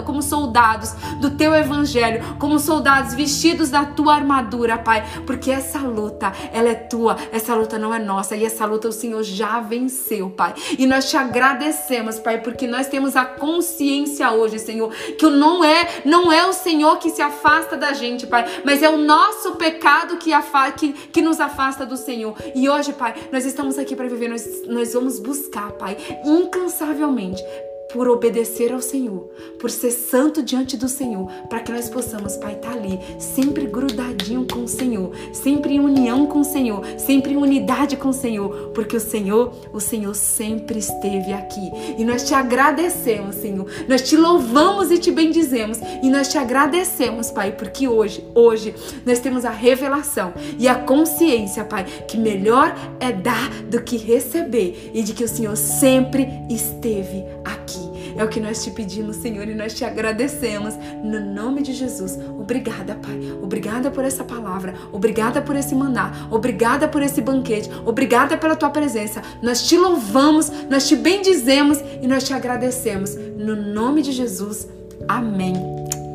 [0.04, 6.32] como soldados do teu evangelho, como soldados vestidos da tua armadura, Pai, porque essa luta,
[6.52, 10.30] ela é tua, essa luta não é nossa e essa luta o Senhor já venceu,
[10.30, 10.54] Pai.
[10.78, 16.02] E nós te agradecemos, Pai, porque nós temos a consciência hoje, Senhor, que não é,
[16.04, 20.16] não é o Senhor que se afasta da gente, Pai, mas é o nosso pecado
[20.16, 22.36] que, afa que, que nos afasta do Senhor.
[22.54, 27.42] E hoje, Pai, nós estamos aqui para viver, nós, nós vamos buscar, Pai, incansavelmente
[27.92, 32.54] por obedecer ao Senhor, por ser santo diante do Senhor, para que nós possamos, Pai,
[32.54, 37.32] estar tá ali, sempre grudadinho com o Senhor, sempre em união com o Senhor, sempre
[37.32, 41.70] em unidade com o Senhor, porque o Senhor, o Senhor sempre esteve aqui.
[41.98, 43.66] E nós te agradecemos, Senhor.
[43.88, 49.18] Nós te louvamos e te bendizemos e nós te agradecemos, Pai, porque hoje, hoje nós
[49.18, 55.02] temos a revelação e a consciência, Pai, que melhor é dar do que receber e
[55.02, 57.79] de que o Senhor sempre esteve aqui.
[58.16, 60.74] É o que nós te pedimos, Senhor, e nós te agradecemos.
[61.02, 62.18] No nome de Jesus.
[62.38, 63.20] Obrigada, Pai.
[63.42, 64.74] Obrigada por essa palavra.
[64.92, 66.28] Obrigada por esse maná.
[66.30, 67.70] Obrigada por esse banquete.
[67.84, 69.22] Obrigada pela tua presença.
[69.42, 73.14] Nós te louvamos, nós te bendizemos e nós te agradecemos.
[73.14, 74.68] No nome de Jesus.
[75.08, 75.54] Amém.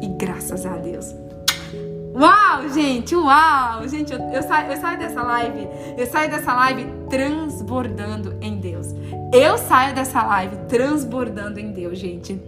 [0.01, 1.13] E graças a Deus.
[2.15, 3.85] Uau, gente, uau!
[3.89, 5.67] Gente, eu, eu, saio, eu saio dessa live,
[5.97, 8.94] eu saio dessa live transbordando em Deus.
[9.33, 12.39] Eu saio dessa live transbordando em Deus, gente.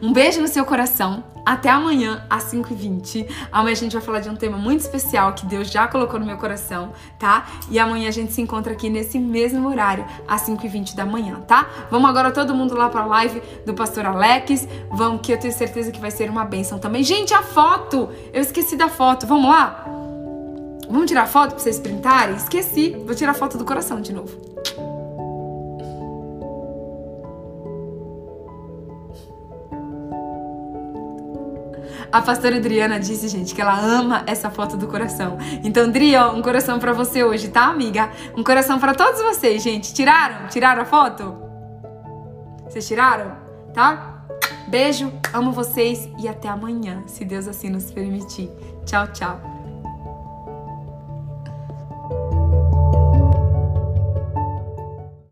[0.00, 1.24] Um beijo no seu coração.
[1.44, 3.28] Até amanhã, às 5h20.
[3.50, 6.24] Amanhã a gente vai falar de um tema muito especial que Deus já colocou no
[6.26, 7.46] meu coração, tá?
[7.68, 11.68] E amanhã a gente se encontra aqui nesse mesmo horário, às 5h20 da manhã, tá?
[11.90, 14.68] Vamos agora todo mundo lá pra live do Pastor Alex.
[14.90, 17.02] Vamos, que eu tenho certeza que vai ser uma bênção também.
[17.02, 18.08] Gente, a foto!
[18.32, 19.26] Eu esqueci da foto.
[19.26, 19.84] Vamos lá?
[20.88, 22.36] Vamos tirar foto pra vocês printarem?
[22.36, 22.90] Esqueci.
[23.04, 24.91] Vou tirar foto do coração de novo.
[32.12, 35.38] A pastora Adriana disse, gente, que ela ama essa foto do coração.
[35.64, 38.10] Então, Adriana, um coração para você hoje, tá, amiga?
[38.36, 39.94] Um coração para todos vocês, gente.
[39.94, 40.46] Tiraram?
[40.48, 41.34] Tiraram a foto?
[42.68, 43.32] Vocês tiraram?
[43.72, 44.24] Tá?
[44.68, 48.50] Beijo, amo vocês e até amanhã, se Deus assim nos permitir.
[48.84, 49.51] Tchau, tchau.